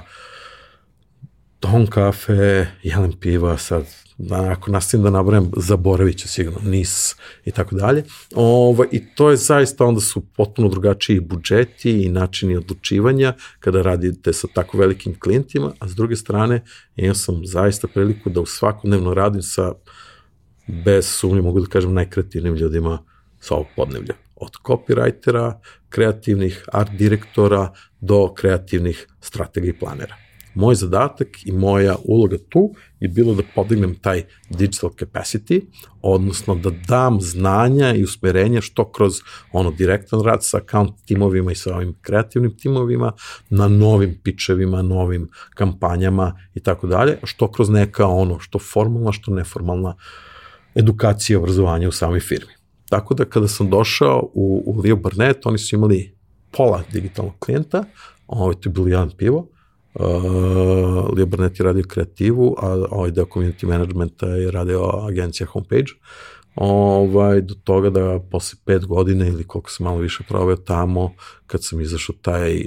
[1.61, 3.85] Don kafe, Jelen piva, sad
[4.21, 7.15] da, ako nastavim da nabrajam, zaboravit ću sigurno NIS
[7.45, 8.03] i tako dalje.
[8.35, 14.33] Ovo, I to je zaista, onda su potpuno drugačiji budžeti i načini odlučivanja kada radite
[14.33, 16.63] sa tako velikim klijentima, a s druge strane
[16.95, 19.73] imao sam zaista priliku da u svakodnevno radim sa,
[20.67, 23.03] bez sumnje mogu da kažem, najkreativnim ljudima
[23.39, 24.13] sa ovog podnevlja.
[24.35, 25.53] Od copywritera,
[25.89, 30.15] kreativnih art direktora do kreativnih strategija i planera.
[30.55, 35.61] Moj zadatak i moja uloga tu je bilo da podignem taj digital capacity,
[36.01, 39.13] odnosno da dam znanja i usmerenja što kroz
[39.51, 43.11] ono direktan rad sa account timovima i sa ovim kreativnim timovima,
[43.49, 49.31] na novim pičevima, novim kampanjama i tako dalje, što kroz neka ono, što formalna, što
[49.31, 49.95] neformalna
[50.75, 52.53] edukacija i obrazovanja u samoj firmi.
[52.89, 56.15] Tako da kada sam došao u, u Leo Barnett, oni su imali
[56.51, 57.83] pola digitalnog klijenta,
[58.27, 59.47] ovo ovaj, to je bilo jedan pivo,
[59.93, 65.91] Uh, Leo Barnett je radio kreativu, a ovaj deo community managementa je radio agencija homepage.
[66.55, 71.13] Ovaj, do toga da posle pet godina ili koliko sam malo više proveo tamo,
[71.47, 72.61] kad sam izašao taj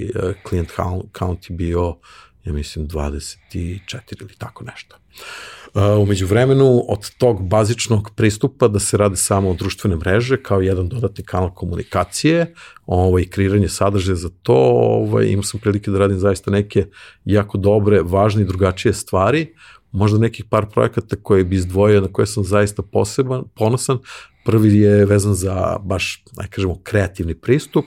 [0.49, 0.69] client
[1.17, 1.95] count je bio
[2.43, 4.95] ja mislim 24 ili tako nešto.
[4.95, 5.64] Uh,
[6.01, 11.23] umeđu vremenu od tog bazičnog pristupa da se radi samo društvene mreže kao jedan dodatni
[11.23, 12.53] kanal komunikacije
[12.85, 16.85] ovaj, kreiranje sadržaja za to, ovaj, imao sam prilike da radim zaista neke
[17.25, 19.53] jako dobre, važne i drugačije stvari,
[19.91, 23.97] možda nekih par projekata koje bi izdvojio, na koje sam zaista poseban, ponosan.
[24.45, 27.85] Prvi je vezan za baš, aj kažemo, kreativni pristup.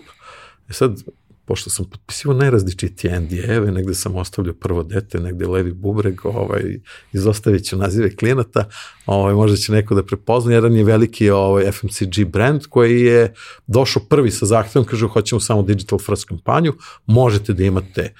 [0.69, 1.03] E sad,
[1.49, 6.81] pošto sam potpisivao najrazličitije NDA-eve, negde sam ostavljao prvo dete, negde levi bubreg, ovaj,
[7.13, 8.65] izostavit ću nazive klijenata,
[9.07, 13.35] ovaj, možda će neko da prepozna, jedan je veliki ovaj, FMCG brand koji je
[13.67, 16.75] došao prvi sa zahtevom, kaže hoćemo samo digital first kampanju,
[17.07, 18.13] možete da imate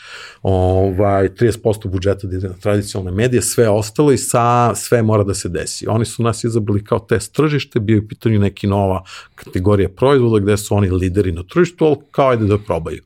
[0.43, 5.35] ovaj, 30% budžeta da ide na tradicionalne medije, sve ostalo i sa, sve mora da
[5.35, 5.87] se desi.
[5.89, 10.39] Oni su nas izabrali kao test tržište, bio je u pitanju neki nova kategorija proizvoda
[10.39, 13.03] gde su oni lideri na tržištu, ali kao ajde da probaju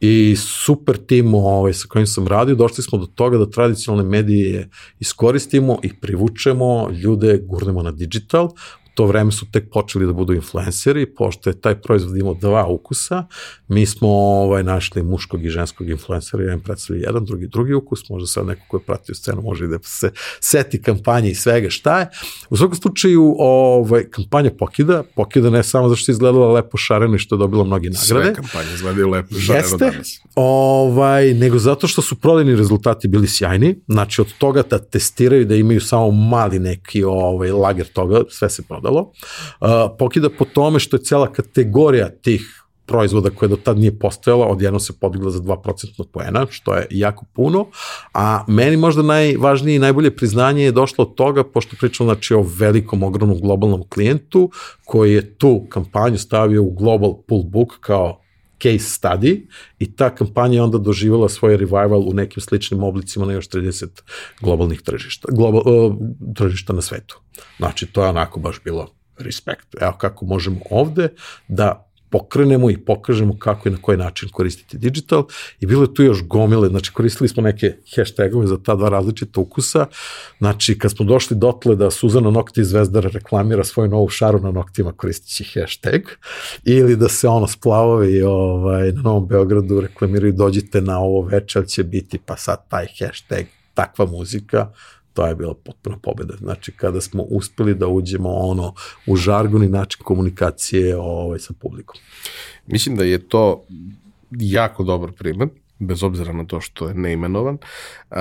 [0.00, 4.70] i super tim ovaj, sa kojim sam radio, došli smo do toga da tradicionalne medije
[5.00, 8.48] iskoristimo i privučemo ljude, gurnemo na digital,
[8.96, 13.26] to vreme su tek počeli da budu influenceri, pošto je taj proizvod imao dva ukusa,
[13.68, 18.26] mi smo ovaj, našli muškog i ženskog influencera, jedan predstavlja jedan, drugi drugi ukus, možda
[18.26, 20.10] sad neko ko je pratio scenu može i da se
[20.40, 22.08] seti kampanje i svega šta je.
[22.50, 27.18] U svakom slučaju, ovaj, kampanja Pokida, Pokida ne samo zašto je izgledala lepo šareno i
[27.18, 28.24] što je dobila mnogi nagrade.
[28.24, 30.20] Sve kampanje izgledaju lepo šareno Jeste, danas.
[30.34, 35.54] ovaj, nego zato što su prodajni rezultati bili sjajni, znači od toga da testiraju da
[35.54, 38.85] imaju samo mali neki ovaj, lager toga, sve se prodalo.
[38.90, 39.68] Uh,
[39.98, 44.78] pokida po tome što je cela kategorija tih proizvoda koja do tad nije postojala, odjedno
[44.80, 47.66] se podigla za 2% poena, što je jako puno,
[48.14, 52.44] a meni možda najvažnije i najbolje priznanje je došlo od toga, pošto pričamo znači, o
[52.58, 54.50] velikom, ogromnom globalnom klijentu,
[54.84, 58.20] koji je tu kampanju stavio u Global Pull Book kao
[58.62, 59.46] case study
[59.78, 63.86] i ta kampanja je onda doživjela svoj revival u nekim sličnim oblicima na još 30
[64.40, 65.96] globalnih tržišta, global, uh,
[66.34, 67.20] tržišta na svetu.
[67.56, 69.66] Znači, to je onako baš bilo respekt.
[69.80, 71.08] Evo kako možemo ovde
[71.48, 71.85] da
[72.16, 75.26] pokrenemo i pokažemo kako i na koji način koristiti digital.
[75.60, 79.40] I bilo je tu još gomile, znači koristili smo neke hashtagove za ta dva različita
[79.40, 79.86] ukusa,
[80.38, 84.92] znači kad smo došli dotle da Suzana Nokti Zvezdara reklamira svoju novu šaru na noktima
[84.92, 86.00] koristići hashtag.
[86.64, 91.84] Ili da se ono splavovi ovaj, na Novom Beogradu reklamiraju dođite na ovo večer će
[91.84, 94.70] biti pa sad taj hashtag takva muzika,
[95.16, 96.34] to je bila potpuna pobeda.
[96.36, 98.74] Znači, kada smo uspeli da uđemo ono
[99.06, 102.00] u žargoni način komunikacije ovaj, sa publikom.
[102.66, 103.64] Mislim da je to
[104.30, 105.48] jako dobar primer,
[105.78, 107.58] bez obzira na to što je neimenovan.
[108.10, 108.16] Uh,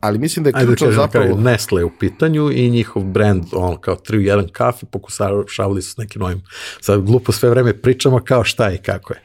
[0.00, 1.40] ali mislim da je da ključno kažem, zapravo...
[1.40, 5.92] Nestle je u pitanju i njihov brand, on kao 3 u 1 kafe, pokušavali su
[5.92, 6.42] s nekim novim,
[6.80, 9.20] sad glupo sve vreme pričamo kao šta i kako je.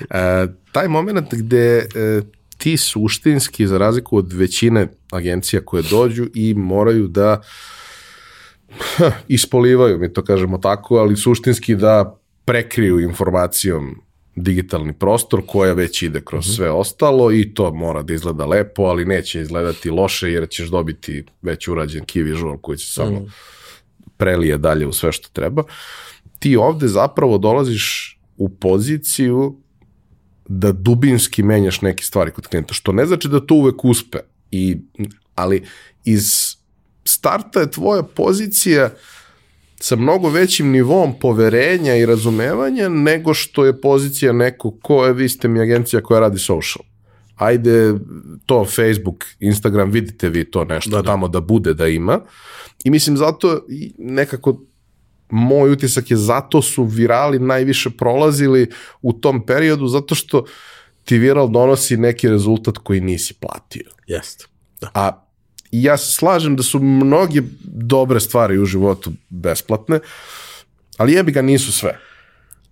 [0.00, 1.78] Uh, taj moment gde
[2.18, 2.26] uh,
[2.62, 7.40] ti suštinski, za razliku od većine agencija koje dođu i moraju da
[9.28, 14.02] ispolivaju, mi to kažemo tako, ali suštinski da prekriju informacijom
[14.36, 19.04] digitalni prostor koja već ide kroz sve ostalo i to mora da izgleda lepo, ali
[19.04, 23.26] neće izgledati loše jer ćeš dobiti već urađen key visual koji će samo
[24.16, 25.62] prelije dalje u sve što treba.
[26.38, 29.61] Ti ovde zapravo dolaziš u poziciju
[30.48, 34.18] da dubinski menjaš neke stvari kod klijenta, što ne znači da to uvek uspe,
[34.50, 34.76] i,
[35.34, 35.62] ali
[36.04, 36.56] iz
[37.04, 38.90] starta je tvoja pozicija
[39.80, 45.28] sa mnogo većim nivom poverenja i razumevanja nego što je pozicija nekog ko je, vi
[45.28, 46.84] ste mi agencija koja radi social.
[47.36, 47.94] Ajde,
[48.46, 51.02] to Facebook, Instagram, vidite vi to nešto da, da.
[51.02, 52.20] tamo da bude da ima.
[52.84, 53.66] I mislim zato
[53.98, 54.60] nekako
[55.32, 58.70] moj utisak je zato su virali najviše prolazili
[59.02, 60.44] u tom periodu, zato što
[61.04, 63.90] ti viral donosi neki rezultat koji nisi platio.
[64.06, 64.44] Jeste.
[64.80, 64.90] Da.
[64.94, 65.24] A
[65.72, 70.00] ja se slažem da su mnoge dobre stvari u životu besplatne,
[70.96, 71.98] ali jebi ga nisu sve.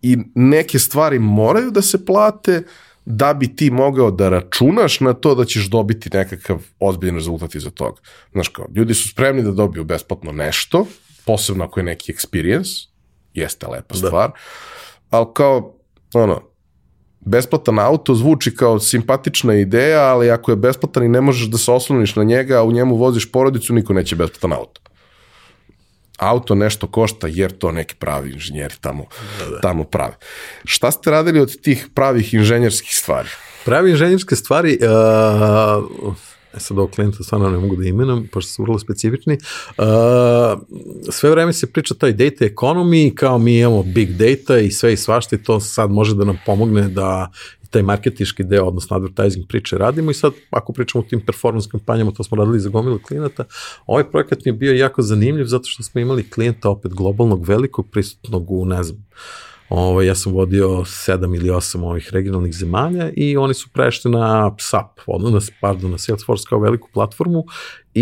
[0.03, 2.63] I neke stvari moraju da se plate
[3.05, 7.71] da bi ti mogao da računaš na to da ćeš dobiti nekakav ozbiljan rezultat iza
[7.71, 8.01] toga.
[8.33, 10.87] Znaš kao, ljudi su spremni da dobiju besplatno nešto,
[11.27, 12.89] posebno ako je neki experience,
[13.35, 14.07] jeste lepa da.
[14.07, 14.31] stvar,
[15.11, 15.75] ali kao,
[16.15, 16.51] ono,
[17.21, 21.73] besplatan auto zvuči kao simpatična ideja, ali ako je besplatan i ne možeš da se
[21.73, 24.81] osloniš na njega, a u njemu voziš porodicu, niko neće besplatan auto.
[26.19, 29.05] Auto nešto košta jer to neki pravi inženjeri tamo,
[29.39, 29.61] da, da.
[29.61, 30.17] tamo prave.
[30.65, 33.29] Šta ste radili od tih pravih inženjerskih stvari?
[33.65, 36.15] Pravi inženjerske stvari, uh,
[36.57, 39.39] sad ovog klijenta stvarno ne mogu da imenom, pošto su vrlo specifični,
[39.79, 39.85] uh,
[41.11, 44.97] sve vreme se priča taj data economy, kao mi imamo big data i sve i
[44.97, 47.31] svašta i to sad može da nam pomogne da
[47.71, 52.11] taj marketiški deo, odnosno advertising priče radimo i sad ako pričamo o tim performance kampanjama,
[52.11, 53.45] to smo radili za gomilu klijenata,
[53.87, 57.91] ovaj projekat mi je bio jako zanimljiv zato što smo imali klijenta opet globalnog, velikog,
[57.91, 59.07] prisutnog u, ne znam,
[59.71, 64.55] Ovaj, ja sam vodio sedam ili osam ovih regionalnih zemalja i oni su prešli na
[64.59, 67.45] SAP, odnosno, pardon, na Salesforce kao veliku platformu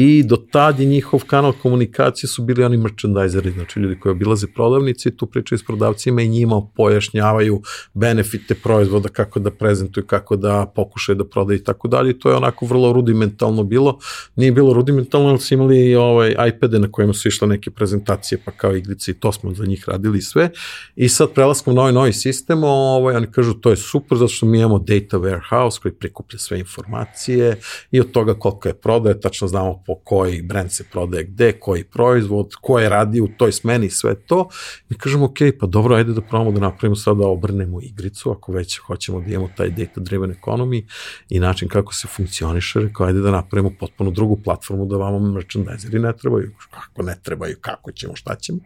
[0.01, 4.47] I do tad je njihov kanal komunikacije su bili oni merchandiseri, znači ljudi koji obilaze
[4.47, 7.63] prodavnice i tu pričaju s prodavcima i njima pojašnjavaju
[7.95, 12.19] benefite proizvoda, kako da prezentuju, kako da pokušaju da prodaju i tako dalje.
[12.19, 13.99] To je onako vrlo rudimentalno bilo.
[14.37, 18.51] Nije bilo rudimentalno, ali su imali ovaj, iPade na kojima su išle neke prezentacije, pa
[18.51, 20.51] kao iglice i to smo za njih radili sve.
[20.97, 24.47] I sad prelaskom na ovaj novi sistem, ovaj, oni kažu to je super, zato što
[24.47, 27.57] mi imamo data warehouse koji prikuplja sve informacije
[27.91, 31.85] i od toga koliko je prodaje, tačno znamo po koji brand se prodaje gde, koji
[31.85, 34.49] proizvod, ko je radi u toj smeni, sve to.
[34.89, 38.53] Mi kažemo, ok, pa dobro, ajde da probamo da napravimo sada, da obrnemo igricu, ako
[38.53, 40.85] već hoćemo da imamo taj data driven economy
[41.29, 45.99] i način kako se funkcioniše, rekao, ajde da napravimo potpuno drugu platformu da vama merchandiseri
[45.99, 48.59] ne trebaju, kako ne trebaju, kako ćemo, šta ćemo.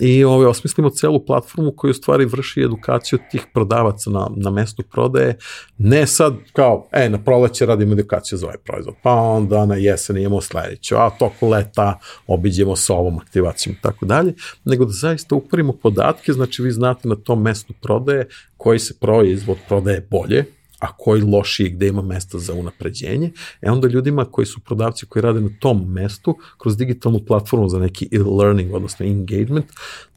[0.00, 4.50] I ove, ovaj, osmislimo celu platformu koju u stvari vrši edukaciju tih prodavaca na, na
[4.50, 5.36] mestu prodaje,
[5.78, 10.16] ne sad kao, e, na proleće radimo edukaciju za ovaj proizvod, pa onda na jesen
[10.16, 15.34] imamo sledeću, a toku leta obiđemo sa ovom aktivacijom i tako dalje, nego da zaista
[15.34, 20.44] uporimo podatke, znači vi znate na tom mestu prodaje koji se proizvod prodaje bolje,
[20.78, 23.30] a koji lošiji gde ima mesta za unapređenje,
[23.60, 27.78] e onda ljudima koji su prodavci koji rade na tom mestu, kroz digitalnu platformu za
[27.78, 29.66] neki e-learning, odnosno engagement,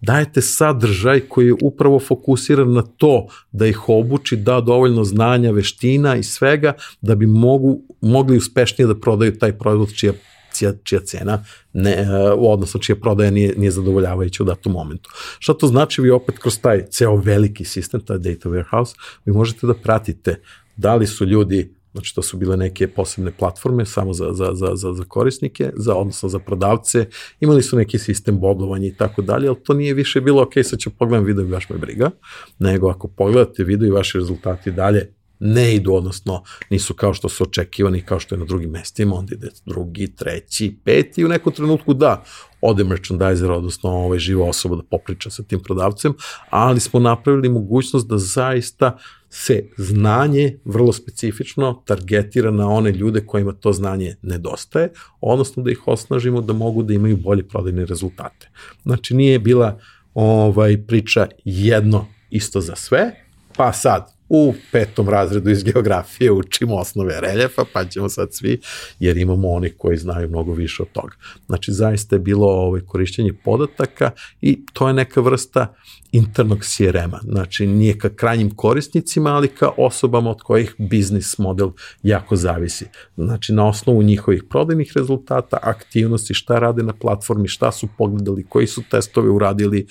[0.01, 6.15] dajete sadržaj koji je upravo fokusiran na to da ih obuči, da dovoljno znanja, veština
[6.15, 10.13] i svega, da bi mogu, mogli uspešnije da prodaju taj proizvod čija
[10.59, 12.07] čija, čija cena ne, e,
[12.37, 15.09] odnosno čija prodaja nije, nije zadovoljavajuća u datom momentu.
[15.39, 16.01] Šta to znači?
[16.01, 18.95] Vi opet kroz taj ceo veliki sistem, taj data warehouse,
[19.25, 20.41] vi možete da pratite
[20.75, 24.75] da li su ljudi Znači, to su bile neke posebne platforme samo za, za, za,
[24.75, 27.05] za, za korisnike, za, odnosno za prodavce.
[27.39, 30.79] Imali su neki sistem bodovanja i tako dalje, ali to nije više bilo, ok, sad
[30.79, 32.11] ću pogledam video i baš me briga,
[32.59, 37.43] nego ako pogledate video i vaši rezultati dalje ne idu, odnosno nisu kao što su
[37.43, 41.53] očekivani, kao što je na drugim mestima, onda ide drugi, treći, peti i u nekom
[41.53, 42.23] trenutku da,
[42.61, 46.13] ode merchandiser, odnosno ovaj, živa osoba da popriča sa tim prodavcem,
[46.49, 48.97] ali smo napravili mogućnost da zaista
[49.29, 54.91] se znanje vrlo specifično targetira na one ljude kojima to znanje nedostaje,
[55.21, 58.49] odnosno da ih osnažimo da mogu da imaju bolje prodajne rezultate.
[58.83, 59.79] Znači nije bila
[60.13, 63.11] ovaj priča jedno isto za sve,
[63.55, 68.59] pa sad u petom razredu iz geografije učimo osnove reljefa, pa ćemo sad svi,
[68.99, 71.15] jer imamo oni koji znaju mnogo više od toga.
[71.45, 74.11] Znači, zaista je bilo ovaj, korišćenje podataka
[74.41, 75.73] i to je neka vrsta
[76.11, 81.69] internog CRM-a, znači nije ka krajnjim korisnicima, ali ka osobama od kojih biznis model
[82.03, 82.85] jako zavisi.
[83.17, 88.67] Znači na osnovu njihovih prodajnih rezultata, aktivnosti, šta rade na platformi, šta su pogledali, koji
[88.67, 89.87] su testove uradili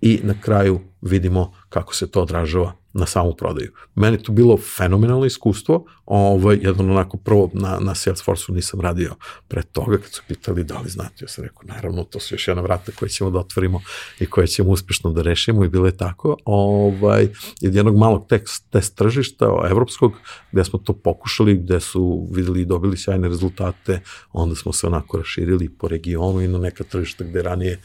[0.00, 3.72] i na kraju vidimo kako se to odražava na samu prodaju.
[3.94, 9.14] Meni to bilo fenomenalno iskustvo, ovaj, jedan onako prvo na, na Salesforce-u nisam radio
[9.48, 12.48] pre toga, kad su pitali da li znate, ja sam rekao, naravno, to su još
[12.48, 13.80] jedna vrata koje ćemo da otvorimo
[14.20, 17.28] i koje ćemo uspešno da rešimo i bilo je tako, ovaj,
[17.60, 20.12] jednog malog tekst, test tržišta evropskog,
[20.52, 24.00] gde smo to pokušali, gde su videli i dobili sjajne rezultate,
[24.32, 27.80] onda smo se onako raširili po regionu i na neka tržišta gde ranije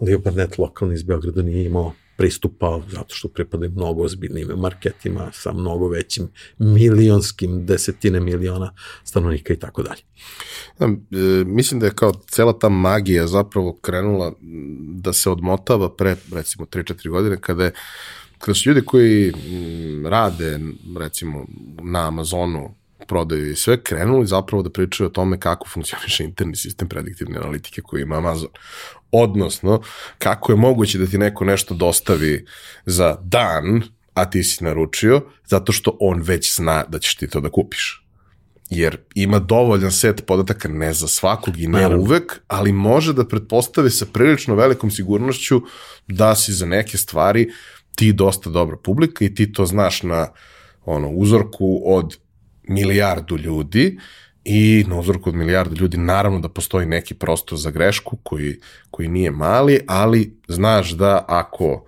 [0.00, 5.88] Leopardnet lokalni iz Beograda nije imao pristupa zato što pripadaju mnogo ozbiljnim marketima sa mnogo
[5.88, 6.28] većim
[6.58, 8.74] milionskim desetine miliona
[9.04, 10.00] stanovnika i tako dalje.
[10.78, 14.32] Da, e, mislim da je kao cela ta magija zapravo krenula
[14.80, 17.72] da se odmotava pre recimo 3-4 godine kada je
[18.38, 19.32] kada su ljudi koji
[20.04, 20.60] rade
[20.98, 21.46] recimo
[21.82, 22.74] na Amazonu
[23.06, 27.82] prodaju i sve, krenuli zapravo da pričaju o tome kako funkcioniše interni sistem prediktivne analitike
[27.82, 28.48] koji ima Amazon.
[29.12, 29.82] Odnosno,
[30.18, 32.46] kako je moguće da ti neko nešto dostavi
[32.86, 33.82] za dan,
[34.14, 38.04] a ti si naručio, zato što on već zna da ćeš ti to da kupiš.
[38.70, 41.98] Jer ima dovoljan set podataka, ne za svakog i ne Naravno.
[41.98, 45.60] uvek, ali može da pretpostavi sa prilično velikom sigurnošću
[46.08, 47.52] da si za neke stvari
[47.94, 50.28] ti dosta dobra publika i ti to znaš na
[50.84, 52.16] ono, uzorku od
[52.68, 53.98] milijardu ljudi
[54.44, 59.08] i na uzorku od milijardu ljudi naravno da postoji neki prostor za grešku koji, koji
[59.08, 61.84] nije mali, ali znaš da ako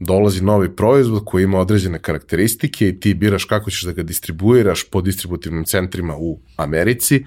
[0.00, 4.90] dolazi novi proizvod koji ima određene karakteristike i ti biraš kako ćeš da ga distribuiraš
[4.90, 7.24] po distributivnim centrima u Americi,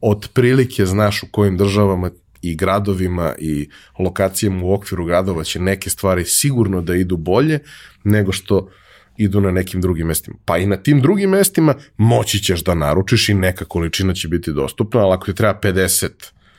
[0.00, 2.10] otprilike znaš u kojim državama
[2.42, 3.68] i gradovima i
[3.98, 7.58] lokacijama u okviru gradova će neke stvari sigurno da idu bolje
[8.04, 8.70] nego što
[9.18, 10.36] idu na nekim drugim mestima.
[10.44, 14.52] Pa i na tim drugim mestima moći ćeš da naručiš i neka količina će biti
[14.52, 16.10] dostupna, ali ako ti treba 50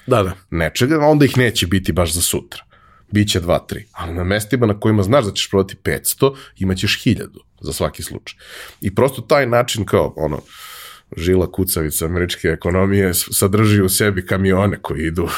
[0.07, 0.33] Da, da.
[0.49, 2.63] nečega, onda ih neće biti baš za sutra.
[3.11, 3.83] Biće 2-3.
[3.91, 7.27] Ali na mestima na kojima znaš da ćeš prodati 500, imaćeš 1000
[7.61, 8.39] za svaki slučaj.
[8.81, 10.41] I prosto taj način kao, ono,
[11.17, 15.29] žila kucavica američke ekonomije sadrži u sebi kamione koji idu,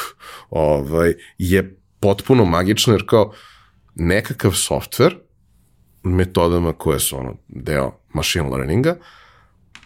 [0.50, 3.32] ovaj, je potpuno magično, jer kao
[3.94, 5.16] nekakav softver,
[6.02, 8.96] metodama koje su ono deo machine learninga,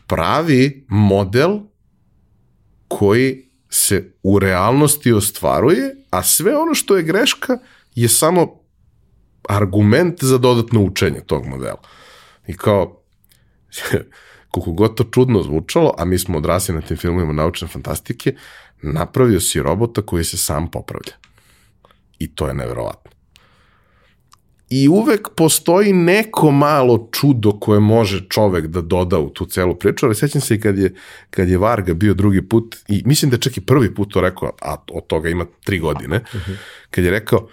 [0.06, 1.58] pravi model
[2.88, 7.58] koji se u realnosti ostvaruje, a sve ono što je greška
[7.94, 8.60] je samo
[9.48, 11.80] argument za dodatno učenje tog modela.
[12.46, 13.02] I kao,
[14.50, 18.34] koliko god to čudno zvučalo, a mi smo odrasli na tim filmovima naučne fantastike,
[18.82, 21.12] napravio si robota koji se sam popravlja.
[22.18, 23.10] I to je neverovatno.
[24.70, 30.06] I uvek postoji neko malo čudo koje može čovek da doda u tu celu priču,
[30.06, 30.94] ali sećam se i kad je,
[31.30, 34.20] kad je Varga bio drugi put, i mislim da je čak i prvi put to
[34.20, 36.24] rekao, a od toga ima tri godine,
[36.90, 37.48] kad je rekao,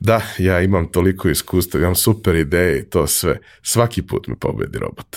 [0.00, 3.38] da, ja imam toliko iskustva, imam super ideje i to sve.
[3.62, 5.16] Svaki put me pobedi robot.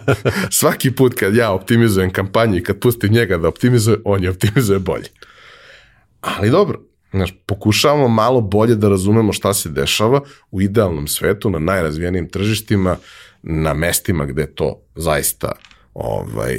[0.60, 4.78] Svaki put kad ja optimizujem kampanju i kad pustim njega da optimizuje, on je optimizuje
[4.78, 5.08] bolje.
[6.20, 10.20] Ali dobro, znaš, pokušavamo malo bolje da razumemo šta se dešava
[10.50, 12.96] u idealnom svetu, na najrazvijenijim tržištima,
[13.42, 15.52] na mestima gde to zaista
[15.94, 16.58] ovaj,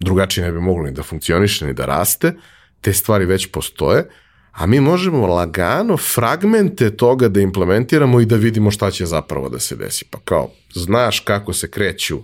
[0.00, 2.32] drugačije ne bi moglo ni da funkcioniše, ni da raste,
[2.80, 4.08] te stvari već postoje,
[4.52, 9.58] a mi možemo lagano fragmente toga da implementiramo i da vidimo šta će zapravo da
[9.58, 10.04] se desi.
[10.10, 12.18] Pa kao, znaš kako se kreću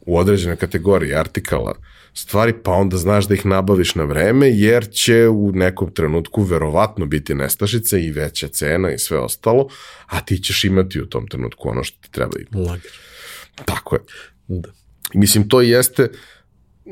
[0.00, 1.74] u određene kategorije artikala
[2.14, 7.06] stvari, pa onda znaš da ih nabaviš na vreme, jer će u nekom trenutku verovatno
[7.06, 9.68] biti nestašice i veća cena i sve ostalo,
[10.06, 12.32] a ti ćeš imati u tom trenutku ono što ti treba.
[12.50, 12.92] da Lager.
[13.64, 14.00] Tako je.
[14.48, 14.68] Da.
[15.14, 16.08] Mislim, to jeste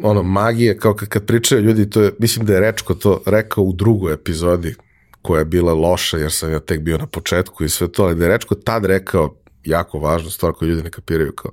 [0.03, 3.65] ono, magija, kao kad, kad pričaju ljudi, to je, mislim da je Rečko to rekao
[3.65, 4.75] u drugoj epizodi,
[5.23, 8.15] koja je bila loša, jer sam ja tek bio na početku i sve to, ali
[8.15, 11.51] da je Rečko tad rekao jako važnu stvar koju ljudi ne kapiraju, kao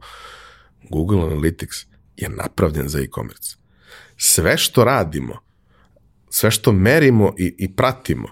[0.89, 1.85] Google Analytics
[2.17, 3.55] je napravljen za e-commerce.
[4.17, 5.39] Sve što radimo,
[6.29, 8.27] sve što merimo i, i pratimo,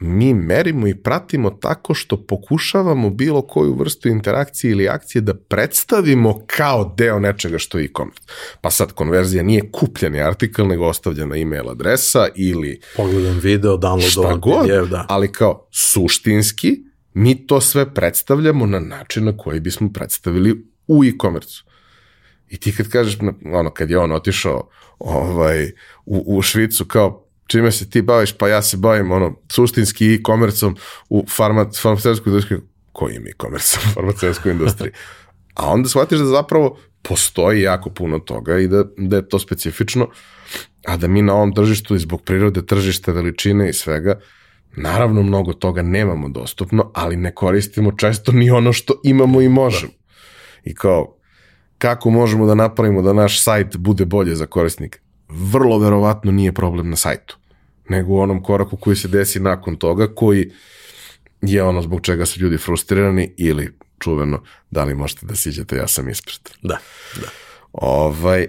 [0.00, 6.42] mi merimo i pratimo tako što pokušavamo bilo koju vrstu interakcije ili akcije da predstavimo
[6.46, 8.22] kao deo nečega što je e-commerce.
[8.60, 14.66] Pa sad konverzija nije kupljeni artikal, nego ostavljena e-mail adresa ili Pogledam video, downloadovan god,
[14.66, 15.06] PDF, da.
[15.08, 16.76] ali kao suštinski
[17.14, 21.54] mi to sve predstavljamo na način na koji bismo predstavili u e-commerce.
[22.48, 23.18] I ti kad kažeš,
[23.52, 24.68] ono, kad je on otišao
[24.98, 25.72] ovaj,
[26.06, 30.76] u, u Švicu, kao, čime se ti baviš, pa ja se bavim, ono, suštinski e-commerceom
[31.08, 32.60] u farma, farmaceutskoj industriji.
[32.92, 34.92] Kojim e-commerceom u farmaceutskoj industriji?
[35.54, 40.08] A onda shvatiš da zapravo postoji jako puno toga i da, da je to specifično,
[40.86, 44.20] a da mi na ovom tržištu i zbog prirode tržišta, veličine i svega,
[44.76, 49.92] naravno mnogo toga nemamo dostupno, ali ne koristimo često ni ono što imamo i možemo.
[50.64, 51.15] I kao,
[51.78, 54.98] kako možemo da napravimo da naš sajt bude bolje za korisnike?
[55.28, 57.36] Vrlo verovatno nije problem na sajtu,
[57.88, 60.50] nego u onom koraku koji se desi nakon toga, koji
[61.42, 65.88] je ono zbog čega su ljudi frustrirani ili čuveno, da li možete da siđete, ja
[65.88, 66.38] sam ispred.
[66.62, 66.78] Da,
[67.20, 67.28] da.
[67.72, 68.48] Ovaj, e,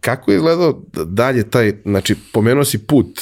[0.00, 3.20] kako je izgledao dalje taj, znači pomenuo si put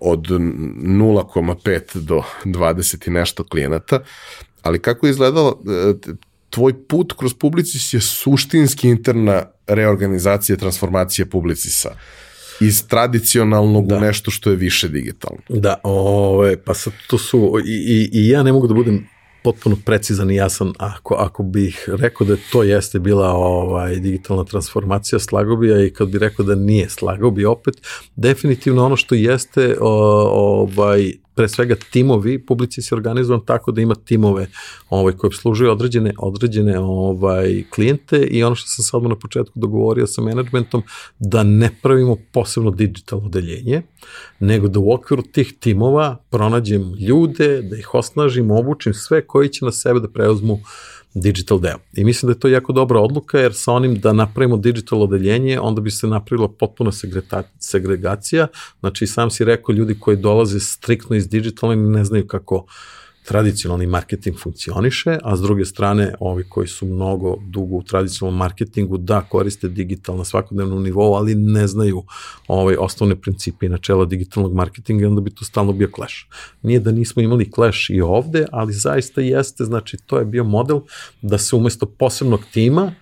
[0.00, 4.00] od 0,5 do 20 i nešto klijenata,
[4.62, 6.14] ali kako je izgledao e,
[6.54, 11.90] tvoj put kroz Publicis je suštinski interna reorganizacija, transformacija Publicisa
[12.60, 13.96] iz tradicionalnog da.
[13.96, 15.42] u nešto što je više digitalno.
[15.48, 19.08] Da, ove, pa sad to su, i, i, i ja ne mogu da budem
[19.44, 25.18] potpuno precizan i jasan ako, ako bih rekao da to jeste bila ovaj digitalna transformacija
[25.18, 27.74] slagao bi, a i kad bi rekao da nije slagao bi opet,
[28.16, 29.90] definitivno ono što jeste o,
[30.62, 34.46] ovaj pre svega timovi, publici se organizovan tako da ima timove
[34.90, 40.06] ovaj, koji obslužuju određene, određene ovaj, klijente i ono što sam sad na početku dogovorio
[40.06, 40.82] sa menadžmentom,
[41.18, 43.82] da ne pravimo posebno digital odeljenje,
[44.40, 49.64] nego da u okviru tih timova pronađem ljude, da ih osnažim, obučim sve koji će
[49.64, 50.60] na sebe da preuzmu
[51.14, 51.78] digital deo.
[51.92, 55.60] I mislim da je to jako dobra odluka, jer sa onim da napravimo digital odeljenje,
[55.60, 56.90] onda bi se napravila potpuna
[57.58, 58.46] segregacija.
[58.80, 62.66] Znači, sam si rekao, ljudi koji dolaze striktno iz digitalne ne znaju kako
[63.24, 68.98] tradicionalni marketing funkcioniše, a s druge strane ovi koji su mnogo dugo u tradicionalnom marketingu
[68.98, 72.02] da koriste digital na svakodnevnom nivou, ali ne znaju
[72.48, 76.14] ovaj, osnovne principe i načela digitalnog marketinga, onda bi to stalno bio clash.
[76.62, 80.80] Nije da nismo imali clash i ovde, ali zaista jeste, znači to je bio model
[81.22, 82.92] da se umesto posebnog tima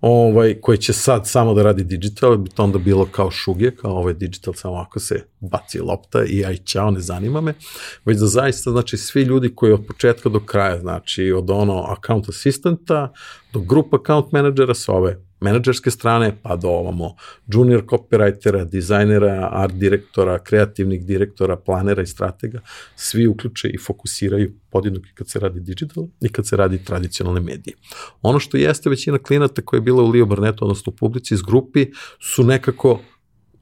[0.00, 3.92] ovaj, koji će sad samo da radi digital, bi to onda bilo kao šuge, kao
[3.92, 7.54] ovaj digital, samo ako se baci lopta i aj čao, ne zanima me,
[8.04, 12.28] već da zaista, znači, svi ljudi koji od početka do kraja, znači, od ono account
[12.28, 13.12] assistanta
[13.52, 17.14] do grup account menadžera sa ove menadžerske strane, pa do ovamo
[17.46, 22.60] junior copywritera, dizajnera, art direktora, kreativnih direktora, planera i stratega,
[22.96, 27.40] svi uključe i fokusiraju podjednog i kad se radi digital i kad se radi tradicionalne
[27.40, 27.76] medije.
[28.22, 31.42] Ono što jeste većina klinata koja je bila u Leo Barnetu, odnosno u publici iz
[31.42, 31.86] grupi,
[32.20, 33.00] su nekako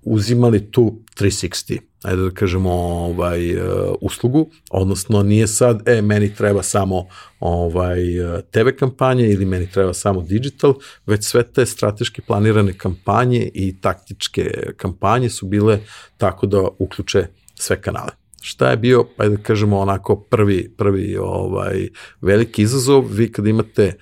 [0.07, 3.63] uzimali tu 360 ajde da kažemo, ovaj, uh,
[4.01, 7.07] uslugu, odnosno nije sad, e, meni treba samo
[7.41, 10.75] ovaj, uh, TV kampanje ili meni treba samo digital,
[11.07, 15.79] već sve te strateški planirane kampanje i taktičke kampanje su bile
[16.17, 18.11] tako da uključe sve kanale.
[18.41, 21.89] Šta je bio, pa da kažemo onako prvi, prvi ovaj,
[22.21, 23.93] veliki izazov, vi kad imate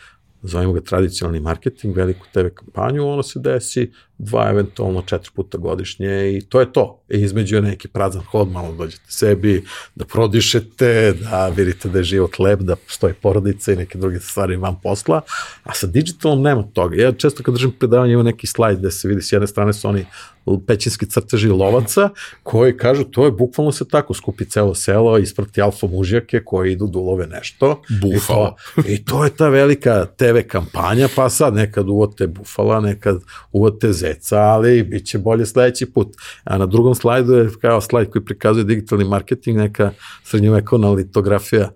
[0.42, 3.92] zovemo ga tradicionalni marketing, veliku TV kampanju, ono se desi
[4.24, 7.00] dva, eventualno četiri puta godišnje i to je to.
[7.08, 9.64] I između je neki prazan hod, malo dođete sebi,
[9.94, 14.56] da prodišete, da vidite da je život lep, da postoji porodica i neke druge stvari
[14.56, 15.20] van posla,
[15.62, 17.02] a sa digitalom nema toga.
[17.02, 19.88] Ja često kad držim predavanje ima neki slajd gde se vidi s jedne strane su
[19.88, 20.06] oni
[20.66, 22.08] pećinski crteži lovaca
[22.42, 26.86] koji kažu to je bukvalno se tako skupi celo selo, isprati alfa mužjake koji idu
[26.86, 27.82] da ulove nešto.
[28.02, 28.56] Bufala.
[28.76, 33.20] I to, I to je ta velika TV kampanja, pa sad nekad uvote bufala, nekad
[33.52, 36.08] uvote zeca, ali bit će bolje sledeći put.
[36.44, 39.90] A na drugom slajdu je kao slajd koji prikazuje digitalni marketing, neka
[40.24, 41.70] srednjovekovna litografija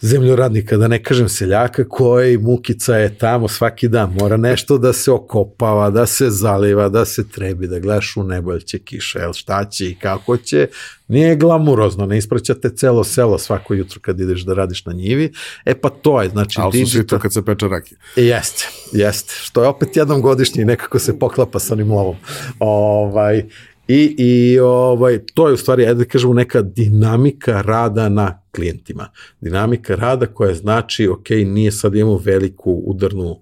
[0.00, 5.12] zemljoradnika, da ne kažem seljaka, koji mukica je tamo svaki dan, mora nešto da se
[5.12, 9.64] okopava, da se zaliva, da se trebi, da gledaš u nebo, će kiša, jel šta
[9.64, 10.68] će i kako će,
[11.08, 15.32] nije glamurozno, ne ispraćate celo selo svako jutro kad ideš da radiš na njivi,
[15.64, 16.60] e pa to je, znači...
[16.60, 17.98] Ali su to kad se peče rakije.
[18.16, 22.16] Jeste, jeste, što je opet jednom godišnji nekako se poklapa sa onim lovom.
[22.58, 23.44] Ovaj,
[23.92, 29.08] I, i ovaj, to je u stvari, ajde da kažemo, neka dinamika rada na klijentima.
[29.40, 33.40] Dinamika rada koja znači, ok, nije sad imamo veliku udarnu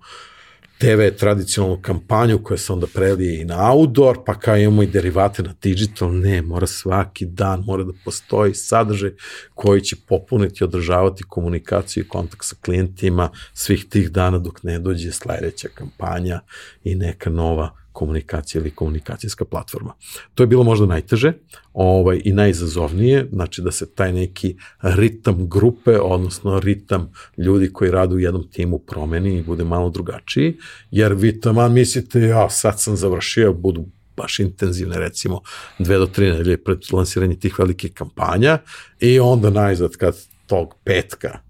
[0.79, 5.43] TV tradicionalnu kampanju koja se onda prelije i na outdoor, pa kao imamo i derivate
[5.43, 9.11] na digital, ne, mora svaki dan, mora da postoji sadržaj
[9.55, 14.79] koji će popuniti i održavati komunikaciju i kontakt sa klijentima svih tih dana dok ne
[14.79, 16.41] dođe sledeća kampanja
[16.85, 19.95] i neka nova komunikacija ili komunikacijska platforma.
[20.35, 21.33] To je bilo možda najteže
[21.73, 28.15] ovaj, i najizazovnije, znači da se taj neki ritam grupe, odnosno ritam ljudi koji rade
[28.15, 30.57] u jednom timu promeni i bude malo drugačiji,
[30.91, 35.41] jer vi tamo mislite, ja sad sam završio, budu baš intenzivne, recimo
[35.79, 38.59] dve do tri nedelje pred lansiranje tih velikih kampanja
[39.01, 40.17] i onda najzad kad
[40.47, 41.48] tog petka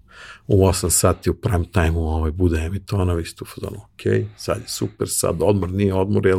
[0.51, 4.57] u 8 sati u prime time-u ovaj, bude emitovano, vi ste u fazonu, ok, sad
[4.57, 6.35] je super, sad odmor nije odmor, jer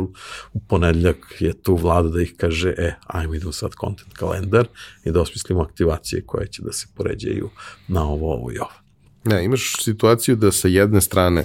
[0.53, 4.67] u ponedljak je tu vlada da ih kaže, e, ajmo idemo sad content kalendar
[5.03, 7.49] i da osmislimo aktivacije koje će da se poređaju
[7.87, 8.71] na ovo, ovo i ovo.
[9.23, 11.43] Ne, imaš situaciju da sa jedne strane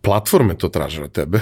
[0.00, 1.40] platforme to traže od tebe,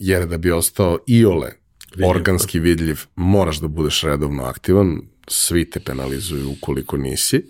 [0.00, 1.52] jer da bi ostao iole
[1.90, 2.10] vidljiv.
[2.10, 7.44] organski vidljiv, moraš da budeš redovno aktivan, svi te penalizuju ukoliko nisi,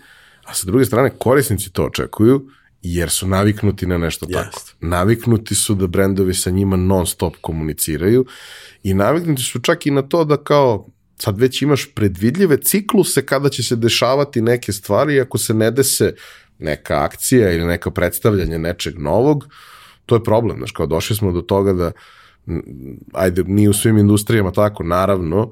[0.49, 2.49] A sa druge strane, korisnici to očekuju,
[2.81, 4.33] jer su naviknuti na nešto yes.
[4.33, 4.61] tako.
[4.81, 8.25] Naviknuti su da brendovi sa njima non stop komuniciraju
[8.83, 13.49] i naviknuti su čak i na to da kao sad već imaš predvidljive cikluse kada
[13.49, 16.13] će se dešavati neke stvari ako se ne dese
[16.59, 19.47] neka akcija ili neko predstavljanje nečeg novog,
[20.05, 20.57] to je problem.
[20.57, 21.91] Znaš, kao došli smo do toga da
[23.13, 25.51] ajde, ni u svim industrijama tako, naravno,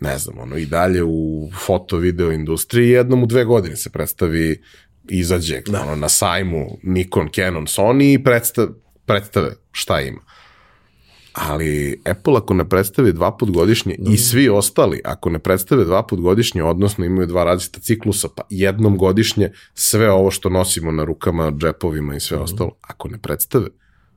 [0.00, 4.62] ne znam, ono, i dalje u foto video industriji jednom u dve godine se predstavi
[5.08, 5.82] izađe da.
[5.82, 8.68] ono, na sajmu Nikon, Canon, Sony i predstav,
[9.06, 10.20] predstave šta ima.
[11.32, 14.12] Ali Apple ako ne predstavi dva put godišnje da.
[14.12, 18.42] i svi ostali ako ne predstave dva put godišnje, odnosno imaju dva različita ciklusa, pa
[18.50, 22.42] jednom godišnje sve ovo što nosimo na rukama, džepovima i sve da.
[22.42, 23.66] ostalo, ako ne predstave,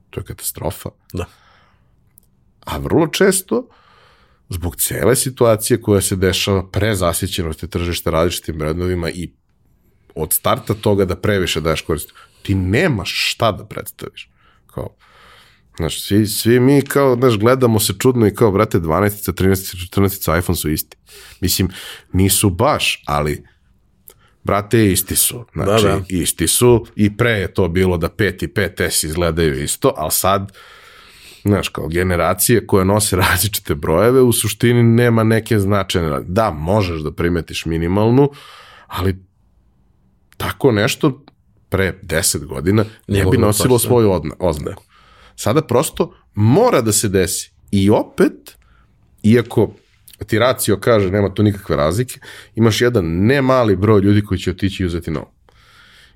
[0.10, 0.90] to je katastrofa.
[1.14, 1.26] Da.
[2.66, 3.68] A vrlo često
[4.50, 9.32] zbog cele situacije koja se dešava prezasićenosti tržišta različitim brendovima i
[10.16, 14.30] od starta toga da previše daješ korist, ti nemaš šta da predstaviš.
[14.68, 14.96] Kao,
[15.80, 20.40] Znaš, svi, svi mi kao, znaš, gledamo se čudno i kao, brate, 12, 13, 14,
[20.40, 20.98] iPhone su isti.
[21.42, 21.70] Mislim,
[22.14, 23.44] nisu baš, ali
[24.44, 25.46] prate isti su.
[25.54, 26.02] Znači, Da, da.
[26.10, 30.52] isti su i pre je to bilo da 5 i 5S izgledaju isto, ali sad
[31.42, 37.12] znaš, kao generacije koje nose različite brojeve, u suštini nema neke značajne, da, možeš da
[37.12, 38.30] primetiš minimalnu,
[38.88, 39.16] ali
[40.38, 41.24] tako nešto
[41.70, 43.90] pre 10 godina ne bi nosilo tačno.
[43.90, 44.84] svoju odna, oznaku.
[45.36, 47.52] Sada prosto mora da se desi.
[47.72, 48.58] I opet,
[49.24, 49.74] iako
[50.28, 52.20] ti racio kaže nema tu nikakve razlike,
[52.56, 55.32] imaš jedan ne mali broj ljudi koji će otići i uzeti novu.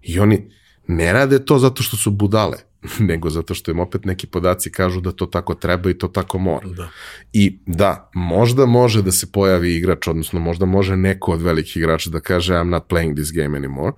[0.01, 0.51] I oni
[0.87, 2.57] ne rade to zato što su budale,
[3.10, 6.38] nego zato što im opet neki podaci kažu da to tako treba i to tako
[6.38, 6.68] mora.
[6.68, 6.89] Da.
[7.34, 12.10] I da, možda može da se pojavi igrač, odnosno možda može neko od velikih igrača
[12.10, 13.91] da kaže I'm not playing this game anymore.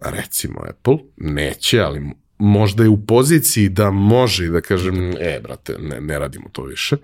[0.00, 5.40] Recimo Apple, neće, ali možda je u poziciji da može i da kaže, "Mm, e,
[5.42, 6.96] brate, ne, ne radimo to više.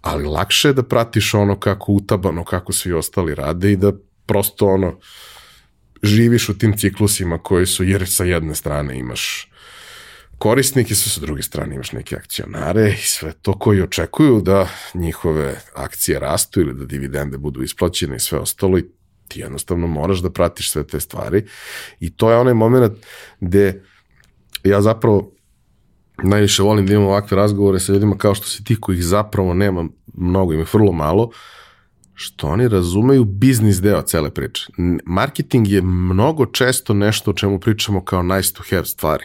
[0.00, 3.92] Ali lakše je da pratiš ono kako utabano, kako svi ostali rade i da
[4.26, 4.98] prosto ono,
[6.02, 9.47] živiš u tim ciklusima koji su, jer sa jedne strane imaš
[10.38, 15.60] korisnike, sve sa druge strane imaš neke akcionare i sve to koji očekuju da njihove
[15.74, 18.84] akcije rastu ili da dividende budu isplaćene i sve ostalo i
[19.28, 21.44] ti jednostavno moraš da pratiš sve te stvari
[22.00, 22.92] i to je onaj moment
[23.40, 23.82] gde
[24.64, 25.30] ja zapravo
[26.22, 29.88] najviše volim da imam ovakve razgovore sa ljudima kao što si ti kojih zapravo nema
[30.14, 31.30] mnogo, ima vrlo malo,
[32.14, 34.66] što oni razumeju biznis deo cele priče.
[35.04, 39.24] Marketing je mnogo često nešto o čemu pričamo kao nice to have stvari.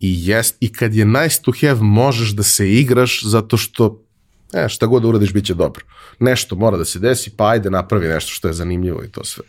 [0.00, 4.04] I, jest, I kad je nice to have, možeš da se igraš zato što
[4.52, 5.84] e, šta god da uradiš, bit će dobro.
[6.18, 9.44] Nešto mora da se desi, pa ajde napravi nešto što je zanimljivo i to sve.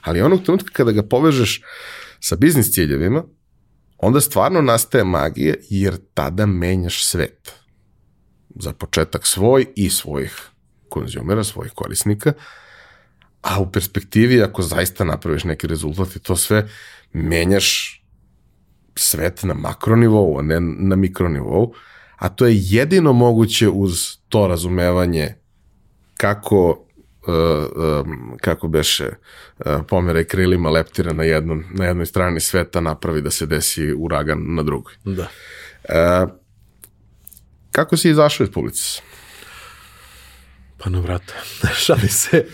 [0.00, 1.60] Ali onog trenutka kada ga povežeš
[2.20, 3.24] sa biznis ciljevima,
[3.98, 7.52] onda stvarno nastaje magija jer tada menjaš svet.
[8.60, 10.52] Za početak svoj i svojih
[10.88, 12.32] konzumera, svojih korisnika,
[13.42, 16.68] a u perspektivi ako zaista napraviš neki rezultat i to sve,
[17.12, 18.01] menjaš
[18.96, 21.74] svet na makronivou, a ne na mikronivou,
[22.16, 25.34] a to je jedino moguće uz to razumevanje
[26.16, 26.86] kako
[27.26, 27.34] uh,
[28.06, 33.30] um, kako beše uh, pomeraj krilima leptira na, jednom, na jednoj strani sveta napravi da
[33.30, 34.94] se desi uragan na drugoj.
[35.04, 35.28] Da.
[35.88, 36.30] Uh,
[37.72, 39.02] kako si izašao iz Publicis?
[40.84, 41.34] Pa na vrata,
[41.84, 42.44] šali se.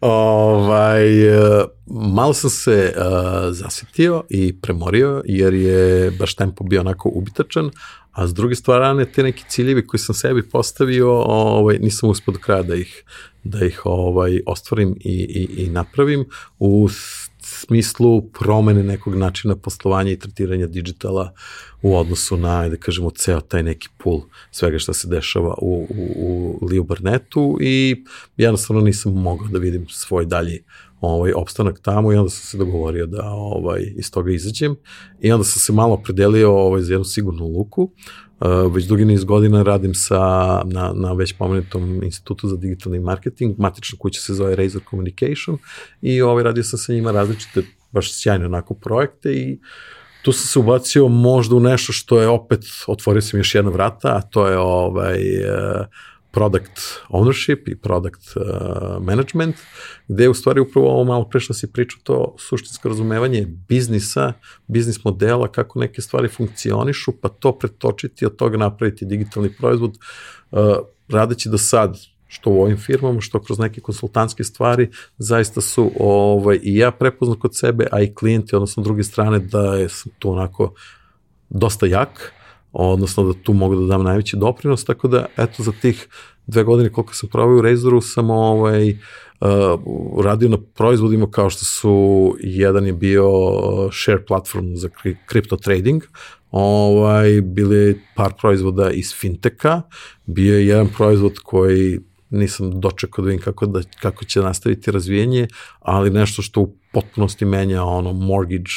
[0.00, 3.02] ovaj, e, malo sam se uh,
[3.50, 7.70] zasitio i premorio, jer je baš tempo bio onako ubitačan,
[8.12, 12.38] a s druge strane te neki ciljevi koji sam sebi postavio, ovaj, nisam uspio do
[12.38, 13.04] kraja da ih,
[13.44, 16.24] da ih ovaj, ostvarim i, i, i napravim
[16.58, 16.88] u
[17.60, 21.32] smislu promene nekog načina poslovanja i tretiranja digitala
[21.82, 24.20] u odnosu na, da kažemo, ceo taj neki pool
[24.50, 28.04] svega što se dešava u, u, u Leo Barnetu i
[28.36, 30.62] jednostavno nisam mogao da vidim svoj dalji
[31.00, 34.76] ovaj opstanak tamo i onda sam se dogovorio da ovaj iz toga izađem
[35.20, 37.90] i onda sam se malo predelio ovaj za jednu sigurnu luku.
[38.40, 40.18] Uh, već dugi niz godina radim sa,
[40.64, 45.58] na, na već pomenutom institutu za digitalni marketing, matična kuća se zove Razor Communication
[46.02, 47.62] i ovaj, radio sam sa njima različite,
[47.92, 49.58] baš sjajne onako projekte i
[50.22, 54.08] tu sam se ubacio možda u nešto što je opet, otvorio sam još jedna vrata,
[54.08, 55.86] a to je ovaj, uh,
[56.30, 59.56] product ownership i product uh, management,
[60.08, 64.32] gde je u stvari upravo ovo malo pre što si pričao to suštinsko razumevanje biznisa,
[64.66, 69.98] biznis modela, kako neke stvari funkcionišu, pa to pretočiti od toga napraviti digitalni proizvod,
[70.50, 70.60] uh,
[71.08, 76.60] radeći do sad što u ovim firmama, što kroz neke konsultantske stvari, zaista su ovaj,
[76.62, 79.88] i ja prepoznao kod sebe, a i klijenti, odnosno druge strane, da je
[80.18, 80.74] tu onako
[81.48, 82.32] dosta jak,
[82.72, 86.08] odnosno da tu mogu da dam najveći doprinos, tako da eto za tih
[86.46, 88.98] dve godine koliko sam proveo u Razoru sam ovaj, uh,
[90.24, 93.30] radio na proizvodima kao što su, jedan je bio
[93.92, 96.02] share platform za kri- crypto trading,
[96.50, 99.82] ovaj, bili par proizvoda iz finteka,
[100.26, 101.98] bio je jedan proizvod koji
[102.30, 105.48] nisam dočekao da vidim kako, da, kako će nastaviti razvijenje,
[105.80, 108.70] ali nešto što u potpunosti menja ono mortgage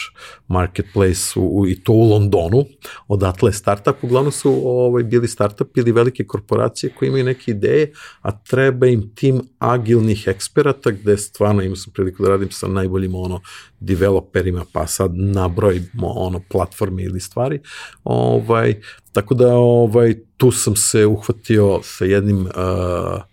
[0.48, 2.66] marketplace u, u, i to u Londonu,
[3.08, 7.92] odatle je startup, uglavnom su ovaj, bili startup ili velike korporacije koje imaju neke ideje,
[8.22, 13.16] a treba im tim agilnih eksperata gde stvarno imao sam priliku da radim sa najboljim
[13.16, 13.42] ono
[13.80, 17.60] developerima, pa sad nabrojimo ono platforme ili stvari.
[18.04, 18.82] Ovaj,
[19.12, 23.33] tako da ovaj, tu sam se uhvatio sa jednim uh,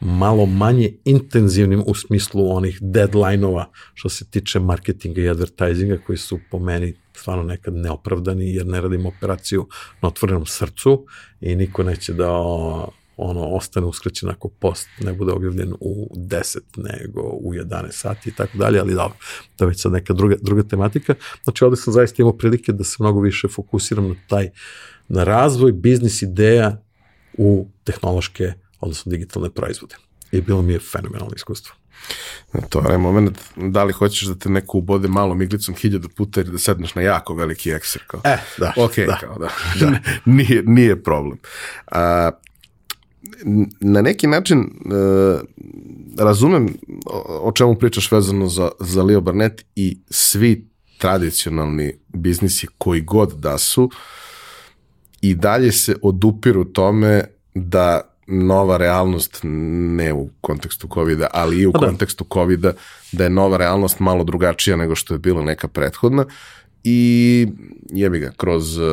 [0.00, 6.38] malo manje intenzivnim u smislu onih deadline-ova što se tiče marketinga i advertisinga koji su
[6.50, 9.68] po meni stvarno nekad neopravdani jer ne radim operaciju
[10.02, 11.06] na otvorenom srcu
[11.40, 12.30] i niko neće da
[13.16, 18.32] ono, ostane uskraćen ako post ne bude objavljen u 10 nego u 11 sati i
[18.32, 19.16] tako dalje, ali dobro,
[19.56, 21.14] to je već sad neka druga, druga tematika.
[21.44, 24.50] Znači, ovde sam zaista imao prilike da se mnogo više fokusiram na taj,
[25.08, 26.82] na razvoj biznis ideja
[27.38, 29.94] u tehnološke, odnosno digitalne proizvode.
[30.32, 31.74] I bilo mi je fenomenalno iskustvo.
[32.68, 36.52] To je moment, da li hoćeš da te neko ubode malo miglicom hiljada puta ili
[36.52, 38.02] da sedneš na jako veliki ekser.
[38.06, 38.20] Kao.
[38.24, 38.72] E, da.
[38.76, 39.18] Ok, da.
[39.20, 39.48] kao da.
[39.80, 39.98] da.
[40.24, 41.38] nije, nije problem.
[41.86, 42.30] A,
[43.80, 45.40] na neki način uh,
[46.18, 46.68] razumem
[47.06, 53.32] o, o čemu pričaš vezano za, za Leo Barnett i svi tradicionalni biznisi koji god
[53.32, 53.90] da su
[55.20, 57.24] i dalje se odupiru tome
[57.54, 61.86] da nova realnost, ne u kontekstu covid ali i u pa da.
[61.86, 62.66] kontekstu covid
[63.12, 66.24] da je nova realnost malo drugačija nego što je bila neka prethodna
[66.88, 67.46] i
[67.90, 68.84] jebi ga, kroz uh,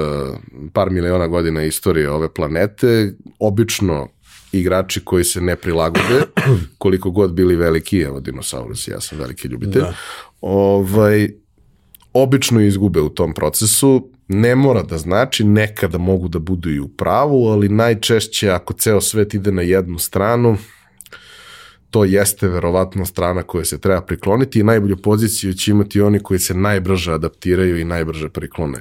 [0.73, 4.07] par miliona godina istorije ove planete, obično
[4.51, 6.21] igrači koji se ne prilagode,
[6.77, 9.93] koliko god bili veliki, evo dinosaurus, ja sam veliki ljubitelj, da.
[10.41, 11.29] ovaj,
[12.13, 16.87] obično izgube u tom procesu, ne mora da znači, nekada mogu da budu i u
[16.87, 20.57] pravu, ali najčešće ako ceo svet ide na jednu stranu,
[21.93, 26.39] to jeste verovatno strana koja se treba prikloniti i najbolju poziciju će imati oni koji
[26.39, 28.79] se najbrže adaptiraju i najbrže priklone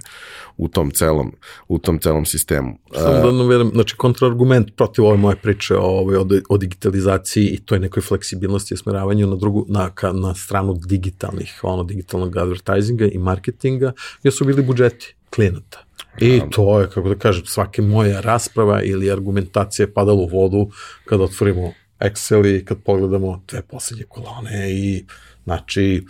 [0.56, 1.32] u tom celom,
[1.68, 2.78] u tom celom sistemu.
[2.94, 7.78] Samo da navedem, znači kontraargument protiv ove moje priče o, o, o digitalizaciji i toj
[7.78, 13.18] nekoj fleksibilnosti i smeravanju na drugu, na, ka, na stranu digitalnih, ono, digitalnog advertisinga i
[13.18, 15.84] marketinga, jer su bili budžeti klijenata.
[16.18, 20.70] I to je, kako da kažem, svake moja rasprava ili argumentacija je padala u vodu
[21.05, 21.72] kada otvorimo
[22.04, 25.04] Excel i kad pogledamo dve poslednje kolone i
[25.44, 26.04] znači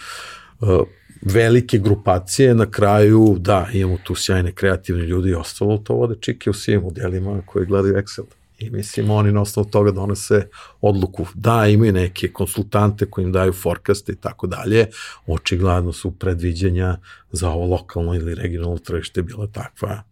[0.60, 0.68] uh,
[1.22, 6.50] velike grupacije, na kraju, da, imamo tu sjajne kreativne ljudi i ostalo to vode čike
[6.50, 8.24] u svim modelima koji gledaju Excel.
[8.58, 10.48] I mislim, oni na osnovu toga donose
[10.80, 11.26] odluku.
[11.34, 14.86] Da, imaju neke konsultante koji im daju forecaste i tako dalje.
[15.26, 16.96] Očigledno su predviđenja
[17.32, 20.02] za ovo lokalno ili regionalno tržište bila takva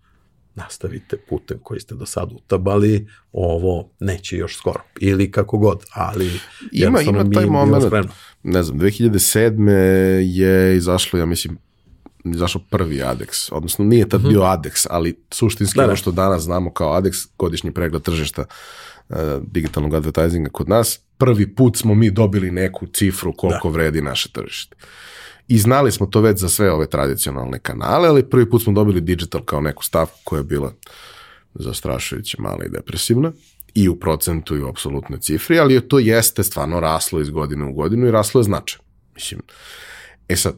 [0.54, 6.30] nastavite putem koji ste do sada utabali, ovo neće još skoro, ili kako god, ali
[6.72, 7.84] ima, ima taj moment,
[8.42, 9.68] ne znam, 2007.
[10.20, 11.58] je izašlo, ja mislim,
[12.24, 14.28] izašao prvi ADEX, odnosno nije tad mm -hmm.
[14.28, 18.44] bio ADEX, ali suštinski da, ono što danas znamo kao ADEX, godišnji pregled tržišta
[19.08, 23.72] uh, digitalnog advertisinga kod nas, prvi put smo mi dobili neku cifru koliko da.
[23.72, 24.76] vredi naše tržište.
[25.50, 29.00] I znali smo to već za sve ove tradicionalne kanale, ali prvi put smo dobili
[29.00, 30.72] digital kao neku stavku koja je bila
[31.54, 33.32] zastrašujuće mala i depresivna
[33.74, 37.72] i u procentu i u apsolutnoj cifri, ali to jeste stvarno raslo iz godine u
[37.72, 38.80] godinu i raslo je značaj.
[39.14, 39.40] Mislim,
[40.28, 40.54] e sad,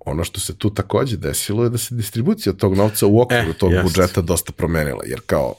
[0.00, 3.58] ono što se tu takođe desilo je da se distribucija tog novca u okviru e,
[3.58, 3.84] tog jest.
[3.84, 5.54] budžeta dosta promenila, jer kao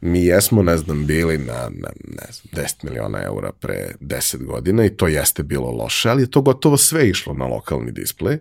[0.00, 4.84] mi jesmo, ne znam, bili na, na ne znam, 10 miliona eura pre 10 godina
[4.84, 8.38] i to jeste bilo loše, ali je to gotovo sve išlo na lokalni display,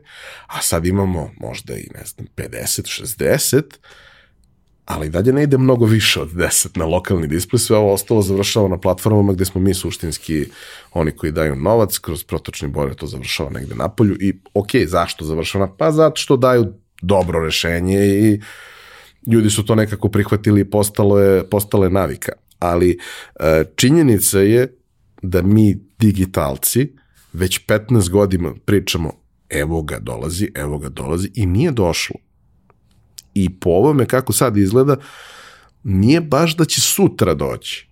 [0.47, 3.63] a sad imamo možda i, ne znam, 50, 60,
[4.85, 8.67] ali dalje ne ide mnogo više od 10 na lokalni display, sve ovo ostalo završava
[8.67, 10.45] na platformama gde smo mi suštinski
[10.93, 15.25] oni koji daju novac, kroz protočni bojler to završava negde na polju i ok, zašto
[15.25, 15.75] završava?
[15.77, 18.41] Pa zato što daju dobro rešenje i
[19.31, 22.31] ljudi su to nekako prihvatili i postalo je, postalo je navika.
[22.59, 22.99] Ali
[23.39, 24.75] e, činjenica je
[25.21, 26.93] da mi digitalci
[27.33, 29.11] već 15 godina pričamo
[29.49, 32.15] evo ga dolazi, evo ga dolazi i nije došlo.
[33.33, 34.95] I po ovome kako sad izgleda,
[35.83, 37.89] nije baš da će sutra doći.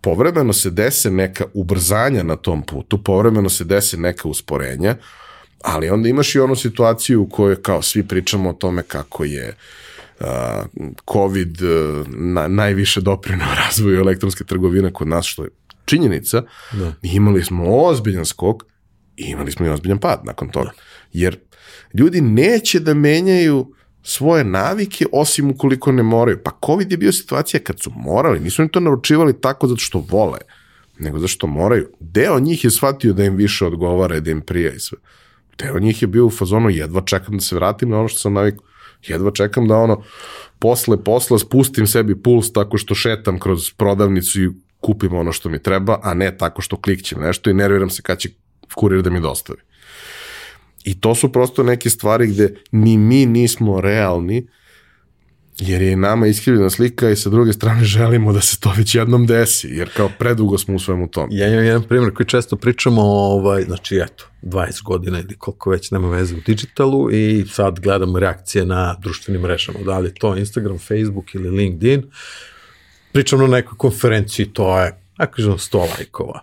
[0.00, 4.96] Povremeno se dese neka ubrzanja na tom putu, povremeno se dese neka usporenja,
[5.62, 9.48] ali onda imaš i onu situaciju u kojoj kao svi pričamo o tome kako je
[9.48, 9.85] uh,
[11.12, 11.58] COVID
[12.08, 15.50] na, najviše doprinao razvoju elektronske trgovine kod nas, što je
[15.84, 16.92] činjenica, da.
[17.02, 18.62] imali smo ozbiljan skok
[19.16, 20.66] i imali smo i ozbiljan pad nakon toga.
[20.66, 20.72] Da.
[21.12, 21.38] Jer
[21.94, 26.38] ljudi neće da menjaju svoje navike osim ukoliko ne moraju.
[26.44, 30.04] Pa COVID je bio situacija kad su morali, nisu oni to naručivali tako zato što
[30.10, 30.38] vole,
[30.98, 31.88] nego zato što moraju.
[32.00, 34.98] Deo njih je shvatio da im više odgovara da im prija i sve.
[35.58, 38.32] Deo njih je bio u fazonu jedva čekam da se vratim na ono što sam
[38.32, 38.64] navikao
[39.02, 40.02] jedva čekam da ono,
[40.58, 44.50] posle posla spustim sebi puls tako što šetam kroz prodavnicu i
[44.80, 48.18] kupim ono što mi treba, a ne tako što klikćem nešto i nerviram se kad
[48.18, 48.28] će
[48.74, 49.58] kurir da mi dostavi.
[50.84, 54.46] I to su prosto neke stvari gde ni mi nismo realni,
[55.58, 59.26] jer je nama iskrivljena slika i sa druge strane želimo da se to već jednom
[59.26, 61.28] desi, jer kao predugo smo u svemu tom.
[61.30, 65.90] Ja imam jedan primjer koji često pričamo, ovaj, znači eto, 20 godina ili koliko već
[65.90, 70.78] nema veze u digitalu i sad gledamo reakcije na društvenim mrežama, da li to Instagram,
[70.78, 72.02] Facebook ili LinkedIn,
[73.12, 76.40] pričam na nekoj konferenciji, to je, ako kažem, 100 lajkova.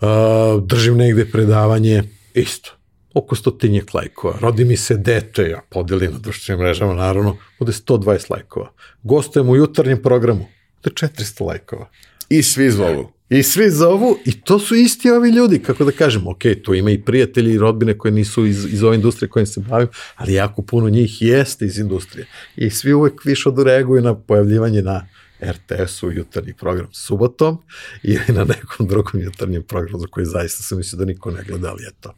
[0.00, 2.02] Uh, držim negde predavanje,
[2.34, 2.70] isto,
[3.14, 4.38] oko stotinjek lajkova.
[4.40, 8.72] Rodi mi se dete, ja podelim na društvenim mrežama, naravno, bude 120 lajkova.
[9.02, 10.46] Gostujem u jutarnjem programu,
[10.82, 11.88] bude 400 lajkova.
[12.28, 13.12] I svi zovu.
[13.30, 16.90] I svi zovu i to su isti ovi ljudi, kako da kažem, ok, tu ima
[16.90, 20.62] i prijatelji i rodbine koje nisu iz, iz ove industrije kojim se bavim, ali jako
[20.62, 22.26] puno njih jeste iz industrije.
[22.56, 25.06] I svi uvek više odreaguju na pojavljivanje na
[25.42, 27.58] RTS-u jutarnji program subotom
[28.02, 31.70] ili na nekom drugom jutarnjem programu za koji zaista sam mislio da niko ne gleda,
[31.70, 32.14] ali eto,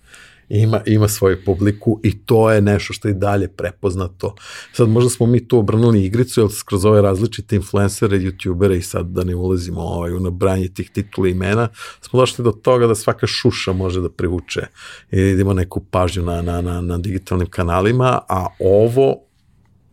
[0.61, 4.35] ima, ima svoju publiku i to je nešto što je dalje prepoznato.
[4.73, 9.07] Sad možda smo mi tu obrnuli igricu, jer skroz ove različite influencere, youtubere i sad
[9.07, 11.69] da ne ulazimo ovaj, u nabranje tih titula imena,
[12.01, 14.61] smo došli do toga da svaka šuša može da privuče
[15.11, 19.16] i da idemo neku pažnju na, na, na, na digitalnim kanalima, a ovo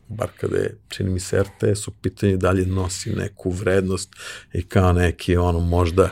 [0.07, 4.09] bar kada je, čini mi se, RTS u pitanju dalje nosi neku vrednost
[4.53, 6.09] i kao neki ono možda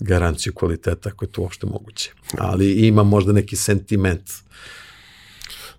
[0.00, 2.12] garanciju kvaliteta ako je to uopšte moguće.
[2.38, 4.30] Ali ima možda neki sentiment.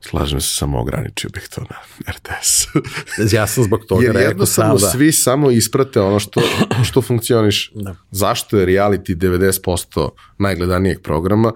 [0.01, 1.75] Slažem se, samo ograničio bih to na
[2.11, 2.67] RTS.
[3.37, 4.91] ja sam zbog toga Jer rekao jednostavno sam da.
[4.91, 6.41] svi samo isprate ono što,
[6.89, 7.71] što funkcioniš.
[7.75, 7.95] Da.
[8.11, 11.53] Zašto je reality 90% najgledanijeg programa?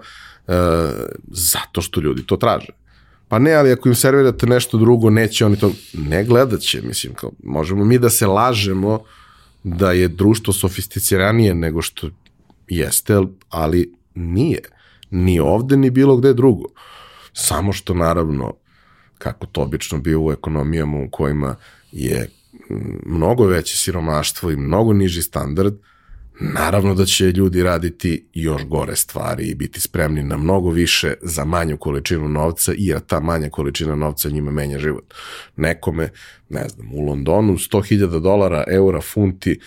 [0.48, 0.52] E,
[1.30, 2.72] zato što ljudi to traže.
[3.28, 7.14] Pa ne, ali ako im servirate nešto drugo, neće oni to, ne gledat će, mislim,
[7.14, 9.00] kao, možemo mi da se lažemo
[9.64, 12.10] da je društvo sofisticiranije nego što
[12.68, 13.14] jeste,
[13.48, 14.60] ali nije.
[15.10, 16.64] Ni ovde, ni bilo gde drugo.
[17.32, 18.54] Samo što, naravno,
[19.18, 21.56] kako to obično bio u ekonomijama u kojima
[21.92, 22.30] je
[22.70, 22.74] mm,
[23.06, 25.74] mnogo veće siromaštvo i mnogo niži standard,
[26.40, 31.44] naravno da će ljudi raditi još gore stvari i biti spremni na mnogo više za
[31.44, 35.14] manju količinu novca, jer ta manja količina novca njima menja život.
[35.56, 36.08] Nekome,
[36.48, 39.60] ne znam, u Londonu 100.000 dolara, eura, funti,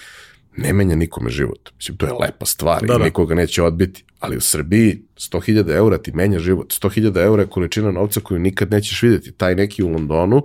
[0.58, 1.70] ne menja nikome život.
[1.78, 3.04] Mislim, to je lepa stvar Da, i da.
[3.04, 6.74] nikoga neće odbiti, ali u Srbiji 100.000 eura ti menja život.
[6.74, 9.32] 100.000 eura je količina novca koju nikad nećeš videti.
[9.32, 10.44] Taj neki u Londonu,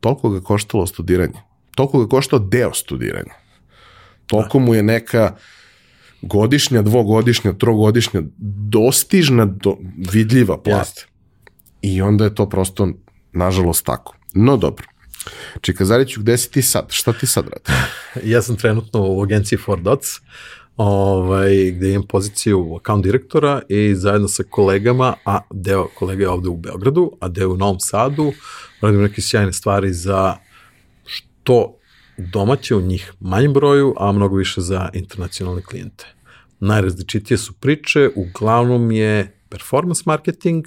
[0.00, 1.40] toliko ga koštalo studiranje.
[1.74, 3.34] Toliko ga koštao deo studiranja.
[4.26, 5.36] Toliko mu je neka
[6.22, 8.22] godišnja, dvogodišnja, trogodišnja,
[8.68, 9.76] dostižna, do,
[10.12, 10.78] vidljiva plata.
[10.78, 11.06] Jeste.
[11.82, 12.88] I onda je to prosto,
[13.32, 14.16] nažalost, tako.
[14.34, 14.86] No dobro.
[15.60, 16.86] Čika Zariću, gde si ti sad?
[16.90, 17.76] Šta ti sad radiš?
[18.32, 20.08] Ja sam trenutno u agenciji Four Dots,
[20.76, 26.48] ovaj, gde imam poziciju account direktora i zajedno sa kolegama, a deo kolega je ovde
[26.48, 28.32] u Beogradu, a deo u Novom Sadu,
[28.80, 30.36] radim neke sjajne stvari za
[31.04, 31.76] što
[32.16, 36.06] domaće u njih manjem broju, a mnogo više za internacionalne klijente.
[36.60, 40.66] Najrazličitije su priče, uglavnom je performance marketing,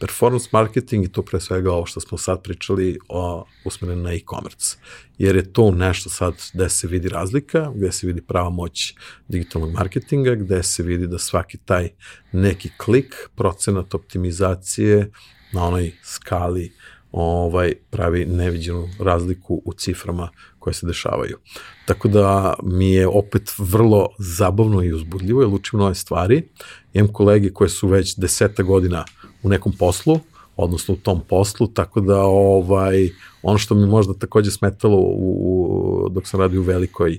[0.00, 4.76] performance marketing i to pre svega ovo što smo sad pričali o usmeren na e-commerce.
[5.18, 8.94] Jer je to nešto sad gde se vidi razlika, gde se vidi prava moć
[9.28, 11.88] digitalnog marketinga, gde se vidi da svaki taj
[12.32, 15.10] neki klik, procenat optimizacije
[15.52, 16.72] na onoj skali
[17.12, 20.28] ovaj pravi neviđenu razliku u ciframa
[20.58, 21.38] koje se dešavaju.
[21.86, 26.48] Tako da mi je opet vrlo zabavno i uzbudljivo, jer učim nove stvari.
[26.92, 29.04] Imam kolege koje su već deseta godina
[29.42, 30.20] u nekom poslu,
[30.56, 33.10] odnosno u tom poslu, tako da ovaj,
[33.42, 37.18] ono što mi možda takođe smetalo u, u, dok sam radio u velikoj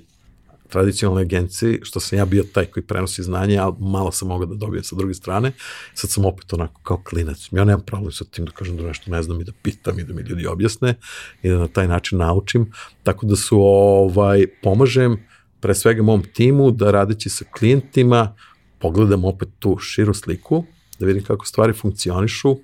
[0.71, 4.55] tradicionalnoj agenciji, što sam ja bio taj koji prenosi znanje, a malo sam mogao da
[4.55, 5.51] dobijem sa druge strane,
[5.93, 7.47] sad sam opet onako kao klinac.
[7.51, 10.03] Ja nemam problem sa tim da kažem da nešto ne znam i da pitam i
[10.03, 10.95] da mi ljudi objasne
[11.43, 12.71] i da na taj način naučim.
[13.03, 15.17] Tako da su, ovaj, pomažem
[15.59, 18.35] pre svega mom timu da radeći sa klijentima
[18.79, 20.63] pogledam opet tu širu sliku,
[21.01, 22.55] da vidim kako stvari funkcionišu,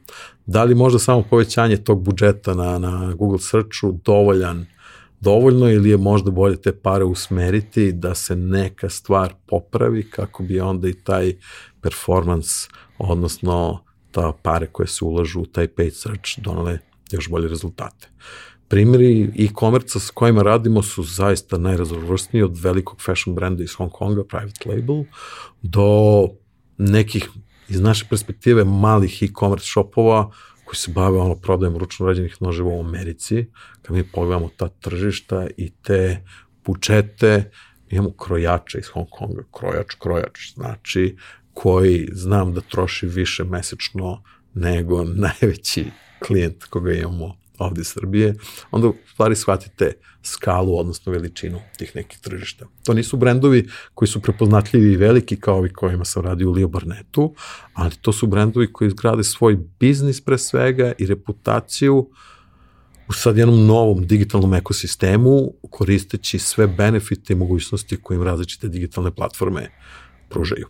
[0.46, 4.66] da li možda samo povećanje tog budžeta na, na Google searchu dovoljan
[5.20, 10.60] dovoljno ili je možda bolje te pare usmeriti da se neka stvar popravi kako bi
[10.60, 11.34] onda i taj
[11.82, 16.80] performance, odnosno ta pare koje se ulažu u taj paid search donale
[17.12, 18.08] još bolje rezultate.
[18.68, 24.24] Primjeri e-commerce s kojima radimo su zaista najrazvrstniji od velikog fashion brenda iz Hong Konga,
[24.24, 25.04] private label,
[25.62, 26.28] do
[26.78, 27.30] nekih
[27.70, 30.32] iz naše perspektive malih e-commerce shopova
[30.66, 33.46] koji se bave ono prodajem ručno rađenih noževa u Americi,
[33.82, 36.24] kad mi pogledamo ta tržišta i te
[36.64, 37.52] mi
[37.90, 41.18] imamo krojača iz Hong Konga, krojač, krojač, znači
[41.54, 44.24] koji znam da troši više mesečno
[44.54, 45.86] nego najveći
[46.20, 48.36] klijent koga imamo ovde Srbije,
[48.72, 49.94] onda u stvari shvatite
[50.24, 52.66] skalu, odnosno veličinu tih nekih tržišta.
[52.86, 56.68] To nisu brendovi koji su prepoznatljivi i veliki kao ovi kojima sam radio u Leo
[56.68, 57.36] Barnetu,
[57.74, 62.10] ali to su brendovi koji izgrade svoj biznis pre svega i reputaciju
[63.10, 69.12] u sad jednom novom digitalnom ekosistemu koristeći sve benefite i mogućnosti koje im različite digitalne
[69.12, 69.70] platforme
[70.30, 70.68] pružaju.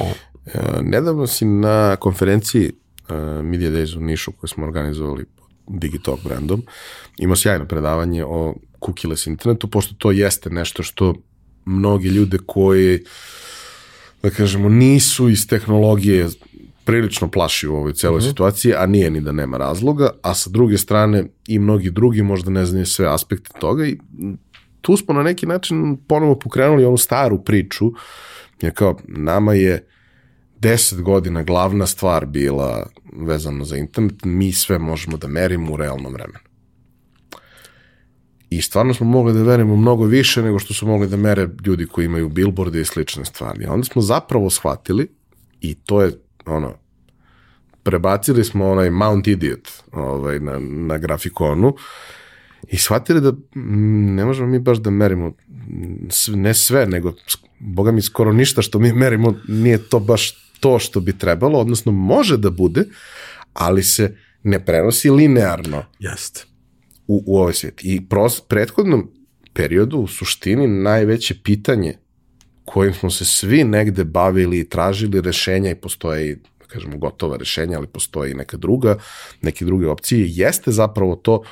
[0.00, 0.12] O.
[0.46, 5.24] E, nedavno si na konferenciji uh, Media Days u Nišu koju smo organizovali
[5.68, 6.62] Digitalk brandom,
[7.18, 8.54] imao sjajno predavanje o
[8.86, 11.14] cookieless internetu, pošto to jeste nešto što
[11.64, 13.04] mnogi ljude koji
[14.22, 16.28] da kažemo, nisu iz tehnologije
[16.84, 18.28] prilično plaši u ovoj celoj mm -hmm.
[18.28, 22.50] situaciji, a nije ni da nema razloga, a sa druge strane i mnogi drugi možda
[22.50, 23.98] ne znaju sve aspekte toga i
[24.80, 27.92] tu smo na neki način ponovo pokrenuli onu staru priču,
[28.60, 29.86] jer kao nama je
[30.64, 36.12] deset godina glavna stvar bila vezano za internet, mi sve možemo da merimo u realnom
[36.12, 36.44] vremenu.
[38.50, 41.86] I stvarno smo mogli da verimo mnogo više nego što su mogli da mere ljudi
[41.86, 43.66] koji imaju billboarde i slične stvari.
[43.66, 45.08] Onda smo zapravo shvatili,
[45.60, 46.12] i to je
[46.46, 46.74] ono,
[47.82, 51.76] prebacili smo onaj Mount Idiot ovaj, na, na grafikonu
[52.68, 55.32] i shvatili da mm, ne možemo mi baš da merimo
[56.28, 57.12] ne sve, nego
[57.58, 61.92] boga mi skoro ništa što mi merimo nije to baš to što bi trebalo, odnosno
[61.92, 62.84] može da bude,
[63.52, 65.84] ali se ne prenosi linearno.
[65.98, 66.44] Jeste.
[67.06, 67.80] U, u ovaj svijet.
[67.82, 69.10] I pros, prethodnom
[69.52, 71.98] periodu u suštini najveće pitanje
[72.64, 77.36] kojim smo se svi negde bavili i tražili rešenja i postoje i da kažemo gotova
[77.36, 78.98] rešenja, ali postoje i neka druga,
[79.42, 81.42] neke druge opcije, jeste zapravo to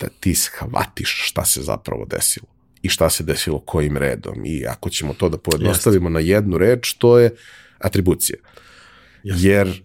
[0.00, 2.46] da ti shvatiš šta se zapravo desilo
[2.82, 6.12] i šta se desilo kojim redom i ako ćemo to da pojednostavimo Jeste.
[6.12, 7.30] na jednu reč, to je
[7.80, 8.38] atribucija.
[9.22, 9.48] Jeste.
[9.48, 9.82] Jer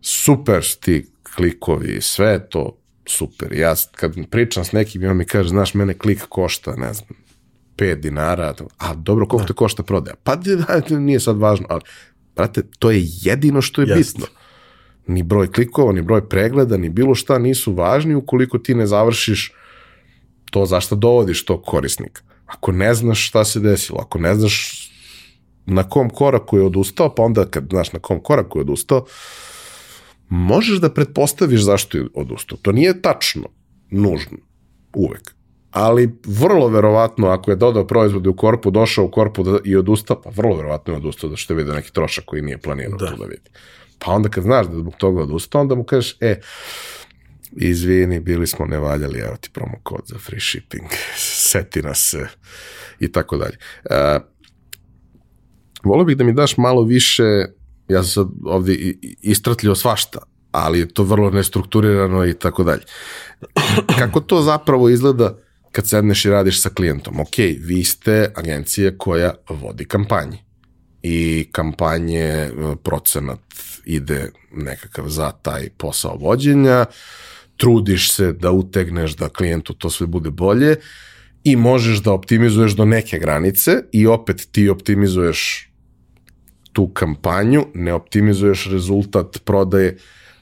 [0.00, 1.06] super ti
[1.36, 3.52] klikovi, sve to super.
[3.52, 7.08] Ja kad pričam s nekim i on mi kaže, znaš, mene klik košta, ne znam,
[7.76, 9.46] 5 dinara, a dobro, koliko da.
[9.46, 10.14] te košta prodaja?
[10.22, 11.82] Pa da, nije sad važno, ali,
[12.36, 14.16] brate, to je jedino što je Jest.
[14.16, 14.26] bitno.
[15.06, 19.52] Ni broj klikova, ni broj pregleda, ni bilo šta nisu važni ukoliko ti ne završiš
[20.50, 22.22] to zašto dovodiš tog korisnika.
[22.46, 24.90] Ako ne znaš šta se desilo, ako ne znaš
[25.66, 29.04] na kom koraku je odustao, pa onda kad znaš na kom koraku je odustao,
[30.28, 32.58] možeš da pretpostaviš zašto je odustao.
[32.62, 33.48] To nije tačno,
[33.90, 34.38] nužno,
[34.94, 35.34] uvek.
[35.70, 40.22] Ali vrlo verovatno, ako je dodao proizvode u korpu, došao u korpu da, i odustao,
[40.22, 43.10] pa vrlo verovatno je odustao da što je vidio neki trošak koji nije planirano da.
[43.10, 43.50] tu da vidi.
[43.98, 46.40] Pa onda kad znaš da zbog toga odustao, onda mu kažeš, e,
[47.52, 50.86] izvini, bili smo nevaljali, evo ti promo kod za free shipping,
[51.50, 52.14] seti nas
[53.00, 53.56] i tako dalje.
[55.84, 57.22] Volio bih da mi daš malo više,
[57.88, 58.94] ja sam sad ovde
[59.74, 60.18] svašta,
[60.50, 62.82] ali je to vrlo nestrukturirano i tako dalje.
[63.98, 65.38] Kako to zapravo izgleda
[65.72, 67.20] kad sedneš i radiš sa klijentom?
[67.20, 70.38] Ok, vi ste agencija koja vodi kampanje
[71.02, 72.50] i kampanje e,
[72.82, 73.40] procenat
[73.84, 76.84] ide nekakav za taj posao vođenja,
[77.56, 80.76] trudiš se da utegneš da klijentu to sve bude bolje
[81.44, 85.70] i možeš da optimizuješ do neke granice i opet ti optimizuješ
[86.74, 89.96] tu kampanju, ne optimizuješ rezultat prodaje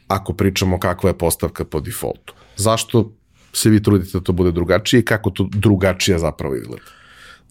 [0.08, 2.34] ako pričamo kakva je postavka po defaultu.
[2.56, 3.12] Zašto
[3.52, 6.84] se vi trudite da to bude drugačije i kako to drugačije zapravo izgleda?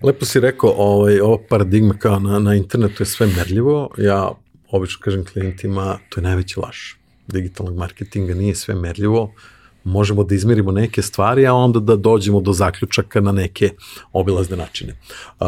[0.04, 3.90] Lepo si rekao, ovaj, ova paradigma kao na, na internetu je sve merljivo.
[3.98, 4.32] Ja
[4.72, 6.78] obično kažem klijentima, to je najveći laž
[7.28, 9.34] digitalnog marketinga, nije sve merljivo
[9.84, 13.70] možemo da izmerimo neke stvari, a onda da dođemo do zaključaka na neke
[14.14, 14.94] obilazne načine.
[15.40, 15.48] Uh,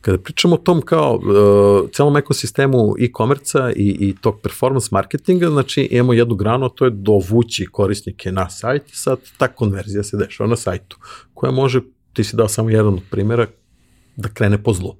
[0.00, 5.88] kada pričamo o tom kao uh, celom ekosistemu e-komerca i, i tog performance marketinga, znači
[5.90, 10.16] imamo jednu granu, a to je dovući korisnike na sajt i sad ta konverzija se
[10.16, 10.96] dešava na sajtu,
[11.34, 11.80] koja može,
[12.12, 13.46] ti si dao samo jedan od primjera,
[14.16, 14.96] da krene po zlu.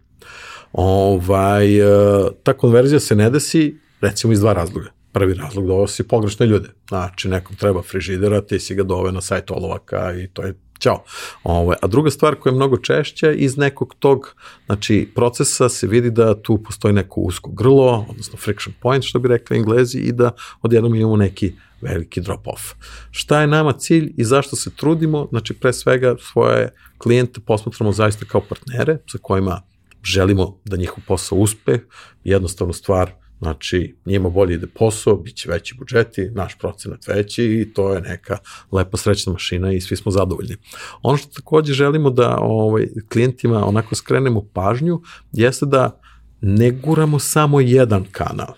[0.73, 6.09] Ovaj, uh, ta konverzija se ne desi recimo iz dva razloga prvi razlog ovo si
[6.09, 6.69] pogrešne ljude.
[6.89, 11.05] Znači, nekom treba frižidera, ti si ga dove na sajt olovaka i to je Ćao.
[11.45, 14.35] Ovo, ovaj, a druga stvar koja je mnogo češća, iz nekog tog
[14.67, 19.29] znači, procesa se vidi da tu postoji neko usko grlo, odnosno friction point, što bi
[19.29, 20.31] rekli englezi, i da
[20.63, 22.63] odjednom imamo neki veliki drop off.
[23.11, 25.27] Šta je nama cilj i zašto se trudimo?
[25.31, 29.63] Znači, pre svega svoje klijente posmatramo zaista kao partnere sa kojima
[30.03, 31.79] želimo da njihov posao uspe.
[32.25, 37.73] Jednostavnu stvar, Znači, njima bolje ide posao, bit će veći budžeti, naš procenat veći i
[37.75, 38.39] to je neka
[38.73, 40.57] lepa srećna mašina i svi smo zadovoljni.
[41.03, 45.01] Ono što takođe želimo da ovaj, klijentima onako skrenemo pažnju
[45.33, 46.01] jeste da
[46.41, 48.55] ne guramo samo jedan kanal.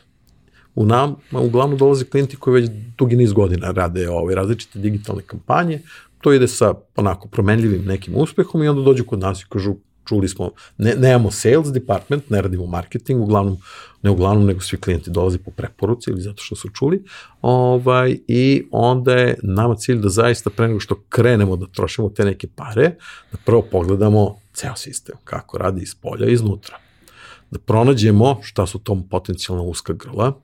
[0.74, 5.80] U nam, uglavnom dolaze klijenti koji već dugi niz godina rade ovaj, različite digitalne kampanje,
[6.20, 10.28] to ide sa onako promenljivim nekim uspehom i onda dođu kod nas i kažu čuli
[10.28, 13.56] smo, ne, nemamo sales department, ne radimo marketing, uglavnom,
[14.02, 17.04] ne uglavnom, nego svi klijenti dolaze po preporuci ili zato što su čuli,
[17.42, 22.24] ovaj, i onda je nama cilj da zaista pre nego što krenemo da trošimo te
[22.24, 22.94] neke pare,
[23.32, 26.78] da prvo pogledamo ceo sistem, kako radi iz polja i iznutra
[27.52, 30.40] da pronađemo šta su tom potencijalna uska grla,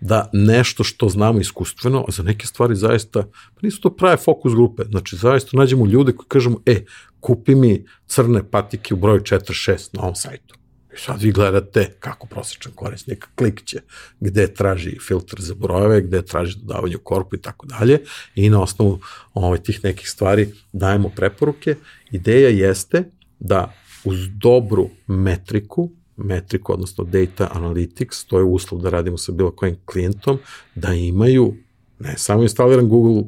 [0.00, 3.22] da nešto što znamo iskustveno, a za neke stvari zaista,
[3.54, 6.84] pa nisu to prave fokus grupe, znači zaista nađemo ljude koji kažemo, e,
[7.20, 10.54] kupi mi crne patike u broju 4-6 na ovom sajtu.
[10.94, 13.80] I sad vi gledate kako prosječan korisnik klikće
[14.20, 17.98] gde traži filtr za brojeve, gde traži dodavanje u korpu i tako dalje
[18.34, 19.00] i na osnovu
[19.34, 21.76] ovaj, tih nekih stvari dajemo preporuke.
[22.10, 23.04] Ideja jeste
[23.38, 23.74] da
[24.04, 29.76] uz dobru metriku metriku, odnosno data analytics, to je uslov da radimo sa bilo kojim
[29.84, 30.38] klijentom,
[30.74, 31.54] da imaju
[31.98, 33.22] ne samo instaliran Google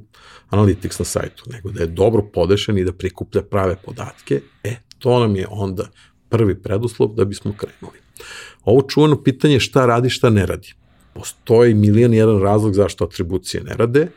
[0.51, 5.21] Analytics na sajtu, nego da je dobro podešen i da prikuplja prave podatke, e, to
[5.21, 5.89] nam je onda
[6.35, 7.99] prvi preduslov da bismo krenuli.
[8.65, 10.73] Ovo čuvano pitanje šta radi, šta ne radi.
[11.13, 14.09] Postoji milion jedan razlog zašto atribucije ne rade,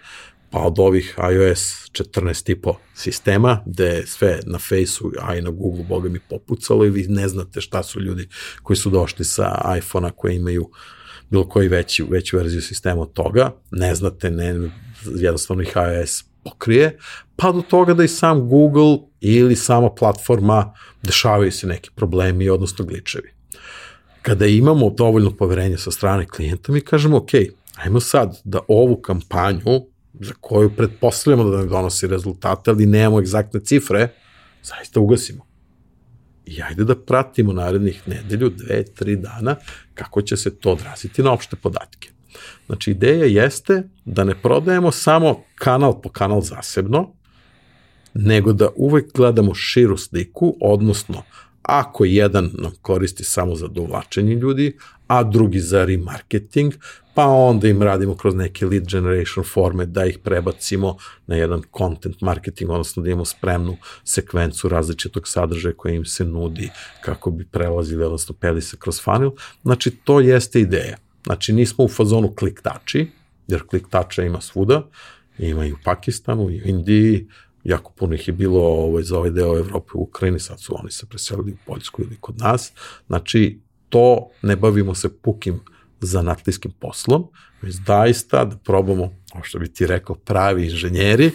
[0.49, 1.61] pa od ovih iOS
[1.91, 6.85] 14 tipo sistema, gde je sve na Faceu, a i na Google, boga mi, popucalo
[6.85, 8.27] i vi ne znate šta su ljudi
[8.63, 10.69] koji su došli sa iPhone-a koji imaju
[11.29, 14.69] bilo koji veći, veću verziju sistema od toga, ne znate, ne,
[15.15, 16.97] jednostavno ih iOS pokrije,
[17.35, 22.85] pa do toga da i sam Google ili sama platforma dešavaju se neki problemi, odnosno
[22.85, 23.33] gličevi.
[24.21, 27.29] Kada imamo dovoljno poverenja sa strane klijenta, mi kažemo, ok,
[27.75, 29.81] ajmo sad da ovu kampanju
[30.13, 34.09] za koju pretpostavljamo da ne donosi rezultate, ali nemamo egzaktne cifre,
[34.63, 35.45] zaista ugasimo.
[36.45, 39.55] I ajde da pratimo narednih nedelju, dve, tri dana,
[39.93, 42.16] kako će se to odraziti na opšte podatke.
[42.67, 47.13] Znači, ideja jeste da ne prodajemo samo kanal po kanal zasebno,
[48.13, 51.23] nego da uvek gledamo širu sliku, odnosno
[51.61, 54.77] ako jedan nam koristi samo za dovlačenje ljudi,
[55.07, 56.73] a drugi za remarketing,
[57.15, 62.21] pa onda im radimo kroz neke lead generation forme da ih prebacimo na jedan content
[62.21, 66.69] marketing, odnosno da imamo spremnu sekvencu različitog sadržaja koja im se nudi
[67.01, 69.31] kako bi prelazili, odnosno peli se kroz funnel.
[69.63, 70.97] Znači, to jeste ideja.
[71.27, 73.07] Znači, nismo u fazonu kliktači,
[73.47, 74.87] jer kliktača ima svuda,
[75.37, 77.27] ima i u Pakistanu, i u Indiji,
[77.63, 80.91] jako puno ih je bilo ovaj, za ovaj deo Evrope u Ukrajini, sad su oni
[80.91, 82.71] se preselili u Poljsku ili kod nas.
[83.07, 83.59] Znači,
[83.89, 85.59] to ne bavimo se pukim
[85.99, 87.27] zanatlijskim poslom,
[87.61, 89.13] već daista da probamo,
[89.43, 91.31] što bi ti rekao, pravi inženjeri,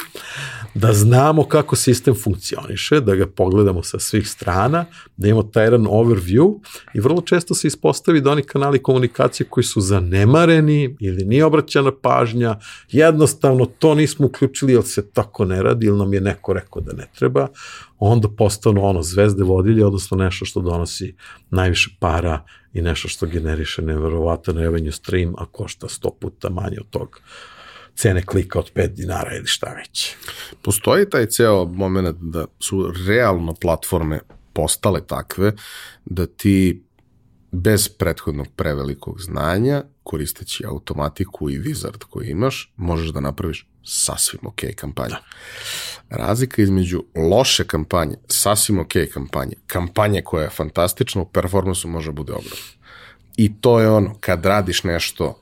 [0.74, 4.84] da znamo kako sistem funkcioniše, da ga pogledamo sa svih strana,
[5.16, 6.60] da imamo taj jedan overview
[6.94, 11.92] i vrlo često se ispostavi da oni kanali komunikacije koji su zanemareni ili nije obraćana
[12.02, 12.58] pažnja,
[12.90, 16.92] jednostavno to nismo uključili jer se tako ne radi ili nam je neko rekao da
[16.92, 17.48] ne treba,
[17.98, 21.14] onda postanu ono zvezde vodilje, odnosno nešto što donosi
[21.50, 26.90] najviše para i nešto što generiše neverovatan revenue stream, a košta 100 puta manje od
[26.90, 27.20] tog
[27.96, 30.14] cene klika od 5 dinara ili šta već.
[30.62, 34.20] Postoji taj ceo moment da su realno platforme
[34.52, 35.52] postale takve
[36.04, 36.84] da ti
[37.52, 44.60] bez prethodnog prevelikog znanja, koristeći automatiku i wizard koji imaš, možeš da napraviš sasvim ok
[44.76, 45.10] kampanje.
[45.10, 45.22] Da.
[46.16, 52.12] Razlika između loše kampanje, sasvim ok kampanje, kampanje koja je fantastična, u performansu može da
[52.12, 52.56] bude ogromna.
[53.36, 55.41] I to je ono, kad radiš nešto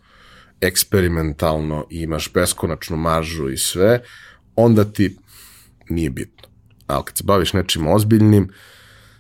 [0.61, 4.03] eksperimentalno i imaš beskonačnu maržu i sve,
[4.57, 5.16] onda ti
[5.89, 6.49] nije bitno.
[6.87, 8.51] Ali kad se baviš nečim ozbiljnim,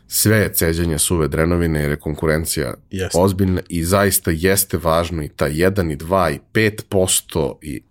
[0.06, 3.18] sve je ceđenje suve drenovine jer je konkurencija jeste.
[3.18, 7.82] ozbiljna i zaista jeste važno i ta 1 i 2 i 5% i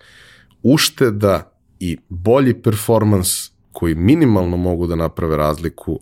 [0.64, 6.00] ušteda i bolji performans koji minimalno mogu da naprave razliku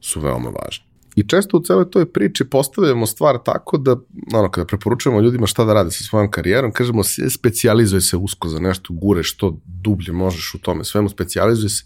[0.00, 0.89] su veoma važni.
[1.16, 3.96] I često u celoj toj priči postavljamo stvar tako da,
[4.32, 8.58] ono, kada preporučujemo ljudima šta da rade sa svojom karijerom, kažemo, specializuj se usko za
[8.58, 11.84] nešto, gure što dublje možeš u tome, svemu specializuj se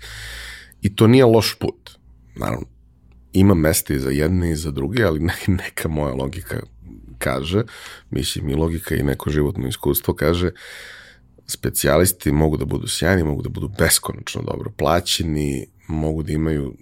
[0.82, 1.90] i to nije loš put.
[2.36, 2.66] Naravno,
[3.32, 5.34] ima mesta i za jedne i za druge, ali ne,
[5.64, 6.60] neka moja logika
[7.18, 7.62] kaže,
[8.10, 10.50] mislim i logika i neko životno iskustvo kaže,
[11.46, 16.74] specijalisti mogu da budu sjajni, mogu da budu beskonačno dobro plaćeni, mogu da imaju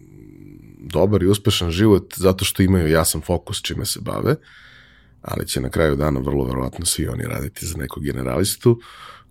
[0.84, 4.34] dobar i uspešan život zato što imaju jasan fokus čime se bave,
[5.22, 8.80] ali će na kraju dana vrlo verovatno svi oni raditi za nekog generalistu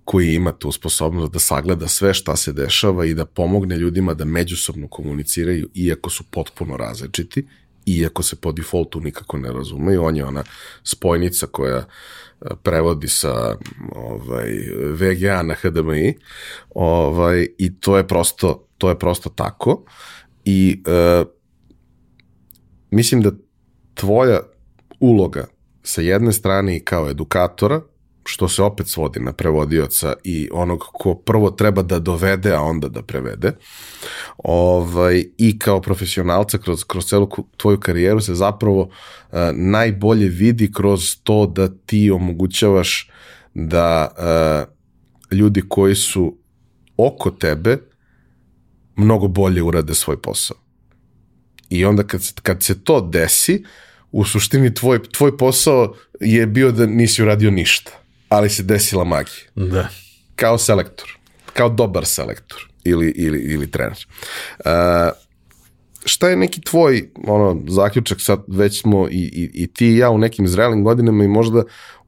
[0.06, 4.26] koji ima tu sposobnost da sagleda sve šta se dešava i da pomogne ljudima da
[4.26, 7.48] međusobno komuniciraju iako su potpuno različiti,
[7.86, 10.04] iako se po defaultu nikako ne razumeju.
[10.04, 10.44] On je ona
[10.84, 11.86] spojnica koja e,
[12.64, 13.58] prevodi sa
[13.96, 14.50] ovaj,
[14.94, 16.14] VGA na HDMI
[16.76, 19.84] ovaj, i to je prosto, to je prosto tako
[20.46, 21.28] i uh,
[22.92, 23.32] mislim da
[23.94, 24.40] tvoja
[25.00, 25.48] uloga
[25.84, 27.82] sa jedne strane i kao edukatora,
[28.26, 32.88] što se opet svodi na prevodioca i onog ko prvo treba da dovede, a onda
[32.88, 33.52] da prevede,
[34.38, 41.16] ovaj, i kao profesionalca kroz, kroz celu tvoju karijeru se zapravo uh, najbolje vidi kroz
[41.24, 43.10] to da ti omogućavaš
[43.54, 44.08] da
[45.32, 46.38] uh, ljudi koji su
[46.98, 47.78] oko tebe
[48.96, 50.58] mnogo bolje urade svoj posao.
[51.72, 53.64] I onda kad, kad se to desi,
[54.12, 57.92] u suštini tvoj, tvoj posao je bio da nisi uradio ništa,
[58.30, 59.46] ali se desila magija.
[59.56, 59.88] Da.
[60.36, 61.18] Kao selektor,
[61.54, 64.08] kao dobar selektor ili, ili, ili trener.
[64.60, 64.72] Uh,
[66.06, 70.10] šta je neki tvoj ono, zaključak, sad već smo i, i, i ti i ja
[70.10, 71.64] u nekim zrelim godinama i možda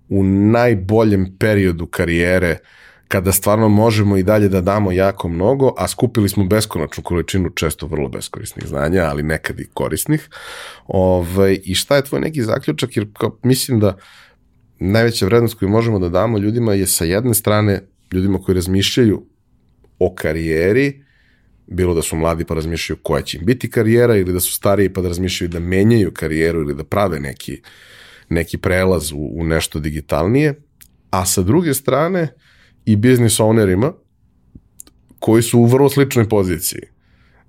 [0.10, 5.88] u najboljem periodu karijere uh, kada stvarno možemo i dalje da damo jako mnogo, a
[5.88, 10.30] skupili smo beskonačnu količinu često vrlo beskorisnih znanja, ali nekad i korisnih.
[10.88, 12.98] Ove, ovaj, I šta je tvoj neki zaključak?
[12.98, 13.98] Jer kao, mislim da
[14.80, 17.82] najveća vrednost koju možemo da damo ljudima je sa jedne strane
[18.12, 19.26] ljudima koji razmišljaju
[20.00, 21.04] o karijeri,
[21.68, 24.94] bilo da su mladi pa razmišljaju koja će im biti karijera ili da su stariji
[24.94, 27.62] pa da razmišljaju da menjaju karijeru ili da prave neki,
[28.30, 30.54] neki prelaz u, u nešto digitalnije,
[31.10, 32.28] a sa druge strane
[32.86, 33.92] i biznis ownerima
[35.20, 36.82] koji su u vrlo sličnoj poziciji.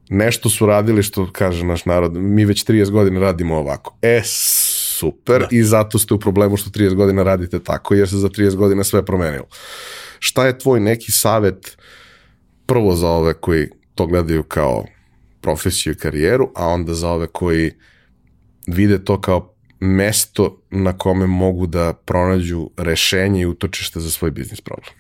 [0.08, 3.96] Nešto su radili što kaže naš narod, mi već 30 godina radimo ovako.
[4.02, 5.48] E, super, da.
[5.50, 8.84] i zato ste u problemu što 30 godina radite tako, jer se za 30 godina
[8.84, 9.46] sve promenilo.
[10.18, 11.76] Šta je tvoj neki savet
[12.66, 14.84] prvo za ove koji to gledaju kao
[15.40, 17.72] profesiju i karijeru, a onda za ove koji
[18.66, 24.60] vide to kao mesto na kome mogu da pronađu rešenje i utočište za svoj biznis
[24.60, 24.90] problem.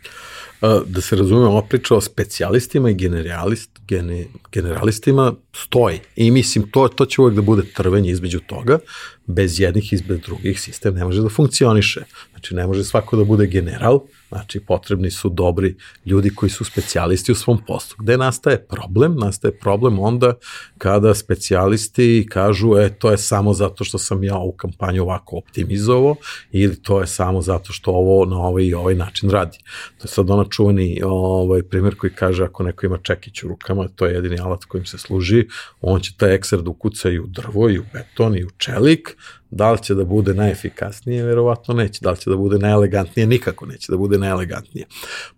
[0.86, 6.00] Da se razume, ova priča o specijalistima i generalist, gene, generalistima stoji.
[6.16, 8.78] I mislim, to, to će uvek da bude trvenje između toga.
[9.26, 12.04] Bez jednih i bez drugih sistem ne može da funkcioniše.
[12.30, 14.00] Znači, ne može svako da bude general,
[14.34, 15.76] Znači, potrebni su dobri
[16.06, 17.96] ljudi koji su specijalisti u svom poslu.
[17.98, 19.16] Gde nastaje problem?
[19.16, 20.34] Nastaje problem onda
[20.78, 26.16] kada specijalisti kažu, e, to je samo zato što sam ja u kampanju ovako optimizovao
[26.52, 29.58] ili to je samo zato što ovo na ovaj i ovaj način radi.
[29.98, 33.88] To je sad ona čuveni ovaj, primjer koji kaže ako neko ima čekić u rukama,
[33.88, 35.46] to je jedini alat kojim se služi,
[35.80, 39.16] on će taj ekser da ukuca i u drvo, i u beton, i u čelik,
[39.54, 41.24] Da li će da bude najefikasnije?
[41.24, 42.00] Verovatno neće.
[42.02, 43.26] Da li će da bude najelegantnije?
[43.26, 44.86] Nikako neće da bude najelegantnije.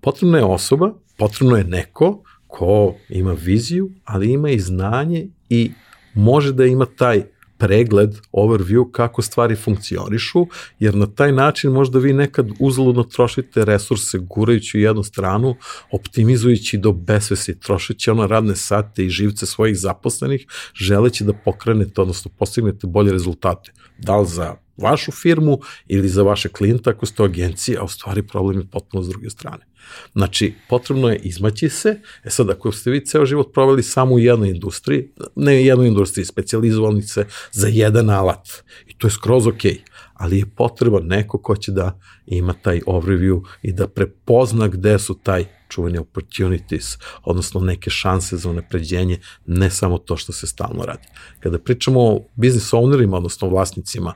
[0.00, 5.72] Potrebna je osoba, potrebno je neko ko ima viziju, ali ima i znanje i
[6.14, 7.22] može da ima taj
[7.58, 10.46] pregled, overview kako stvari funkcionišu,
[10.78, 15.56] jer na taj način možda vi nekad uzaludno trošite resurse gurajući u jednu stranu,
[15.92, 22.30] optimizujući do besvesi, trošeći ono radne sate i živce svojih zaposlenih, želeći da pokrenete, odnosno
[22.38, 23.72] postignete bolje rezultate.
[23.98, 28.26] Da li za vašu firmu ili za vaše klijenta ako ste agencija, a u stvari
[28.26, 29.66] problem je potpuno s druge strane.
[30.12, 34.18] Znači, potrebno je izmaći se, e sad ako ste vi ceo život proveli samo u
[34.18, 38.48] jednoj industriji, ne u jednoj industriji, specializovali se za jedan alat,
[38.86, 39.80] i to je skroz okej, okay,
[40.14, 45.14] ali je potreban neko ko će da ima taj overview i da prepozna gde su
[45.14, 51.08] taj čuveni opportunities, odnosno neke šanse za unapređenje, ne samo to što se stalno radi.
[51.40, 54.14] Kada pričamo o business ownerima, odnosno vlasnicima,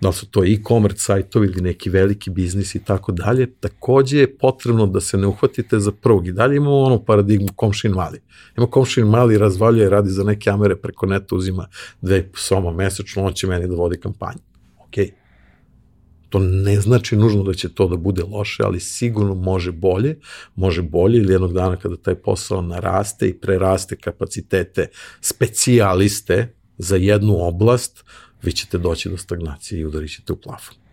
[0.00, 4.38] da li su to e-commerce sajtovi ili neki veliki biznis i tako dalje, takođe je
[4.38, 6.26] potrebno da se ne uhvatite za prvog.
[6.26, 8.20] I dalje imamo onu paradigmu komšin mali.
[8.56, 11.68] Ima komšin mali, razvaljuje, radi za neke amere preko neta, uzima
[12.00, 14.40] dve soma mesečno, on će meni da vodi kampanju.
[14.78, 15.04] Okej.
[15.04, 15.23] Okay
[16.34, 20.18] To ne znači nužno da će to da bude loše, ali sigurno može bolje,
[20.54, 24.86] može bolje ili jednog dana kada taj posao naraste i preraste kapacitete
[25.20, 28.04] specijaliste za jednu oblast,
[28.42, 30.83] vi ćete doći do stagnacije i udarit ćete u plafon.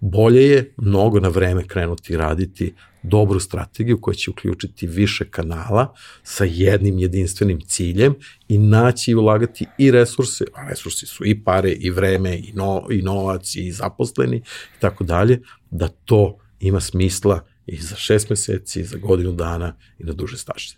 [0.00, 6.44] Bolje je mnogo na vreme krenuti raditi dobru strategiju koja će uključiti više kanala sa
[6.44, 8.14] jednim jedinstvenim ciljem
[8.48, 12.86] i naći i ulagati i resurse, a resursi su i pare, i vreme, i, no,
[12.90, 15.40] i novac, i zaposleni i tako dalje,
[15.70, 20.36] da to ima smisla i za šest meseci, i za godinu dana i na duže
[20.36, 20.76] stažice.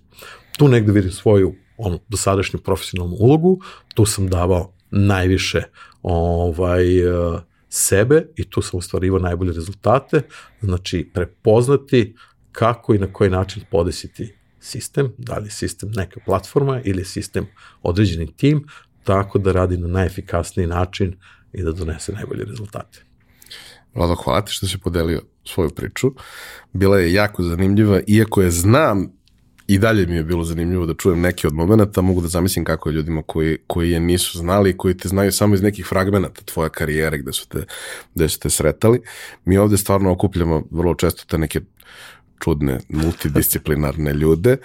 [0.59, 3.61] Tu negde vidim svoju onu dosadašnju profesionalnu ulogu,
[3.95, 5.63] tu sam davao najviše
[6.03, 6.85] ovaj,
[7.69, 10.23] sebe i tu sam ostvarivao najbolje rezultate,
[10.61, 12.15] znači prepoznati
[12.53, 17.47] kako i na koji način podesiti sistem, da li sistem neka platforma ili sistem
[17.83, 18.67] određeni tim,
[19.05, 21.17] tako da radi na najefikasniji način
[21.53, 23.05] i da donese najbolje rezultate.
[23.95, 26.13] Vlado, hvala ti što si podelio svoju priču.
[26.73, 29.18] Bila je jako zanimljiva, iako je znam
[29.69, 32.89] i dalje mi je bilo zanimljivo da čujem neke od momenta, mogu da zamislim kako
[32.89, 36.71] je ljudima koji, koji je nisu znali, koji te znaju samo iz nekih fragmenata tvoje
[36.71, 37.65] karijere gde su te,
[38.15, 39.01] gde su te sretali.
[39.45, 41.61] Mi ovde stvarno okupljamo vrlo često te neke
[42.41, 44.57] čudne, multidisciplinarne ljude,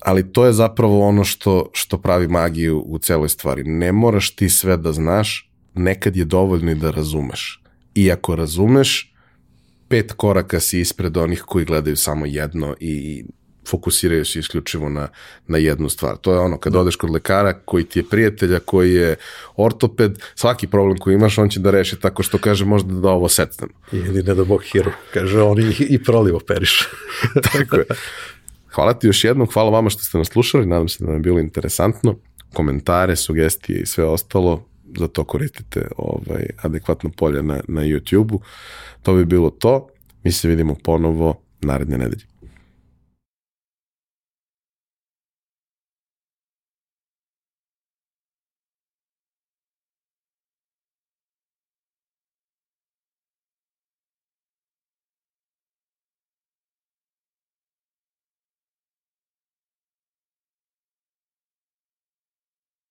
[0.00, 3.64] ali to je zapravo ono što, što pravi magiju u celoj stvari.
[3.64, 7.62] Ne moraš ti sve da znaš, nekad je dovoljno i da razumeš.
[7.94, 9.14] I ako razumeš,
[9.88, 13.24] pet koraka si ispred onih koji gledaju samo jedno i
[13.70, 15.08] fokusiraju se isključivo na,
[15.46, 16.16] na jednu stvar.
[16.16, 19.16] To je ono, kad odeš kod lekara koji ti je prijatelja, koji je
[19.56, 23.28] ortoped, svaki problem koji imaš, on će da reši tako što kaže možda da ovo
[23.28, 23.72] setnemo.
[23.92, 26.88] Ili ne da bog hiru, kaže on i, i proliv operiš.
[27.52, 27.84] tako je.
[28.74, 31.20] Hvala ti još jednom, hvala vama što ste nas slušali, nadam se da vam je
[31.20, 32.16] bilo interesantno.
[32.54, 38.40] Komentare, sugestije i sve ostalo, za to koristite ovaj, adekvatno polje na, na YouTube-u.
[39.02, 39.88] To bi bilo to.
[40.24, 42.24] Mi se vidimo ponovo naredne nedelje.